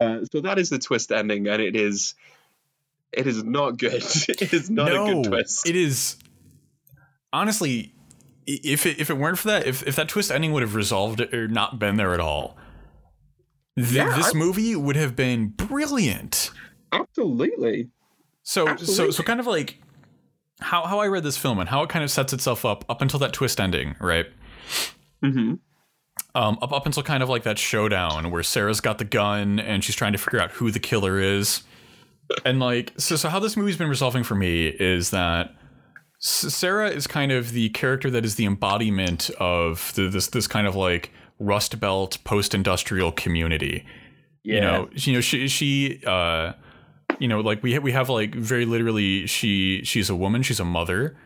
uh, 0.00 0.24
so 0.30 0.40
that 0.40 0.58
is 0.58 0.70
the 0.70 0.78
twist 0.78 1.12
ending, 1.12 1.48
and 1.48 1.62
it 1.62 1.76
is, 1.76 2.14
it 3.12 3.26
is 3.26 3.42
not 3.44 3.76
good. 3.78 3.94
it 4.28 4.52
is 4.52 4.70
not 4.70 4.88
a 4.92 5.12
good 5.12 5.24
twist. 5.24 5.68
It 5.68 5.76
is 5.76 6.16
honestly, 7.32 7.94
if 8.46 8.86
it, 8.86 9.00
if 9.00 9.10
it 9.10 9.14
weren't 9.16 9.38
for 9.38 9.48
that, 9.48 9.66
if, 9.66 9.86
if 9.86 9.96
that 9.96 10.08
twist 10.08 10.30
ending 10.30 10.52
would 10.52 10.62
have 10.62 10.74
resolved 10.74 11.20
it 11.20 11.32
or 11.34 11.48
not 11.48 11.78
been 11.78 11.96
there 11.96 12.14
at 12.14 12.20
all, 12.20 12.56
th- 13.78 13.90
Yeah, 13.92 14.16
this 14.16 14.34
I- 14.34 14.38
movie 14.38 14.74
would 14.76 14.96
have 14.96 15.14
been 15.16 15.48
brilliant. 15.48 16.50
Absolutely. 16.92 17.88
So 18.42 18.64
so 18.66 18.70
Absolutely. 18.72 19.12
so 19.12 19.22
kind 19.22 19.40
of 19.40 19.46
like 19.46 19.78
how 20.60 20.84
how 20.84 20.98
I 20.98 21.06
read 21.06 21.22
this 21.22 21.36
film 21.38 21.58
and 21.58 21.68
how 21.68 21.82
it 21.82 21.88
kind 21.88 22.04
of 22.04 22.10
sets 22.10 22.32
itself 22.32 22.64
up 22.64 22.84
up 22.88 23.00
until 23.00 23.18
that 23.20 23.32
twist 23.32 23.60
ending, 23.60 23.94
right? 24.00 24.26
hmm 25.22 25.54
Um, 26.34 26.58
up 26.60 26.72
up 26.72 26.84
until 26.86 27.02
kind 27.02 27.22
of 27.22 27.28
like 27.28 27.44
that 27.44 27.58
showdown 27.58 28.30
where 28.30 28.42
Sarah's 28.42 28.80
got 28.80 28.98
the 28.98 29.04
gun 29.04 29.58
and 29.60 29.82
she's 29.84 29.94
trying 29.96 30.12
to 30.12 30.18
figure 30.18 30.40
out 30.40 30.50
who 30.52 30.70
the 30.70 30.80
killer 30.80 31.18
is, 31.20 31.62
and 32.44 32.60
like 32.60 32.92
so 32.98 33.16
so 33.16 33.28
how 33.28 33.38
this 33.38 33.56
movie's 33.56 33.76
been 33.76 33.88
resolving 33.88 34.22
for 34.24 34.34
me 34.34 34.66
is 34.68 35.10
that 35.10 35.54
Sarah 36.18 36.88
is 36.88 37.06
kind 37.06 37.32
of 37.32 37.52
the 37.52 37.68
character 37.70 38.08
that 38.10 38.24
is 38.24 38.36
the 38.36 38.44
embodiment 38.44 39.28
of 39.40 39.92
the, 39.96 40.08
this 40.08 40.28
this 40.28 40.46
kind 40.46 40.66
of 40.66 40.76
like 40.76 41.10
Rust 41.38 41.80
Belt 41.80 42.18
post 42.24 42.54
industrial 42.54 43.10
community. 43.12 43.84
Yeah. 44.44 44.54
You 44.54 44.60
know, 44.60 44.88
you 44.94 45.12
know 45.14 45.20
she 45.20 45.48
she 45.48 46.00
uh 46.06 46.52
you 47.18 47.26
know 47.28 47.40
like 47.40 47.62
we 47.62 47.74
ha- 47.74 47.80
we 47.80 47.92
have 47.92 48.08
like 48.08 48.34
very 48.34 48.64
literally 48.64 49.26
she 49.26 49.82
she's 49.84 50.08
a 50.10 50.16
woman, 50.16 50.42
she's 50.42 50.60
a 50.60 50.64
mother, 50.64 51.16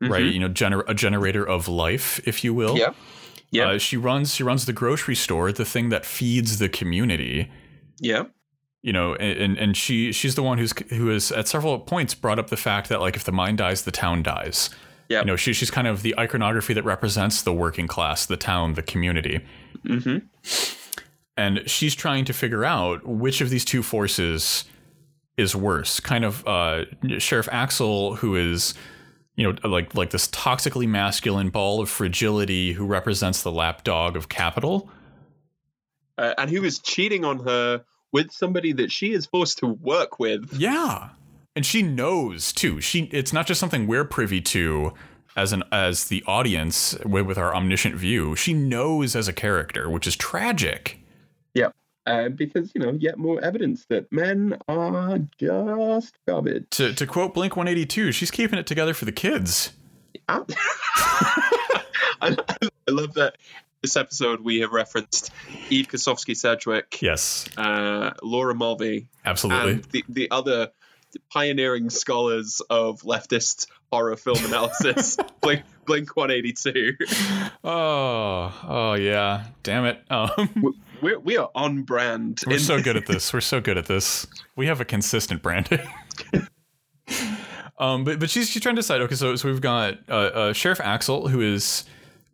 right? 0.00 0.24
You 0.24 0.38
know, 0.38 0.48
gener- 0.48 0.84
a 0.88 0.94
generator 0.94 1.46
of 1.46 1.66
life, 1.66 2.20
if 2.26 2.44
you 2.44 2.54
will. 2.54 2.78
Yeah. 2.78 2.92
Yeah. 3.50 3.70
Uh, 3.70 3.78
she 3.78 3.96
runs 3.96 4.34
she 4.34 4.42
runs 4.44 4.66
the 4.66 4.72
grocery 4.72 5.14
store, 5.16 5.50
the 5.52 5.64
thing 5.64 5.88
that 5.88 6.04
feeds 6.04 6.58
the 6.58 6.68
community. 6.68 7.50
yeah. 8.00 8.24
You 8.84 8.92
know, 8.92 9.14
and 9.14 9.56
and 9.56 9.74
she 9.74 10.12
she's 10.12 10.34
the 10.34 10.42
one 10.42 10.58
who's 10.58 10.74
who 10.90 11.08
has 11.08 11.32
at 11.32 11.48
several 11.48 11.78
points 11.78 12.14
brought 12.14 12.38
up 12.38 12.50
the 12.50 12.56
fact 12.56 12.90
that 12.90 13.00
like 13.00 13.16
if 13.16 13.24
the 13.24 13.32
mine 13.32 13.56
dies, 13.56 13.84
the 13.84 13.90
town 13.90 14.22
dies. 14.22 14.68
Yeah. 15.08 15.20
You 15.20 15.24
know, 15.24 15.36
she, 15.36 15.54
she's 15.54 15.70
kind 15.70 15.86
of 15.86 16.02
the 16.02 16.14
iconography 16.18 16.74
that 16.74 16.82
represents 16.82 17.40
the 17.40 17.52
working 17.52 17.86
class, 17.86 18.26
the 18.26 18.36
town, 18.36 18.74
the 18.74 18.82
community. 18.82 19.40
Mm-hmm. 19.86 20.26
And 21.38 21.62
she's 21.66 21.94
trying 21.94 22.26
to 22.26 22.34
figure 22.34 22.62
out 22.62 23.06
which 23.06 23.40
of 23.40 23.48
these 23.48 23.64
two 23.64 23.82
forces 23.82 24.64
is 25.38 25.56
worse. 25.56 25.98
Kind 25.98 26.26
of 26.26 26.46
uh, 26.46 26.84
Sheriff 27.16 27.48
Axel, 27.50 28.16
who 28.16 28.36
is, 28.36 28.74
you 29.36 29.50
know, 29.50 29.58
like 29.66 29.94
like 29.94 30.10
this 30.10 30.28
toxically 30.28 30.86
masculine 30.86 31.48
ball 31.48 31.80
of 31.80 31.88
fragility 31.88 32.74
who 32.74 32.84
represents 32.84 33.42
the 33.42 33.50
lapdog 33.50 34.14
of 34.14 34.28
capital. 34.28 34.90
Uh, 36.18 36.34
and 36.36 36.50
who 36.50 36.62
is 36.64 36.80
cheating 36.80 37.24
on 37.24 37.40
her 37.40 37.82
with 38.14 38.30
somebody 38.30 38.72
that 38.72 38.90
she 38.90 39.12
is 39.12 39.26
forced 39.26 39.58
to 39.58 39.66
work 39.66 40.18
with? 40.18 40.54
Yeah. 40.54 41.10
And 41.54 41.66
she 41.66 41.82
knows 41.82 42.52
too. 42.52 42.80
She 42.80 43.10
it's 43.12 43.32
not 43.32 43.46
just 43.46 43.60
something 43.60 43.86
we're 43.86 44.04
privy 44.04 44.40
to 44.40 44.94
as 45.36 45.52
an 45.52 45.64
as 45.70 46.08
the 46.08 46.22
audience 46.26 46.96
with, 47.04 47.36
our 47.36 47.54
omniscient 47.54 47.96
view. 47.96 48.36
She 48.36 48.54
knows 48.54 49.14
as 49.14 49.28
a 49.28 49.32
character, 49.32 49.90
which 49.90 50.06
is 50.06 50.16
tragic. 50.16 51.00
Yep. 51.54 51.74
Uh, 52.06 52.28
because 52.28 52.72
you 52.74 52.80
know, 52.80 52.92
yet 52.98 53.18
more 53.18 53.42
evidence 53.42 53.84
that 53.86 54.10
men 54.12 54.56
are 54.68 55.18
just 55.38 56.14
garbage. 56.26 56.66
To 56.70 56.94
to 56.94 57.06
quote 57.06 57.34
Blink 57.34 57.56
182, 57.56 58.12
she's 58.12 58.30
keeping 58.30 58.58
it 58.58 58.66
together 58.66 58.94
for 58.94 59.04
the 59.04 59.12
kids. 59.12 59.72
I, 60.28 60.44
I 62.20 62.68
love 62.88 63.14
that. 63.14 63.36
This 63.84 63.96
episode 63.98 64.40
we 64.40 64.60
have 64.60 64.72
referenced 64.72 65.30
Eve 65.68 65.88
Kosofsky 65.88 66.34
Sedgwick, 66.34 67.02
Yes, 67.02 67.46
uh, 67.58 68.12
Laura 68.22 68.54
Mulvey, 68.54 69.08
absolutely. 69.26 69.72
and 69.72 69.84
the, 69.84 70.04
the 70.08 70.30
other 70.30 70.70
pioneering 71.30 71.90
scholars 71.90 72.62
of 72.70 73.02
leftist 73.02 73.66
horror 73.92 74.16
film 74.16 74.42
analysis, 74.46 75.18
Blink 75.42 75.64
Blink 75.84 76.16
182. 76.16 76.96
oh, 77.62 78.60
oh 78.66 78.94
yeah. 78.94 79.48
Damn 79.62 79.84
it. 79.84 80.00
Um, 80.08 80.74
We're, 81.02 81.18
we 81.18 81.36
are 81.36 81.50
on 81.54 81.82
brand. 81.82 82.40
we're 82.46 82.54
in- 82.54 82.60
so 82.60 82.80
good 82.82 82.96
at 82.96 83.04
this. 83.04 83.34
We're 83.34 83.42
so 83.42 83.60
good 83.60 83.76
at 83.76 83.84
this. 83.84 84.26
We 84.56 84.66
have 84.66 84.80
a 84.80 84.86
consistent 84.86 85.42
branding. 85.42 85.86
um, 87.78 88.04
but 88.04 88.18
but 88.18 88.30
she's 88.30 88.48
she's 88.48 88.62
trying 88.62 88.76
to 88.76 88.80
decide. 88.80 89.02
Okay, 89.02 89.14
so 89.14 89.36
so 89.36 89.46
we've 89.46 89.60
got 89.60 89.98
uh, 90.08 90.12
uh, 90.12 90.52
Sheriff 90.54 90.80
Axel, 90.80 91.28
who 91.28 91.42
is. 91.42 91.84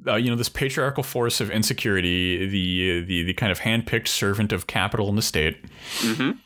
Uh, 0.06 0.16
you 0.16 0.30
know 0.30 0.36
this 0.36 0.48
patriarchal 0.48 1.02
force 1.02 1.40
of 1.40 1.50
insecurity, 1.50 2.46
the 2.46 3.00
the 3.04 3.22
the 3.24 3.34
kind 3.34 3.52
of 3.52 3.60
handpicked 3.60 4.08
servant 4.08 4.52
of 4.52 4.66
capital 4.66 5.08
in 5.08 5.16
the 5.16 5.22
state, 5.22 5.58
Mhm. 6.00 6.38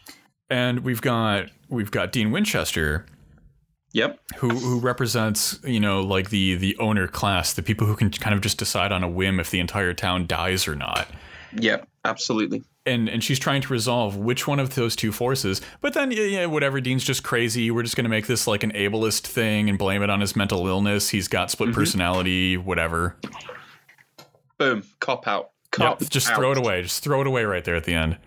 and 0.50 0.80
we've 0.80 1.00
got 1.00 1.50
we've 1.68 1.90
got 1.90 2.10
Dean 2.12 2.30
Winchester, 2.32 3.06
Yep. 3.92 4.18
who 4.38 4.48
who 4.50 4.80
represents 4.80 5.60
you 5.64 5.78
know 5.78 6.00
like 6.00 6.30
the 6.30 6.56
the 6.56 6.76
owner 6.78 7.06
class, 7.06 7.52
the 7.52 7.62
people 7.62 7.86
who 7.86 7.94
can 7.94 8.10
kind 8.10 8.34
of 8.34 8.40
just 8.40 8.58
decide 8.58 8.90
on 8.90 9.04
a 9.04 9.08
whim 9.08 9.38
if 9.38 9.50
the 9.50 9.60
entire 9.60 9.94
town 9.94 10.26
dies 10.26 10.66
or 10.66 10.74
not. 10.74 11.06
Yep. 11.56 11.86
Absolutely. 12.04 12.62
And 12.86 13.08
and 13.08 13.24
she's 13.24 13.38
trying 13.38 13.62
to 13.62 13.72
resolve 13.72 14.16
which 14.16 14.46
one 14.46 14.60
of 14.60 14.74
those 14.74 14.94
two 14.94 15.10
forces. 15.10 15.62
But 15.80 15.94
then 15.94 16.10
yeah, 16.10 16.24
yeah 16.24 16.46
whatever. 16.46 16.80
Dean's 16.82 17.02
just 17.04 17.22
crazy. 17.22 17.70
We're 17.70 17.82
just 17.82 17.96
gonna 17.96 18.10
make 18.10 18.26
this 18.26 18.46
like 18.46 18.62
an 18.62 18.72
ableist 18.72 19.22
thing 19.26 19.70
and 19.70 19.78
blame 19.78 20.02
it 20.02 20.10
on 20.10 20.20
his 20.20 20.36
mental 20.36 20.66
illness. 20.66 21.08
He's 21.08 21.26
got 21.26 21.50
split 21.50 21.72
personality. 21.72 22.58
Whatever. 22.58 23.16
Boom. 24.58 24.84
Cop 25.00 25.26
out. 25.26 25.50
Yep, 25.78 25.98
Cop 26.00 26.08
just 26.10 26.28
out. 26.30 26.36
throw 26.36 26.52
it 26.52 26.58
away. 26.58 26.82
Just 26.82 27.02
throw 27.02 27.20
it 27.20 27.26
away 27.26 27.44
right 27.44 27.64
there 27.64 27.74
at 27.74 27.84
the 27.84 27.94
end. 27.94 28.18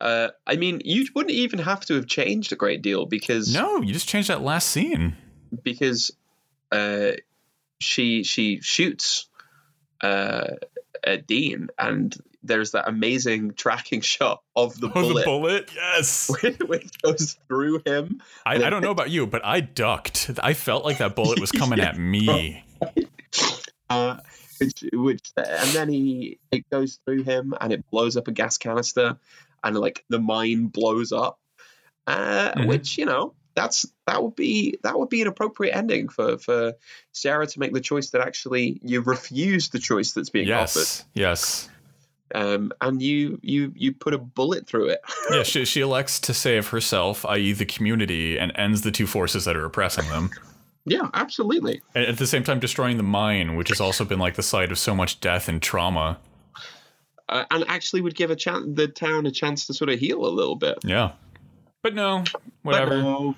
Uh, 0.00 0.28
I 0.46 0.56
mean, 0.56 0.82
you 0.84 1.06
wouldn't 1.14 1.34
even 1.34 1.58
have 1.60 1.80
to 1.86 1.94
have 1.94 2.06
changed 2.06 2.52
a 2.52 2.56
great 2.56 2.82
deal 2.82 3.06
because 3.06 3.52
No, 3.54 3.80
you 3.80 3.92
just 3.92 4.08
change 4.08 4.28
that 4.28 4.42
last 4.42 4.68
scene. 4.68 5.16
because 5.64 6.10
uh, 6.70 7.12
she 7.80 8.22
she 8.24 8.60
shoots 8.60 9.28
uh, 10.02 10.48
at 11.02 11.26
Dean, 11.26 11.68
and 11.78 12.14
there's 12.42 12.70
that 12.72 12.88
amazing 12.88 13.52
tracking 13.54 14.00
shot 14.14 14.42
of 14.56 14.78
the 14.80 14.88
Oh, 14.94 15.02
the 15.02 15.08
bullet, 15.08 15.24
bullet. 15.24 15.70
Yes. 15.74 16.30
which 16.66 17.00
goes 17.02 17.36
through 17.48 17.82
him. 17.86 18.22
I, 18.46 18.54
I 18.54 18.70
don't 18.70 18.82
know 18.82 18.90
about 18.90 19.10
you, 19.10 19.26
but 19.26 19.44
I 19.44 19.60
ducked. 19.60 20.30
I 20.42 20.54
felt 20.54 20.84
like 20.84 20.98
that 20.98 21.14
bullet 21.16 21.40
was 21.40 21.52
coming 21.52 21.80
at 21.80 21.98
me. 21.98 22.64
Uh, 23.88 24.18
which, 24.60 24.84
which 24.92 25.32
and 25.36 25.68
then 25.70 25.88
he 25.88 26.38
it 26.52 26.68
goes 26.70 27.00
through 27.04 27.24
him 27.24 27.54
and 27.60 27.72
it 27.72 27.84
blows 27.90 28.16
up 28.16 28.28
a 28.28 28.32
gas 28.32 28.56
canister 28.56 29.18
and 29.64 29.76
like 29.76 30.04
the 30.08 30.20
mine 30.20 30.66
blows 30.66 31.10
up 31.10 31.40
uh, 32.06 32.52
Mhm. 32.52 32.68
which 32.68 32.96
you 32.98 33.04
know 33.04 33.34
that's 33.56 33.86
that 34.06 34.22
would 34.22 34.36
be 34.36 34.78
that 34.84 34.96
would 34.96 35.08
be 35.08 35.22
an 35.22 35.26
appropriate 35.26 35.74
ending 35.74 36.08
for 36.08 36.38
for 36.38 36.74
Sarah 37.10 37.48
to 37.48 37.58
make 37.58 37.72
the 37.72 37.80
choice 37.80 38.10
that 38.10 38.20
actually 38.20 38.78
you 38.84 39.00
refuse 39.00 39.70
the 39.70 39.80
choice 39.80 40.12
that's 40.12 40.30
being 40.30 40.46
Yes. 40.46 41.04
Yes. 41.14 41.68
Offered 42.34 42.54
um 42.56 42.72
and 42.80 43.02
you 43.02 43.38
you 43.42 43.72
you 43.76 43.92
put 43.92 44.14
a 44.14 44.18
bullet 44.18 44.66
through 44.66 44.88
it 44.88 45.00
Yeah, 45.30 45.42
she, 45.42 45.64
she 45.64 45.80
elects 45.80 46.18
to 46.20 46.34
save 46.34 46.68
herself, 46.68 47.24
i.e., 47.26 47.52
the 47.52 47.64
community, 47.66 48.38
and 48.38 48.52
ends 48.56 48.82
the 48.82 48.90
two 48.90 49.06
forces 49.06 49.44
that 49.44 49.56
are 49.56 49.64
oppressing 49.64 50.08
them. 50.08 50.30
yeah 50.86 51.08
absolutely 51.14 51.80
And 51.94 52.06
at 52.06 52.18
the 52.18 52.26
same 52.26 52.42
time, 52.44 52.58
destroying 52.60 52.96
the 52.96 53.02
mine, 53.02 53.56
which 53.56 53.68
has 53.68 53.80
also 53.80 54.04
been 54.04 54.18
like 54.18 54.34
the 54.34 54.42
site 54.42 54.70
of 54.72 54.78
so 54.78 54.94
much 54.94 55.20
death 55.20 55.48
and 55.48 55.60
trauma. 55.60 56.18
uh, 57.28 57.44
and 57.50 57.64
actually 57.68 58.00
would 58.00 58.14
give 58.16 58.30
a 58.30 58.36
chance 58.36 58.64
the 58.74 58.88
town 58.88 59.26
a 59.26 59.30
chance 59.30 59.66
to 59.66 59.74
sort 59.74 59.90
of 59.90 59.98
heal 59.98 60.24
a 60.26 60.30
little 60.30 60.56
bit. 60.56 60.78
Yeah. 60.84 61.12
But 61.82 61.94
no, 61.94 62.24
whatever. 62.62 62.90
But 62.90 63.02
no, 63.02 63.34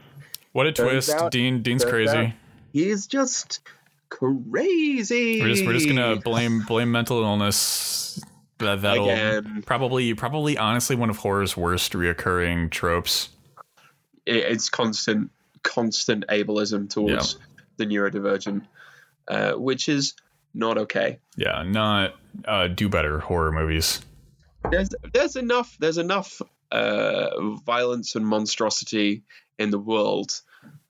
what 0.53 0.67
a 0.67 0.73
turns 0.73 1.07
twist. 1.07 1.11
out- 1.11 1.33
Dean 1.33 1.63
Dean's 1.63 1.83
turns 1.83 1.93
crazy. 1.93 2.17
out- 2.17 2.33
he's 2.73 3.07
just 3.07 3.61
crazy. 4.09 5.41
We're 5.41 5.49
just 5.49 5.65
we're 5.67 5.73
just 5.75 5.89
gonna 5.89 6.17
blame 6.17 6.63
blame 6.67 6.91
mental 6.93 7.23
illness. 7.23 8.21
That 8.63 8.83
that'll 8.83 9.05
Again. 9.11 9.63
probably 9.67 10.15
probably 10.15 10.57
honestly 10.57 10.97
one 10.97 11.11
of 11.11 11.17
horror's 11.19 11.57
worst 11.57 11.93
reoccurring 11.93 12.71
tropes. 12.71 13.29
It- 14.25 14.37
it's 14.37 14.69
constant 14.71 15.31
constant 15.63 16.25
ableism 16.29 16.89
towards 16.89 17.39
the 17.77 17.87
neurodivergent, 17.87 18.67
uh, 19.29 19.53
which 19.53 19.89
is 19.89 20.15
not 20.55 20.79
okay. 20.79 21.19
Yeah, 21.37 21.63
not 21.67 22.15
uh, 22.45 22.69
do 22.69 22.89
better 22.89 23.19
horror 23.19 23.53
movies. 23.53 24.01
there's 24.71 24.91
there's 25.13 25.37
enough 25.37 25.77
there's 25.81 25.99
enough 25.99 26.41
uh, 26.71 27.31
violence 27.65 28.15
and 28.15 28.27
monstrosity 28.27 29.23
in 29.59 29.71
the 29.71 29.79
world 29.79 30.41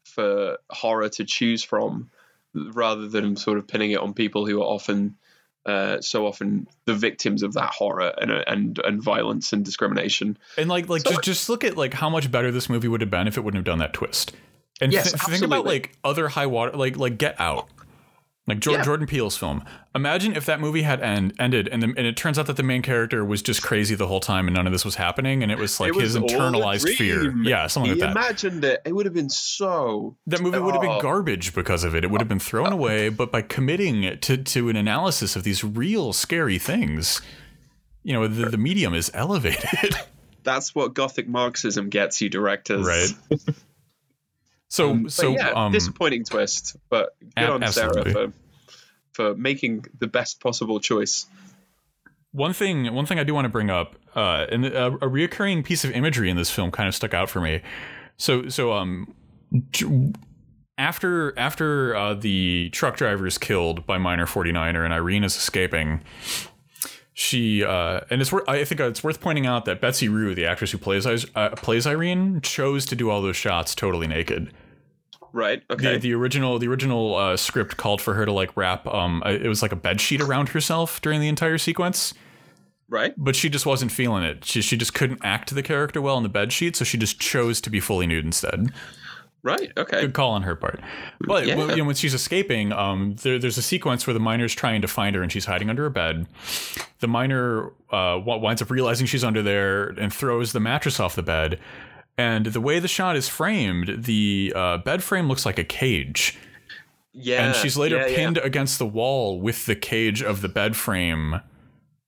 for 0.04 0.58
horror 0.70 1.08
to 1.08 1.24
choose 1.24 1.62
from, 1.64 2.10
rather 2.54 3.08
than 3.08 3.36
sort 3.36 3.56
of 3.58 3.66
pinning 3.66 3.92
it 3.92 3.98
on 3.98 4.12
people 4.14 4.46
who 4.46 4.60
are 4.60 4.66
often 4.66 5.16
uh, 5.66 6.00
so 6.00 6.26
often 6.26 6.66
the 6.86 6.94
victims 6.94 7.42
of 7.42 7.52
that 7.54 7.70
horror 7.70 8.12
and 8.20 8.30
and 8.30 8.78
and 8.84 9.02
violence 9.02 9.52
and 9.52 9.64
discrimination. 9.64 10.36
And 10.58 10.68
like 10.68 10.88
like 10.88 11.02
So- 11.02 11.10
just 11.10 11.22
just 11.22 11.48
look 11.48 11.64
at 11.64 11.76
like 11.76 11.94
how 11.94 12.10
much 12.10 12.30
better 12.30 12.50
this 12.50 12.68
movie 12.68 12.88
would 12.88 13.00
have 13.00 13.10
been 13.10 13.26
if 13.28 13.36
it 13.36 13.42
wouldn't 13.42 13.58
have 13.58 13.64
done 13.72 13.78
that 13.78 13.92
twist. 13.92 14.32
And 14.80 14.92
Yes, 14.92 15.12
thi- 15.12 15.30
think 15.32 15.44
about 15.44 15.64
like 15.64 15.96
other 16.02 16.28
high 16.28 16.46
water 16.46 16.76
like 16.76 16.96
like 16.96 17.18
Get 17.18 17.40
Out. 17.40 17.68
Like 18.52 18.60
Jor- 18.60 18.74
Yeah. 18.74 18.82
Jordan 18.82 19.06
Peele's 19.06 19.36
film. 19.36 19.64
Imagine 19.94 20.36
if 20.36 20.46
that 20.46 20.60
movie 20.60 20.82
had 20.82 21.00
end, 21.00 21.34
ended 21.38 21.68
and, 21.68 21.82
the, 21.82 21.86
and 21.86 22.06
it 22.06 22.16
turns 22.16 22.38
out 22.38 22.46
that 22.46 22.56
the 22.56 22.62
main 22.62 22.82
character 22.82 23.24
was 23.24 23.42
just 23.42 23.62
crazy 23.62 23.94
the 23.94 24.06
whole 24.06 24.20
time 24.20 24.46
and 24.46 24.54
none 24.54 24.66
of 24.66 24.72
this 24.72 24.84
was 24.84 24.94
happening 24.94 25.42
and 25.42 25.50
it 25.52 25.58
was 25.58 25.78
like 25.80 25.88
It 25.88 25.94
was 25.96 26.12
his 26.12 26.16
internalized 26.16 26.94
fear. 26.96 27.34
Yeah, 27.42 27.66
something 27.66 27.94
he 27.94 28.00
like 28.00 28.12
that. 28.14 28.18
imagined 28.20 28.64
it. 28.64 28.82
It 28.84 28.92
would 28.94 29.06
have 29.06 29.14
been 29.14 29.28
so. 29.30 30.16
That 30.26 30.40
movie 30.40 30.58
would 30.58 30.74
have 30.74 30.82
been 30.82 31.00
garbage 31.00 31.54
because 31.54 31.84
of 31.84 31.94
it. 31.94 32.04
It 32.04 32.10
would 32.10 32.20
have 32.20 32.28
been 32.28 32.38
thrown 32.38 32.72
away, 32.72 33.08
but 33.10 33.32
by 33.32 33.42
committing 33.42 34.18
to, 34.18 34.36
to 34.36 34.68
an 34.68 34.76
analysis 34.76 35.34
of 35.36 35.42
these 35.44 35.64
real 35.64 36.12
scary 36.12 36.58
things, 36.58 37.20
you 38.02 38.12
know, 38.12 38.26
the, 38.26 38.50
the 38.50 38.58
medium 38.58 38.94
is 38.94 39.10
elevated. 39.14 39.94
That's 40.42 40.74
what 40.74 40.92
Gothic 40.94 41.28
Marxism 41.28 41.88
gets 41.88 42.20
you, 42.20 42.28
directors. 42.28 42.84
Right. 42.86 43.10
So, 44.68 44.94
But 44.96 45.12
so, 45.12 45.32
yeah, 45.32 45.50
um, 45.50 45.70
disappointing 45.72 46.24
twist, 46.24 46.76
but 46.88 47.14
good 47.36 47.44
a- 47.44 47.52
on 47.52 47.62
absolutely. 47.62 48.12
Sarah 48.12 48.28
for 48.30 48.32
for 49.12 49.34
making 49.34 49.86
the 49.98 50.06
best 50.06 50.40
possible 50.40 50.80
choice. 50.80 51.26
one 52.32 52.52
thing, 52.52 52.92
one 52.94 53.06
thing 53.06 53.18
I 53.18 53.24
do 53.24 53.34
want 53.34 53.44
to 53.44 53.50
bring 53.50 53.70
up, 53.70 53.96
uh, 54.14 54.46
and 54.50 54.64
a, 54.66 54.86
a 54.86 55.08
reoccurring 55.08 55.64
piece 55.64 55.84
of 55.84 55.90
imagery 55.92 56.30
in 56.30 56.36
this 56.36 56.50
film 56.50 56.70
kind 56.70 56.88
of 56.88 56.94
stuck 56.94 57.14
out 57.14 57.28
for 57.28 57.40
me. 57.40 57.62
So, 58.16 58.48
so, 58.48 58.72
um, 58.72 59.14
after 60.78 61.38
after 61.38 61.94
uh, 61.94 62.14
the 62.14 62.70
truck 62.70 62.96
driver 62.96 63.26
is 63.26 63.38
killed 63.38 63.86
by 63.86 63.98
Miner 63.98 64.26
49er 64.26 64.84
and 64.84 64.92
Irene 64.92 65.24
is 65.24 65.36
escaping, 65.36 66.02
she 67.12 67.62
uh, 67.62 68.00
and 68.10 68.20
it's 68.20 68.32
worth 68.32 68.48
I 68.48 68.64
think 68.64 68.80
it's 68.80 69.04
worth 69.04 69.20
pointing 69.20 69.46
out 69.46 69.64
that 69.66 69.80
Betsy 69.80 70.08
Rue, 70.08 70.34
the 70.34 70.46
actress 70.46 70.72
who 70.72 70.78
plays 70.78 71.06
uh, 71.06 71.50
plays 71.56 71.86
Irene, 71.86 72.40
chose 72.40 72.86
to 72.86 72.96
do 72.96 73.10
all 73.10 73.20
those 73.22 73.36
shots 73.36 73.74
totally 73.74 74.06
naked. 74.06 74.52
Right. 75.32 75.62
Okay. 75.70 75.94
The, 75.94 75.98
the 75.98 76.14
original 76.14 76.58
the 76.58 76.68
original 76.68 77.14
uh, 77.14 77.36
script 77.36 77.76
called 77.76 78.00
for 78.00 78.14
her 78.14 78.26
to 78.26 78.32
like 78.32 78.54
wrap 78.56 78.86
um 78.86 79.22
it 79.24 79.48
was 79.48 79.62
like 79.62 79.72
a 79.72 79.76
bed 79.76 80.00
sheet 80.00 80.20
around 80.20 80.50
herself 80.50 81.00
during 81.00 81.20
the 81.20 81.28
entire 81.28 81.58
sequence, 81.58 82.12
right. 82.88 83.14
but 83.16 83.34
she 83.34 83.48
just 83.48 83.64
wasn't 83.64 83.92
feeling 83.92 84.22
it. 84.24 84.44
She 84.44 84.60
she 84.60 84.76
just 84.76 84.92
couldn't 84.94 85.20
act 85.24 85.54
the 85.54 85.62
character 85.62 86.02
well 86.02 86.16
in 86.16 86.22
the 86.22 86.28
bed 86.28 86.52
sheet, 86.52 86.76
so 86.76 86.84
she 86.84 86.98
just 86.98 87.18
chose 87.18 87.60
to 87.62 87.70
be 87.70 87.80
fully 87.80 88.06
nude 88.06 88.24
instead. 88.24 88.72
Right. 89.44 89.72
Okay. 89.76 90.02
Good 90.02 90.14
call 90.14 90.30
on 90.32 90.42
her 90.42 90.54
part. 90.54 90.80
But 91.20 91.46
Yeah. 91.46 91.56
you 91.70 91.76
know, 91.78 91.84
when 91.84 91.96
she's 91.96 92.14
escaping, 92.14 92.72
um, 92.72 93.16
there, 93.22 93.40
there's 93.40 93.58
a 93.58 93.62
sequence 93.62 94.06
where 94.06 94.14
the 94.14 94.20
miner's 94.20 94.54
trying 94.54 94.82
to 94.82 94.88
find 94.88 95.16
her 95.16 95.22
and 95.22 95.32
she's 95.32 95.46
hiding 95.46 95.68
under 95.68 95.84
a 95.84 95.90
bed. 95.90 96.26
The 97.00 97.08
miner 97.08 97.70
uh, 97.90 98.20
winds 98.24 98.62
up 98.62 98.70
realizing 98.70 99.06
she's 99.06 99.24
under 99.24 99.42
there 99.42 99.88
and 99.88 100.14
throws 100.14 100.52
the 100.52 100.60
mattress 100.60 101.00
off 101.00 101.16
the 101.16 101.24
bed. 101.24 101.58
And 102.18 102.46
the 102.46 102.60
way 102.60 102.78
the 102.78 102.88
shot 102.88 103.16
is 103.16 103.28
framed, 103.28 104.04
the 104.04 104.52
uh, 104.54 104.78
bed 104.78 105.02
frame 105.02 105.28
looks 105.28 105.46
like 105.46 105.58
a 105.58 105.64
cage. 105.64 106.38
Yeah. 107.14 107.44
and 107.46 107.56
she's 107.56 107.76
later 107.76 107.96
yeah, 107.96 108.06
yeah. 108.06 108.16
pinned 108.16 108.38
against 108.38 108.78
the 108.78 108.86
wall 108.86 109.38
with 109.40 109.66
the 109.66 109.74
cage 109.76 110.22
of 110.22 110.40
the 110.40 110.48
bed 110.48 110.76
frame 110.76 111.40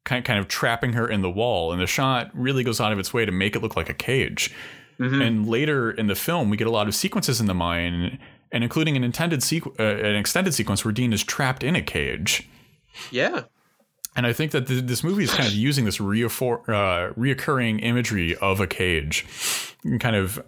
kind 0.05 0.25
kind 0.25 0.39
of 0.39 0.49
trapping 0.49 0.95
her 0.95 1.07
in 1.07 1.21
the 1.21 1.31
wall 1.31 1.73
and 1.73 1.81
the 1.81 1.87
shot 1.87 2.31
really 2.33 2.65
goes 2.65 2.81
out 2.81 2.91
of 2.91 2.99
its 2.99 3.13
way 3.13 3.27
to 3.27 3.33
make 3.33 3.55
it 3.55 3.61
look 3.63 3.77
like 3.77 3.91
a 3.91 3.95
cage 3.95 4.51
Mm-hmm. 4.99 5.21
and 5.21 5.47
later 5.49 5.91
in 5.91 6.07
the 6.07 6.15
film 6.15 6.49
we 6.49 6.57
get 6.57 6.67
a 6.67 6.71
lot 6.71 6.87
of 6.89 6.95
sequences 6.95 7.39
in 7.41 7.47
the 7.47 7.55
mine 7.55 8.19
and 8.53 8.65
including 8.65 8.97
an 8.97 9.05
intended 9.05 9.41
sequ- 9.41 9.79
uh, 9.79 9.83
an 10.07 10.15
extended 10.15 10.55
sequence 10.55 10.85
where 10.87 10.93
Dean 10.93 11.13
is 11.13 11.23
trapped 11.25 11.63
in 11.65 11.75
a 11.77 11.83
cage 11.83 12.49
Yeah. 13.11 13.43
And 14.17 14.27
I 14.27 14.33
think 14.33 14.53
that 14.53 14.67
th- 14.67 14.85
this 14.85 15.03
movie 15.03 15.25
is 15.25 15.33
kind 15.33 15.49
of 15.49 15.55
using 15.55 15.85
this 15.85 16.01
uh, 16.01 16.05
reoccurring 16.05 17.83
imagery 17.83 18.37
of 18.37 18.61
a 18.61 18.67
cage, 18.67 19.27
kind 20.01 20.17
of 20.17 20.43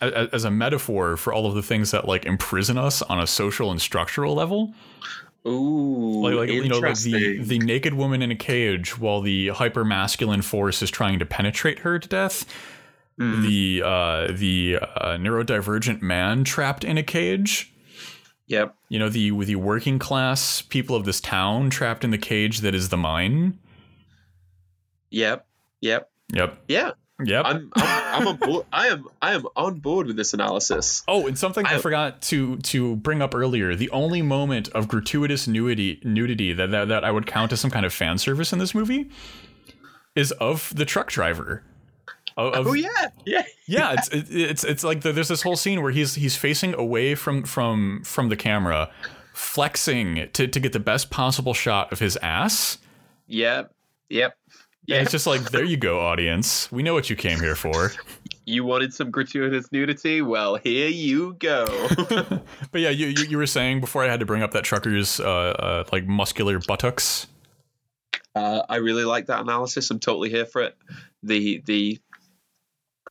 a- 0.00 0.08
a- 0.08 0.28
as 0.34 0.44
a 0.44 0.50
metaphor 0.50 1.16
for 1.16 1.32
all 1.32 1.46
of 1.46 1.54
the 1.54 1.62
things 1.62 1.90
that 1.90 2.06
like 2.06 2.24
imprison 2.24 2.78
us 2.78 3.02
on 3.02 3.18
a 3.20 3.26
social 3.26 3.70
and 3.70 3.80
structural 3.80 4.34
level. 4.34 4.72
Ooh. 5.46 6.22
Like, 6.22 6.34
like 6.34 6.48
you 6.50 6.68
know, 6.68 6.78
like 6.78 6.98
the 6.98 7.38
the 7.42 7.58
naked 7.58 7.94
woman 7.94 8.22
in 8.22 8.30
a 8.30 8.36
cage 8.36 8.98
while 8.98 9.20
the 9.20 9.48
hyper 9.48 9.84
masculine 9.84 10.42
force 10.42 10.82
is 10.82 10.90
trying 10.90 11.18
to 11.20 11.26
penetrate 11.26 11.80
her 11.80 11.98
to 11.98 12.08
death. 12.08 12.44
Mm. 13.18 13.42
The 13.42 13.82
uh, 13.84 14.32
the 14.36 14.78
uh, 14.80 15.16
neurodivergent 15.16 16.02
man 16.02 16.44
trapped 16.44 16.84
in 16.84 16.98
a 16.98 17.02
cage. 17.02 17.72
Yep. 18.48 18.74
You 18.88 18.98
know, 18.98 19.08
the 19.08 19.30
with 19.30 19.48
the 19.48 19.56
working 19.56 19.98
class 19.98 20.62
people 20.62 20.96
of 20.96 21.04
this 21.04 21.20
town 21.20 21.70
trapped 21.70 22.02
in 22.04 22.10
the 22.10 22.18
cage 22.18 22.60
that 22.60 22.74
is 22.74 22.88
the 22.88 22.96
mine. 22.96 23.58
Yep. 25.10 25.46
Yep. 25.80 26.10
Yep. 26.32 26.58
Yeah. 26.68 26.90
Yep. 27.24 27.44
I'm. 27.46 27.70
I'm, 27.74 28.22
I'm 28.22 28.28
on 28.28 28.36
board. 28.36 28.66
I 28.72 28.88
am. 28.88 29.06
I 29.20 29.34
am 29.34 29.44
on 29.56 29.80
board 29.80 30.06
with 30.06 30.16
this 30.16 30.34
analysis. 30.34 31.02
Oh, 31.08 31.26
and 31.26 31.36
something 31.38 31.66
I, 31.66 31.74
I- 31.74 31.78
forgot 31.78 32.22
to 32.22 32.56
to 32.58 32.96
bring 32.96 33.22
up 33.22 33.34
earlier. 33.34 33.74
The 33.74 33.90
only 33.90 34.22
moment 34.22 34.68
of 34.68 34.86
gratuitous 34.88 35.48
nudity 35.48 36.00
nudity 36.04 36.52
that, 36.52 36.70
that 36.70 36.88
that 36.88 37.04
I 37.04 37.10
would 37.10 37.26
count 37.26 37.52
as 37.52 37.60
some 37.60 37.70
kind 37.70 37.84
of 37.84 37.92
fan 37.92 38.18
service 38.18 38.52
in 38.52 38.58
this 38.60 38.74
movie 38.74 39.10
is 40.14 40.30
of 40.32 40.72
the 40.74 40.84
truck 40.84 41.08
driver. 41.10 41.64
Of, 42.38 42.68
Oh 42.68 42.72
yeah. 42.72 42.88
Yeah. 43.26 43.42
yeah, 43.66 43.94
it's 43.94 44.08
it, 44.08 44.26
it's 44.30 44.64
it's 44.64 44.84
like 44.84 45.00
the, 45.00 45.12
there's 45.12 45.26
this 45.26 45.42
whole 45.42 45.56
scene 45.56 45.82
where 45.82 45.90
he's 45.90 46.14
he's 46.14 46.36
facing 46.36 46.72
away 46.74 47.16
from 47.16 47.42
from 47.42 48.02
from 48.04 48.28
the 48.28 48.36
camera, 48.36 48.90
flexing 49.34 50.28
to 50.34 50.46
to 50.46 50.60
get 50.60 50.72
the 50.72 50.78
best 50.78 51.10
possible 51.10 51.52
shot 51.52 51.92
of 51.92 51.98
his 51.98 52.16
ass. 52.18 52.78
Yep. 53.26 53.74
Yep. 54.08 54.38
Yeah. 54.86 55.02
it's 55.02 55.10
just 55.10 55.26
like 55.26 55.50
there 55.50 55.64
you 55.64 55.76
go, 55.76 55.98
audience. 55.98 56.70
We 56.70 56.84
know 56.84 56.94
what 56.94 57.10
you 57.10 57.16
came 57.16 57.40
here 57.40 57.56
for. 57.56 57.92
You 58.48 58.64
wanted 58.64 58.94
some 58.94 59.10
gratuitous 59.10 59.70
nudity? 59.72 60.22
Well, 60.22 60.54
here 60.56 60.88
you 60.88 61.34
go. 61.38 61.66
But 62.72 62.80
yeah, 62.80 62.88
you, 62.88 63.08
you 63.08 63.24
you 63.28 63.36
were 63.36 63.44
saying 63.44 63.82
before 63.82 64.02
I 64.02 64.08
had 64.08 64.20
to 64.20 64.26
bring 64.26 64.42
up 64.42 64.52
that 64.52 64.64
trucker's 64.64 65.20
uh, 65.20 65.28
uh 65.28 65.84
like 65.92 66.06
muscular 66.06 66.58
buttocks. 66.58 67.26
Uh, 68.34 68.62
I 68.66 68.76
really 68.76 69.04
like 69.04 69.26
that 69.26 69.40
analysis. 69.40 69.90
I'm 69.90 69.98
totally 69.98 70.30
here 70.30 70.46
for 70.46 70.62
it. 70.62 70.78
The 71.22 71.62
the 71.66 72.00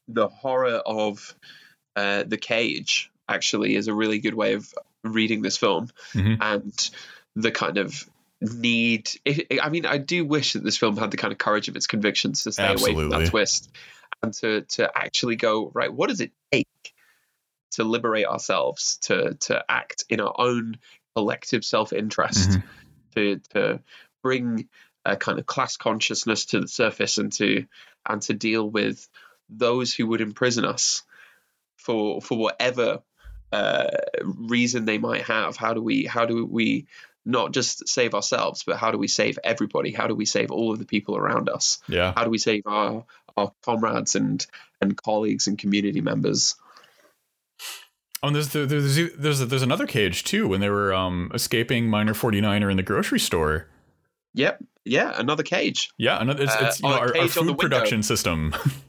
the 0.07 0.27
horror 0.27 0.81
of 0.85 1.35
uh, 1.95 2.23
the 2.23 2.37
cage 2.37 3.11
actually 3.27 3.75
is 3.75 3.87
a 3.87 3.93
really 3.93 4.19
good 4.19 4.33
way 4.35 4.53
of 4.53 4.73
reading 5.03 5.41
this 5.41 5.57
film, 5.57 5.89
Mhm. 6.13 6.37
and 6.41 6.89
the 7.35 7.51
kind 7.51 7.77
of 7.77 8.07
need. 8.41 9.09
It, 9.25 9.59
I 9.61 9.69
mean, 9.69 9.85
I 9.85 9.97
do 9.97 10.23
wish 10.25 10.53
that 10.53 10.63
this 10.63 10.77
film 10.77 10.97
had 10.97 11.11
the 11.11 11.17
kind 11.17 11.31
of 11.31 11.37
courage 11.37 11.67
of 11.69 11.75
its 11.75 11.87
convictions 11.87 12.43
to 12.43 12.51
stay 12.51 12.63
away 12.73 12.93
from 12.93 13.09
that 13.09 13.29
twist 13.29 13.69
and 14.23 14.33
to 14.35 14.61
to 14.61 14.91
actually 14.95 15.35
go 15.35 15.69
right. 15.73 15.91
What 15.91 16.09
does 16.09 16.21
it 16.21 16.31
take 16.51 16.67
to 17.71 17.83
liberate 17.83 18.25
ourselves 18.27 18.97
to 19.03 19.33
to 19.41 19.63
act 19.69 20.05
in 20.09 20.19
our 20.19 20.33
own 20.37 20.77
collective 21.15 21.65
self 21.65 21.93
interest? 21.93 22.49
Mhm. 22.49 22.63
to 23.15 23.39
to 23.53 23.79
bring 24.21 24.69
a 25.03 25.15
kind 25.17 25.39
of 25.39 25.45
class 25.47 25.77
consciousness 25.77 26.45
to 26.45 26.59
the 26.61 26.67
surface 26.67 27.17
and 27.17 27.31
to 27.33 27.65
and 28.05 28.21
to 28.21 28.33
deal 28.33 28.69
with 28.69 29.07
those 29.49 29.93
who 29.93 30.07
would 30.07 30.21
imprison 30.21 30.65
us 30.65 31.03
for 31.77 32.21
for 32.21 32.37
whatever 32.37 33.01
uh, 33.51 33.87
reason 34.23 34.85
they 34.85 34.97
might 34.97 35.23
have. 35.23 35.55
How 35.55 35.73
do 35.73 35.81
we 35.81 36.05
how 36.05 36.25
do 36.25 36.45
we 36.45 36.87
not 37.25 37.51
just 37.51 37.87
save 37.89 38.13
ourselves, 38.13 38.63
but 38.65 38.77
how 38.77 38.91
do 38.91 38.97
we 38.97 39.07
save 39.07 39.37
everybody? 39.43 39.91
How 39.91 40.07
do 40.07 40.15
we 40.15 40.25
save 40.25 40.51
all 40.51 40.71
of 40.71 40.79
the 40.79 40.85
people 40.85 41.17
around 41.17 41.49
us? 41.49 41.79
Yeah. 41.87 42.13
How 42.15 42.23
do 42.23 42.29
we 42.29 42.37
save 42.37 42.63
our 42.65 43.05
our 43.35 43.51
comrades 43.63 44.15
and 44.15 44.45
and 44.81 44.95
colleagues 44.95 45.47
and 45.47 45.57
community 45.57 46.01
members? 46.01 46.55
Oh, 48.23 48.27
and 48.27 48.35
there's 48.35 48.49
the, 48.49 48.65
there's 48.65 48.95
there's 49.15 49.39
there's 49.39 49.61
another 49.61 49.85
cage 49.85 50.23
too 50.23 50.47
when 50.47 50.59
they 50.59 50.69
were 50.69 50.93
um 50.93 51.31
escaping 51.33 51.87
miner 51.89 52.13
49er 52.13 52.71
in 52.71 52.77
the 52.77 52.83
grocery 52.83 53.19
store. 53.19 53.67
Yep, 54.33 54.63
yeah, 54.85 55.13
another 55.15 55.43
cage. 55.43 55.91
Yeah, 55.97 56.21
another, 56.21 56.43
it's, 56.43 56.55
it's 56.59 56.79
you 56.81 56.87
Uh, 56.87 56.91
know, 56.91 56.97
our, 56.97 57.17
our 57.17 57.27
food 57.27 57.57
production 57.57 58.03
system. 58.03 58.55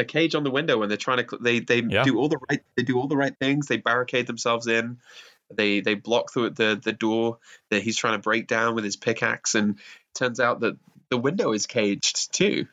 A 0.00 0.04
cage 0.04 0.34
on 0.34 0.44
the 0.44 0.50
window 0.50 0.78
when 0.78 0.88
they're 0.88 0.96
trying 0.96 1.24
to. 1.26 1.36
They 1.38 1.60
they 1.60 1.82
Yeah. 1.82 2.04
do 2.04 2.18
all 2.18 2.28
the 2.28 2.38
right. 2.48 2.60
They 2.76 2.82
do 2.82 2.98
all 2.98 3.06
the 3.06 3.16
right 3.16 3.36
things. 3.38 3.66
They 3.66 3.76
barricade 3.76 4.26
themselves 4.26 4.66
in. 4.66 4.98
They 5.54 5.80
they 5.80 5.94
block 5.94 6.32
the 6.32 6.48
the, 6.50 6.80
the 6.82 6.92
door 6.92 7.38
that 7.70 7.82
he's 7.82 7.96
trying 7.96 8.14
to 8.14 8.22
break 8.22 8.46
down 8.46 8.74
with 8.74 8.84
his 8.84 8.96
pickaxe, 8.96 9.54
and 9.54 9.78
turns 10.14 10.40
out 10.40 10.60
that 10.60 10.76
the 11.10 11.18
window 11.18 11.52
is 11.52 11.66
caged 11.66 12.32
too. 12.32 12.66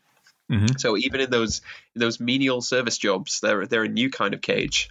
Mhm. 0.49 0.79
So 0.79 0.95
even 0.95 1.19
in 1.19 1.29
those 1.29 1.61
in 1.95 1.99
those 1.99 2.19
menial 2.19 2.61
service 2.61 2.97
jobs, 2.97 3.41
they're 3.41 3.65
they're 3.65 3.83
a 3.83 3.89
new 3.89 4.09
kind 4.09 4.33
of 4.33 4.41
cage. 4.41 4.89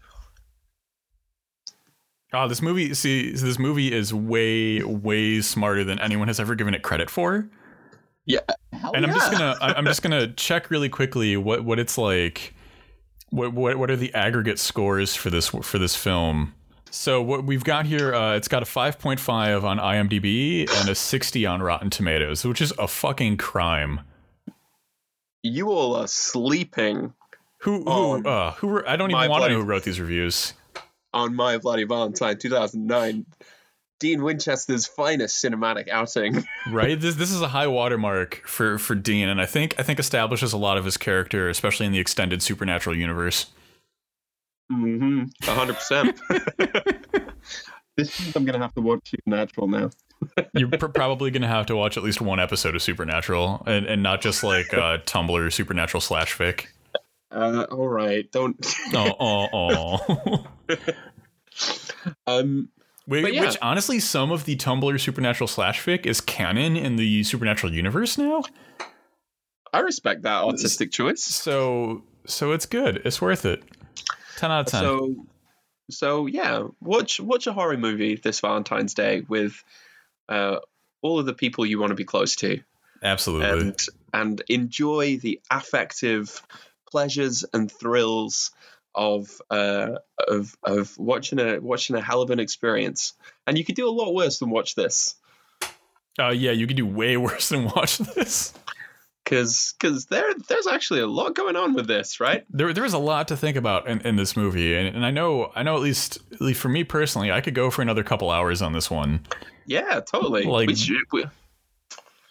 Oh, 2.32 2.48
this 2.48 2.60
movie. 2.60 2.92
See, 2.94 3.30
this 3.30 3.58
movie 3.58 3.92
is 3.92 4.12
way, 4.12 4.82
way 4.82 5.40
smarter 5.40 5.84
than 5.84 5.98
anyone 6.00 6.26
has 6.28 6.40
ever 6.40 6.54
given 6.54 6.74
it 6.74 6.82
credit 6.82 7.08
for. 7.08 7.48
Yeah, 8.26 8.40
and 8.72 9.06
I'm 9.06 9.12
just 9.14 9.30
gonna, 9.30 9.56
I- 9.60 9.74
I'm 9.74 9.84
just 9.84 10.02
gonna 10.02 10.28
check 10.32 10.70
really 10.70 10.88
quickly 10.88 11.36
what 11.36 11.64
what 11.64 11.78
it's 11.78 11.96
like. 11.96 12.54
What 13.30 13.52
what 13.52 13.76
what 13.76 13.90
are 13.90 13.96
the 13.96 14.12
aggregate 14.14 14.58
scores 14.58 15.14
for 15.16 15.30
this 15.30 15.48
for 15.48 15.78
this 15.78 15.94
film? 15.96 16.54
So 16.90 17.20
what 17.22 17.44
we've 17.44 17.64
got 17.64 17.86
here, 17.86 18.14
uh, 18.14 18.36
it's 18.36 18.48
got 18.48 18.62
a 18.62 18.66
5.5 18.66 19.64
on 19.64 19.78
IMDb 19.78 20.70
and 20.80 20.88
a 20.88 20.94
60 20.94 21.44
on 21.44 21.60
Rotten 21.60 21.90
Tomatoes, 21.90 22.44
which 22.44 22.60
is 22.62 22.72
a 22.78 22.88
fucking 22.88 23.36
crime. 23.36 24.00
You 25.42 25.70
all 25.70 25.94
are 25.96 26.08
sleeping 26.08 27.12
Who 27.62 27.82
who 27.84 28.26
uh, 28.26 28.52
who? 28.52 28.68
were- 28.68 28.88
I 28.88 28.96
don't 28.96 29.10
even 29.10 29.28
want 29.30 29.44
to 29.44 29.50
know 29.50 29.56
who 29.56 29.64
wrote 29.64 29.82
these 29.84 30.00
reviews. 30.00 30.54
on 31.12 31.34
My 31.34 31.58
Bloody 31.58 31.84
Valentine 31.84 32.38
2009. 32.38 33.26
Dean 33.98 34.22
Winchester's 34.22 34.86
finest 34.86 35.42
cinematic 35.42 35.88
outing. 35.88 36.44
right 36.70 37.00
this 37.00 37.14
this 37.14 37.30
is 37.30 37.40
a 37.40 37.48
high 37.48 37.66
watermark 37.66 38.42
for 38.46 38.78
for 38.78 38.94
dean 38.94 39.28
and 39.28 39.40
i 39.40 39.46
think 39.46 39.74
i 39.78 39.82
think 39.82 39.98
establishes 39.98 40.52
a 40.52 40.56
lot 40.58 40.76
of 40.76 40.84
his 40.84 40.96
character 40.96 41.48
especially 41.48 41.86
in 41.86 41.92
the 41.92 41.98
extended 41.98 42.42
supernatural 42.42 42.94
universe 42.96 43.46
Mm-hmm. 44.72 45.26
100%. 45.44 47.32
this 47.96 48.20
means 48.20 48.34
I'm 48.34 48.44
going 48.44 48.58
to 48.58 48.64
have 48.64 48.74
to 48.74 48.80
watch 48.80 49.10
Supernatural 49.10 49.68
now. 49.68 49.90
you're 50.54 50.68
pr- 50.68 50.86
probably 50.88 51.30
gonna 51.30 51.46
have 51.46 51.66
to 51.66 51.76
watch 51.76 51.96
at 51.96 52.02
least 52.02 52.20
one 52.20 52.40
episode 52.40 52.74
of 52.74 52.82
supernatural 52.82 53.62
and, 53.66 53.86
and 53.86 54.02
not 54.02 54.20
just 54.20 54.42
like 54.42 54.74
uh 54.74 54.98
tumblr 55.06 55.52
supernatural 55.52 56.00
slash 56.00 56.36
fic 56.36 56.66
Uh, 57.30 57.64
all 57.70 57.86
right, 57.86 58.28
don't. 58.32 58.56
oh 58.94 59.14
oh 59.20 59.98
oh 60.08 60.44
um, 62.26 62.68
Wait, 63.06 63.34
yeah. 63.34 63.42
which 63.42 63.56
honestly 63.62 64.00
some 64.00 64.32
of 64.32 64.44
the 64.44 64.56
tumblr 64.56 65.00
supernatural 65.00 65.46
slash 65.46 65.80
fic 65.80 66.06
is 66.06 66.20
canon 66.20 66.76
in 66.76 66.96
the 66.96 67.22
supernatural 67.22 67.72
universe 67.72 68.18
now? 68.18 68.42
I 69.72 69.80
respect 69.80 70.22
that 70.22 70.42
artistic 70.42 70.90
choice. 70.90 71.22
so 71.22 72.02
so 72.26 72.52
it's 72.52 72.66
good. 72.66 73.02
It's 73.04 73.20
worth 73.20 73.44
it. 73.44 73.62
10 74.38 74.50
out 74.50 74.60
of 74.60 74.66
10 74.66 74.80
So, 74.80 75.26
so 75.90 76.26
yeah, 76.26 76.64
watch 76.80 77.20
watch 77.20 77.46
a 77.46 77.52
horror 77.52 77.76
movie 77.76 78.16
this 78.16 78.40
Valentine's 78.40 78.94
Day 78.94 79.22
with 79.28 79.62
uh, 80.28 80.58
all 81.02 81.18
of 81.18 81.26
the 81.26 81.34
people 81.34 81.64
you 81.64 81.78
want 81.78 81.90
to 81.90 81.94
be 81.94 82.04
close 82.04 82.36
to, 82.36 82.60
absolutely. 83.02 83.68
And 83.68 83.78
and 84.12 84.42
enjoy 84.48 85.18
the 85.18 85.40
affective 85.50 86.42
pleasures 86.90 87.44
and 87.52 87.70
thrills 87.70 88.50
of 88.96 89.40
uh, 89.50 89.98
of 90.26 90.56
of 90.64 90.98
watching 90.98 91.38
a 91.38 91.60
watching 91.60 91.94
a 91.94 92.00
hell 92.00 92.22
of 92.22 92.30
an 92.30 92.40
experience. 92.40 93.12
And 93.46 93.56
you 93.56 93.64
could 93.64 93.76
do 93.76 93.88
a 93.88 93.90
lot 93.90 94.12
worse 94.14 94.38
than 94.38 94.50
watch 94.50 94.74
this. 94.74 95.14
uh 96.18 96.30
yeah 96.30 96.50
you 96.50 96.66
could 96.66 96.76
do 96.76 96.86
way 96.86 97.16
worse 97.28 97.50
than 97.50 97.66
watch 97.66 97.98
this 97.98 98.52
because 99.26 99.74
because 99.78 100.06
there 100.06 100.32
there's 100.48 100.66
actually 100.68 101.00
a 101.00 101.06
lot 101.06 101.34
going 101.34 101.56
on 101.56 101.74
with 101.74 101.86
this, 101.86 102.20
right? 102.20 102.46
there 102.48 102.72
there 102.72 102.84
is 102.84 102.92
a 102.94 102.98
lot 102.98 103.28
to 103.28 103.36
think 103.36 103.56
about 103.56 103.88
in, 103.88 104.00
in 104.02 104.16
this 104.16 104.36
movie, 104.36 104.74
and, 104.74 104.94
and 104.94 105.04
I 105.04 105.10
know 105.10 105.52
I 105.54 105.62
know 105.62 105.76
at 105.76 105.82
least, 105.82 106.18
at 106.32 106.40
least 106.40 106.60
for 106.60 106.68
me 106.68 106.84
personally, 106.84 107.30
I 107.32 107.40
could 107.40 107.54
go 107.54 107.70
for 107.70 107.82
another 107.82 108.04
couple 108.04 108.30
hours 108.30 108.62
on 108.62 108.72
this 108.72 108.90
one. 108.90 109.26
Yeah, 109.66 110.00
totally. 110.00 110.44
Like- 110.44 110.68
we 110.68 110.76
should, 110.76 111.02
we, 111.12 111.24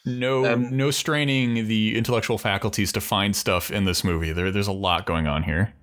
No 0.06 0.46
Um, 0.46 0.76
no 0.76 0.90
straining 0.90 1.68
the 1.68 1.98
intellectual 1.98 2.38
faculties 2.38 2.94
to 2.94 3.02
find 3.02 3.36
stuff 3.36 3.70
in 3.70 3.84
this 3.84 4.04
movie. 4.04 4.32
There 4.32 4.52
there's 4.52 4.68
a 4.68 4.74
lot 4.74 5.06
going 5.06 5.28
on 5.28 5.44
here. 5.44 5.74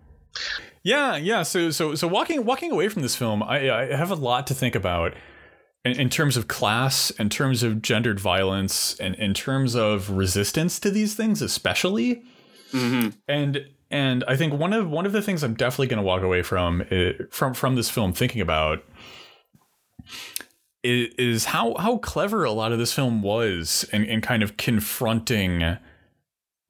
Yeah, 0.83 1.17
yeah. 1.17 1.43
So 1.43 1.71
so 1.71 1.95
so 1.95 2.09
walking 2.09 2.45
walking 2.45 2.73
away 2.73 2.89
from 2.89 3.03
this 3.03 3.15
film, 3.17 3.43
I 3.43 3.71
I 3.71 3.97
have 3.97 4.11
a 4.11 4.15
lot 4.17 4.47
to 4.49 4.55
think 4.55 4.75
about. 4.75 5.15
In, 5.85 5.99
in 5.99 6.09
terms 6.11 6.37
of 6.37 6.47
class, 6.47 7.11
in 7.11 7.29
terms 7.29 7.65
of 7.65 7.83
gendered 7.83 8.21
violence, 8.21 8.95
and 9.01 9.17
in 9.17 9.35
terms 9.35 9.75
of 9.75 10.11
resistance 10.11 10.79
to 10.79 10.91
these 10.91 11.15
things, 11.17 11.43
especially, 11.43 12.23
Mhm. 12.73 13.15
and 13.27 13.67
and 13.91 14.23
I 14.29 14.37
think 14.37 14.53
one 14.55 14.73
of 14.73 14.89
one 14.89 15.07
of 15.07 15.13
the 15.13 15.21
things 15.23 15.43
I'm 15.43 15.55
definitely 15.55 15.89
going 15.89 15.99
to 15.99 16.07
walk 16.07 16.23
away 16.23 16.43
from 16.43 16.83
i- 16.91 17.15
from 17.31 17.53
from 17.55 17.75
this 17.75 17.91
film 17.91 18.13
thinking 18.13 18.41
about 18.41 18.85
is, 20.85 21.13
is 21.19 21.45
how 21.47 21.75
how 21.79 21.99
clever 21.99 22.45
a 22.45 22.53
lot 22.53 22.71
of 22.73 22.79
this 22.79 22.93
film 22.93 23.21
was 23.23 23.85
in, 23.93 24.05
in 24.05 24.21
kind 24.21 24.43
of 24.45 24.57
confronting 24.57 25.77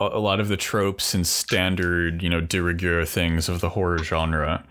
a, 0.01 0.19
lot 0.19 0.41
of 0.41 0.49
the 0.49 0.57
tropes 0.57 1.15
and 1.15 1.27
standard 1.27 2.23
you 2.23 2.29
know 2.29 2.41
de 2.41 2.61
rigueur 2.63 3.05
things 3.05 3.49
of 3.49 3.61
the 3.61 3.71
horror 3.71 3.99
genre 3.99 4.65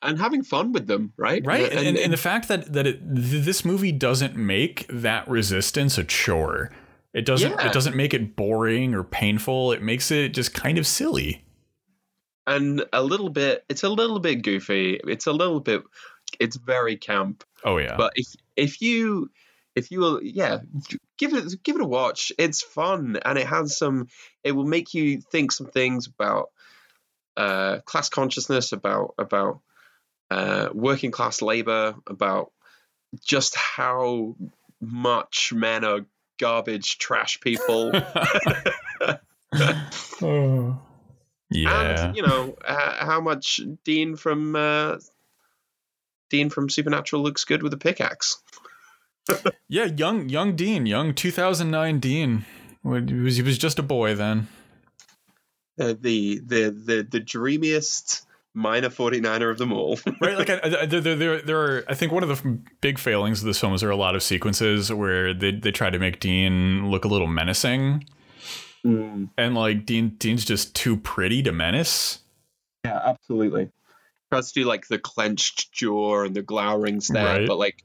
and 0.00 0.18
having 0.20 0.44
fun 0.44 0.70
with 0.72 0.86
them, 0.86 1.12
right? 1.16 1.44
right 1.44 1.72
and, 1.72 1.86
and, 1.88 1.98
and 1.98 2.12
the 2.12 2.16
fact 2.16 2.46
that 2.48 2.72
that 2.72 2.86
it, 2.86 3.00
th- 3.14 3.44
this 3.44 3.64
movie 3.64 3.92
doesn't 3.92 4.36
make 4.36 4.86
that 4.88 5.28
resistance 5.28 5.98
a 5.98 6.04
chore 6.04 6.70
it 7.12 7.24
doesn't 7.24 7.50
Yeah. 7.52 7.66
it 7.66 7.72
doesn't 7.72 7.96
make 7.96 8.14
it 8.14 8.36
boring 8.36 8.94
or 8.94 9.02
painful 9.04 9.72
it 9.72 9.82
makes 9.82 10.10
it 10.10 10.34
just 10.34 10.54
kind 10.54 10.78
of 10.78 10.86
silly 10.86 11.44
and 12.46 12.82
a 12.94 13.02
little 13.02 13.28
bit. 13.28 13.64
It's 13.68 13.82
a 13.82 13.90
little 13.90 14.20
bit 14.20 14.36
goofy. 14.42 14.98
It's 15.06 15.26
a 15.26 15.32
little 15.32 15.60
bit. 15.60 15.82
It's 16.40 16.56
very 16.56 16.96
camp. 16.96 17.44
oh 17.64 17.76
yeah 17.76 17.94
But 17.96 18.12
if 18.16 18.26
if 18.56 18.80
you 18.80 19.30
if 19.76 19.90
you 19.90 20.00
will, 20.00 20.20
yeah, 20.22 20.60
give 21.18 21.34
it 21.34 21.62
give 21.62 21.76
it 21.76 21.82
a 21.82 21.86
watch. 21.86 22.32
It's 22.38 22.62
fun 22.62 23.18
and 23.24 23.38
it 23.38 23.46
has 23.46 23.76
some. 23.76 24.08
It 24.42 24.52
will 24.52 24.66
make 24.66 24.94
you 24.94 25.20
think 25.20 25.52
some 25.52 25.66
things 25.66 26.06
about 26.06 26.50
uh, 27.36 27.80
class 27.80 28.08
consciousness, 28.08 28.72
about 28.72 29.14
about 29.18 29.60
uh, 30.30 30.68
working 30.72 31.10
class 31.10 31.42
labor, 31.42 31.94
about 32.06 32.52
just 33.24 33.56
how 33.56 34.36
much 34.80 35.52
men 35.52 35.84
are 35.84 36.06
garbage 36.38 36.98
trash 36.98 37.40
people. 37.40 37.92
yeah 41.50 42.04
and 42.06 42.16
you 42.16 42.22
know 42.22 42.54
uh, 42.66 43.04
how 43.04 43.20
much 43.20 43.60
Dean 43.84 44.16
from 44.16 44.54
uh, 44.54 44.98
Dean 46.30 46.50
from 46.50 46.68
Supernatural 46.68 47.22
looks 47.22 47.44
good 47.44 47.62
with 47.62 47.72
a 47.72 47.78
pickaxe. 47.78 48.42
Yeah, 49.68 49.84
young 49.84 50.28
young 50.28 50.56
Dean, 50.56 50.86
young 50.86 51.14
2009 51.14 52.00
Dean. 52.00 52.44
He 52.82 52.88
was, 53.14 53.36
he 53.36 53.42
was 53.42 53.58
just 53.58 53.78
a 53.78 53.82
boy 53.82 54.14
then. 54.14 54.48
Uh, 55.80 55.94
the 56.00 56.40
the 56.44 56.70
the 56.70 57.06
the 57.08 57.20
dreamiest 57.20 58.26
miner 58.54 58.88
49er 58.88 59.50
of 59.50 59.58
them 59.58 59.72
all. 59.72 59.98
Right, 60.20 60.38
like 60.38 60.50
I, 60.50 60.60
I, 60.82 60.86
there, 60.86 61.00
there, 61.14 61.42
there 61.42 61.58
are. 61.60 61.84
I 61.88 61.94
think 61.94 62.12
one 62.12 62.22
of 62.22 62.28
the 62.30 62.58
big 62.80 62.98
failings 62.98 63.40
of 63.40 63.46
this 63.46 63.60
film 63.60 63.74
is 63.74 63.80
there 63.82 63.90
are 63.90 63.92
a 63.92 63.96
lot 63.96 64.16
of 64.16 64.22
sequences 64.22 64.92
where 64.92 65.34
they 65.34 65.52
they 65.52 65.70
try 65.70 65.90
to 65.90 65.98
make 65.98 66.18
Dean 66.20 66.90
look 66.90 67.04
a 67.04 67.08
little 67.08 67.28
menacing, 67.28 68.04
Mm, 68.86 69.28
and 69.36 69.54
like 69.54 69.84
Dean 69.86 70.10
Dean's 70.18 70.44
just 70.44 70.74
too 70.74 70.96
pretty 70.96 71.42
to 71.42 71.52
menace. 71.52 72.20
yeah, 72.84 73.00
absolutely. 73.04 73.70
Tries 74.32 74.52
to 74.52 74.60
do 74.60 74.66
like 74.66 74.86
the 74.88 74.98
clenched 74.98 75.72
jaw 75.72 76.22
and 76.24 76.34
the 76.34 76.42
glowering 76.42 77.00
stare, 77.00 77.24
Right. 77.40 77.46
but 77.48 77.58
like 77.58 77.82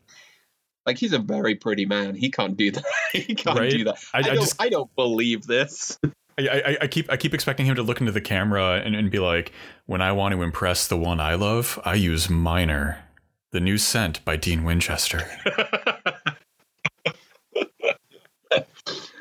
like 0.86 0.97
he's 0.97 1.13
a 1.13 1.19
very 1.19 1.55
pretty 1.55 1.86
man. 1.86 2.15
He 2.15 2.29
can't 2.31 2.57
do 2.57 2.71
that. 2.71 2.84
he 3.13 3.36
can't 3.36 3.57
Right. 3.59 3.71
do 3.71 3.84
that. 3.86 3.97
I- 4.13 4.17
I, 4.17 4.19
I 4.19 4.23
don't, 4.23 4.36
just- 4.36 4.61
I 4.61 4.69
don't 4.69 4.93
believe 4.95 5.45
this. 5.47 5.97
I, 6.39 6.47
I, 6.47 6.77
I 6.81 6.88
keep 6.88 7.11
I 7.11 7.17
keep 7.17 7.34
expecting 7.36 7.65
him 7.67 7.75
to 7.75 7.84
look 7.84 7.99
into 7.99 8.11
the 8.11 8.19
camera 8.21 8.81
and, 8.84 8.95
and 8.95 9.11
be 9.11 9.19
like, 9.19 9.51
when 9.86 10.01
I 10.01 10.11
want 10.13 10.34
to 10.34 10.41
impress 10.41 10.88
the 10.88 10.97
one 10.97 11.19
I 11.19 11.36
love, 11.36 11.79
I 11.86 11.93
use 11.93 12.27
Miner, 12.29 13.03
the 13.51 13.59
new 13.59 13.77
scent 13.77 14.23
by 14.25 14.36
Dean 14.36 14.63
Winchester. 14.63 15.27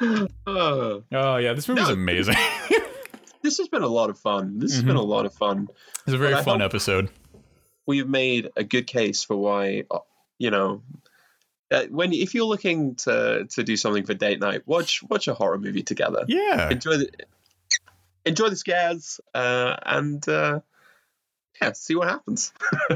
Oh 0.46 1.02
yeah, 1.36 1.52
this 1.52 1.68
movie's 1.68 1.86
No. 1.86 1.92
amazing. 1.94 2.34
this 3.42 3.58
has 3.58 3.68
been 3.68 3.82
a 3.82 3.88
lot 3.88 4.10
of 4.10 4.18
fun. 4.18 4.58
This 4.58 4.72
has 4.74 4.82
Mhm. 4.82 4.86
been 4.88 4.96
a 4.96 5.02
lot 5.02 5.26
of 5.26 5.34
fun. 5.34 5.68
it's 6.06 6.14
a 6.14 6.18
very 6.18 6.42
fun 6.42 6.60
episode. 6.62 7.08
we've 7.86 8.08
made 8.08 8.50
a 8.56 8.64
good 8.64 8.86
case 8.86 9.24
for 9.24 9.36
why 9.36 9.84
uh, 9.90 9.98
you 10.38 10.50
know 10.50 10.82
uh, 11.72 11.84
when 11.90 12.12
if 12.12 12.34
you're 12.34 12.44
looking 12.44 12.94
to 12.96 13.46
to 13.50 13.62
do 13.64 13.76
something 13.76 14.04
for 14.04 14.14
date 14.14 14.38
night 14.40 14.62
watch 14.66 15.02
watch 15.08 15.26
a 15.28 15.34
horror 15.34 15.58
movie 15.58 15.82
together 15.82 16.24
Yeah. 16.28 16.68
enjoy 16.70 16.98
the 16.98 17.08
enjoy 18.24 18.48
the 18.50 18.56
scares 18.56 19.20
uh 19.34 19.74
and 19.84 20.28
uh 20.28 20.60
yeah 21.60 21.72
see 21.72 21.94
what 21.96 22.08
happens 22.08 22.52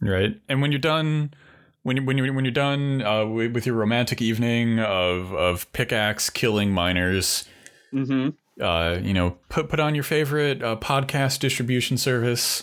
Right. 0.00 0.40
And 0.48 0.62
when 0.62 0.70
you're 0.70 0.78
done 0.80 1.34
when 1.82 1.96
you, 1.96 2.04
when 2.04 2.18
you 2.18 2.32
when 2.32 2.44
you're 2.44 2.52
done 2.52 3.02
uh, 3.02 3.24
with, 3.26 3.52
with 3.52 3.66
your 3.66 3.74
romantic 3.74 4.22
evening 4.22 4.78
of 4.78 5.32
of 5.34 5.72
pickaxe 5.72 6.30
killing 6.30 6.70
miners, 6.70 7.44
Mm-hmm. 7.92 8.62
uh, 8.62 8.98
you 9.02 9.12
know, 9.14 9.38
put 9.48 9.68
put 9.68 9.80
on 9.80 9.94
your 9.96 10.04
favorite 10.04 10.62
uh, 10.62 10.76
podcast 10.76 11.40
distribution 11.40 11.96
service. 11.96 12.62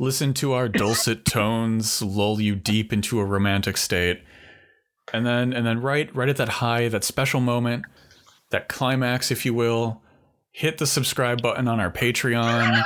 Listen 0.00 0.34
to 0.34 0.52
our 0.52 0.68
dulcet 0.68 1.24
tones 1.36 2.02
lull 2.02 2.40
you 2.40 2.56
deep 2.56 2.92
into 2.92 3.20
a 3.20 3.24
romantic 3.24 3.76
state, 3.76 4.22
and 5.14 5.24
then 5.24 5.52
and 5.52 5.64
then 5.66 5.80
right 5.80 6.14
right 6.14 6.28
at 6.28 6.36
that 6.36 6.48
high, 6.48 6.88
that 6.88 7.04
special 7.04 7.40
moment, 7.40 7.84
that 8.50 8.68
climax, 8.68 9.30
if 9.30 9.46
you 9.46 9.54
will, 9.54 10.02
hit 10.52 10.78
the 10.78 10.86
subscribe 10.86 11.40
button 11.40 11.68
on 11.68 11.80
our 11.80 11.90
Patreon. 11.90 12.82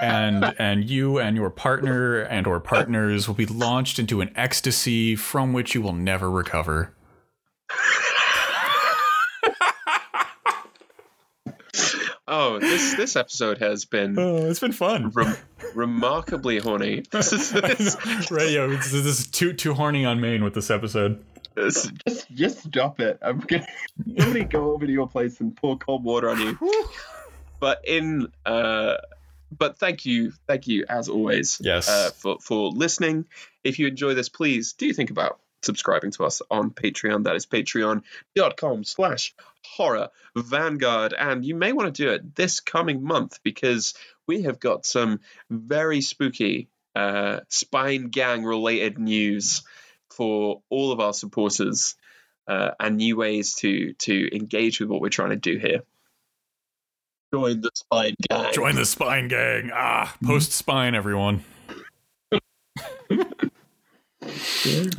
and 0.00 0.54
and 0.58 0.88
you 0.88 1.18
and 1.18 1.36
your 1.36 1.50
partner 1.50 2.20
and 2.20 2.46
or 2.46 2.60
partners 2.60 3.28
will 3.28 3.34
be 3.34 3.46
launched 3.46 3.98
into 3.98 4.20
an 4.20 4.32
ecstasy 4.36 5.14
from 5.16 5.52
which 5.52 5.74
you 5.74 5.82
will 5.82 5.92
never 5.92 6.30
recover. 6.30 6.94
Oh, 12.32 12.60
this 12.60 12.94
this 12.94 13.16
episode 13.16 13.58
has 13.58 13.84
been 13.84 14.16
Oh, 14.16 14.48
it's 14.48 14.60
been 14.60 14.70
fun. 14.72 15.10
rem- 15.10 15.36
remarkably 15.74 16.58
horny. 16.58 17.02
This 17.10 17.32
is 17.32 17.50
this, 17.50 18.30
right, 18.30 18.50
yo, 18.50 18.68
this, 18.70 18.92
this 18.92 19.04
is 19.20 19.26
too 19.26 19.52
too 19.52 19.74
horny 19.74 20.04
on 20.04 20.20
Maine 20.20 20.44
with 20.44 20.54
this 20.54 20.70
episode. 20.70 21.24
This- 21.54 21.90
just 22.08 22.30
just 22.30 22.62
stop 22.64 23.00
it. 23.00 23.18
I'm 23.22 23.40
gonna 23.40 23.66
somebody 24.18 24.44
go 24.44 24.72
over 24.72 24.86
to 24.86 24.92
your 24.92 25.08
place 25.08 25.40
and 25.40 25.56
pour 25.56 25.78
cold 25.78 26.04
water 26.04 26.30
on 26.30 26.40
you. 26.40 26.58
But 27.58 27.82
in 27.86 28.28
uh, 28.46 28.96
but 29.56 29.78
thank 29.78 30.06
you, 30.06 30.32
thank 30.46 30.66
you 30.66 30.84
as 30.88 31.08
always. 31.08 31.60
Yes. 31.62 31.88
uh, 31.88 32.10
for, 32.16 32.38
for 32.40 32.70
listening. 32.70 33.26
If 33.64 33.78
you 33.78 33.88
enjoy 33.88 34.14
this, 34.14 34.28
please 34.28 34.74
do 34.74 34.92
think 34.92 35.10
about 35.10 35.40
subscribing 35.62 36.12
to 36.12 36.24
us 36.24 36.40
on 36.50 36.70
Patreon. 36.70 37.24
That 37.24 37.36
is 37.36 37.46
patreon.com 37.46 38.84
slash 38.84 39.34
horror 39.66 40.08
vanguard. 40.36 41.12
And 41.12 41.44
you 41.44 41.54
may 41.54 41.72
want 41.72 41.94
to 41.94 42.02
do 42.04 42.10
it 42.10 42.34
this 42.34 42.60
coming 42.60 43.02
month 43.02 43.40
because 43.42 43.94
we 44.26 44.42
have 44.42 44.60
got 44.60 44.86
some 44.86 45.20
very 45.50 46.00
spooky 46.00 46.68
uh, 46.94 47.40
spine 47.48 48.08
gang 48.08 48.44
related 48.44 48.98
news 48.98 49.62
for 50.20 50.60
all 50.68 50.92
of 50.92 51.00
our 51.00 51.14
supporters 51.14 51.96
uh, 52.46 52.72
and 52.78 52.98
new 52.98 53.16
ways 53.16 53.54
to 53.54 53.94
to 53.94 54.36
engage 54.36 54.78
with 54.78 54.90
what 54.90 55.00
we're 55.00 55.08
trying 55.08 55.30
to 55.30 55.36
do 55.36 55.56
here. 55.56 55.80
Join 57.32 57.62
the 57.62 57.70
spine 57.72 58.16
gang. 58.28 58.52
Join 58.52 58.74
the 58.74 58.84
spine 58.84 59.28
gang. 59.28 59.70
Ah, 59.72 60.14
post 60.22 60.52
spine, 60.52 60.94
everyone. 60.94 61.42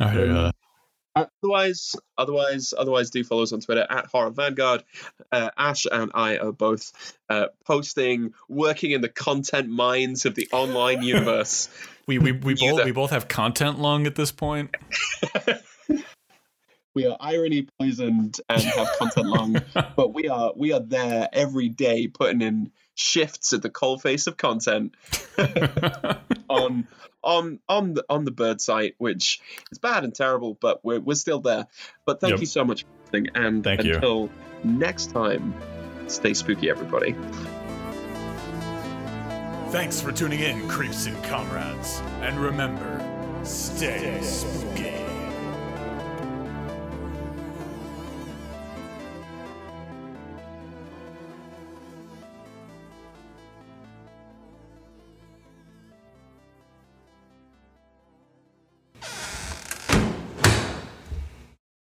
uh, 0.00 0.50
Otherwise, 1.14 1.94
otherwise, 2.16 2.72
otherwise, 2.76 3.10
do 3.10 3.22
follow 3.22 3.42
us 3.42 3.52
on 3.52 3.60
Twitter 3.60 3.86
at 3.88 4.06
Horror 4.06 4.30
Vanguard. 4.30 4.82
Uh, 5.30 5.50
Ash 5.58 5.86
and 5.90 6.10
I 6.14 6.38
are 6.38 6.52
both 6.52 6.92
uh, 7.28 7.48
posting, 7.66 8.32
working 8.48 8.92
in 8.92 9.02
the 9.02 9.10
content 9.10 9.68
mines 9.68 10.24
of 10.24 10.34
the 10.34 10.48
online 10.52 11.02
universe. 11.04 11.68
We 12.06 12.18
we, 12.18 12.32
we 12.32 12.54
both 12.54 12.84
we 12.84 12.92
both 12.92 13.10
have 13.10 13.28
content 13.28 13.78
lung 13.78 14.06
at 14.06 14.14
this 14.14 14.32
point. 14.32 14.74
we 16.94 17.06
are 17.06 17.16
irony 17.20 17.66
poisoned 17.78 18.40
and 18.48 18.62
have 18.62 18.88
content 18.98 19.26
long, 19.26 19.62
but 19.96 20.12
we 20.12 20.28
are 20.28 20.52
we 20.56 20.72
are 20.72 20.80
there 20.80 21.28
every 21.32 21.68
day, 21.68 22.08
putting 22.08 22.42
in 22.42 22.72
shifts 22.94 23.52
at 23.52 23.62
the 23.62 23.70
coalface 23.70 24.26
of 24.26 24.36
content 24.36 24.94
on 26.48 26.86
on 27.22 27.60
on 27.68 27.94
the 27.94 28.04
on 28.08 28.24
the 28.24 28.30
bird 28.30 28.60
site, 28.60 28.94
which 28.98 29.40
is 29.70 29.78
bad 29.78 30.04
and 30.04 30.14
terrible, 30.14 30.56
but 30.60 30.84
we're 30.84 31.00
we're 31.00 31.14
still 31.14 31.40
there. 31.40 31.66
But 32.04 32.20
thank 32.20 32.32
Yep. 32.32 32.40
you 32.40 32.46
so 32.46 32.64
much 32.64 32.82
for 32.82 32.88
listening, 33.04 33.30
and 33.34 33.64
Thank 33.64 33.84
you. 33.84 33.94
until 33.94 34.30
next 34.64 35.12
time, 35.12 35.54
stay 36.08 36.34
spooky, 36.34 36.68
everybody. 36.68 37.14
Thanks 39.72 40.02
for 40.02 40.12
tuning 40.12 40.40
in, 40.40 40.68
creeps 40.68 41.06
and 41.06 41.24
comrades. 41.24 42.02
And 42.20 42.38
remember, 42.38 43.00
stay 43.42 44.20
spooky. 44.20 44.81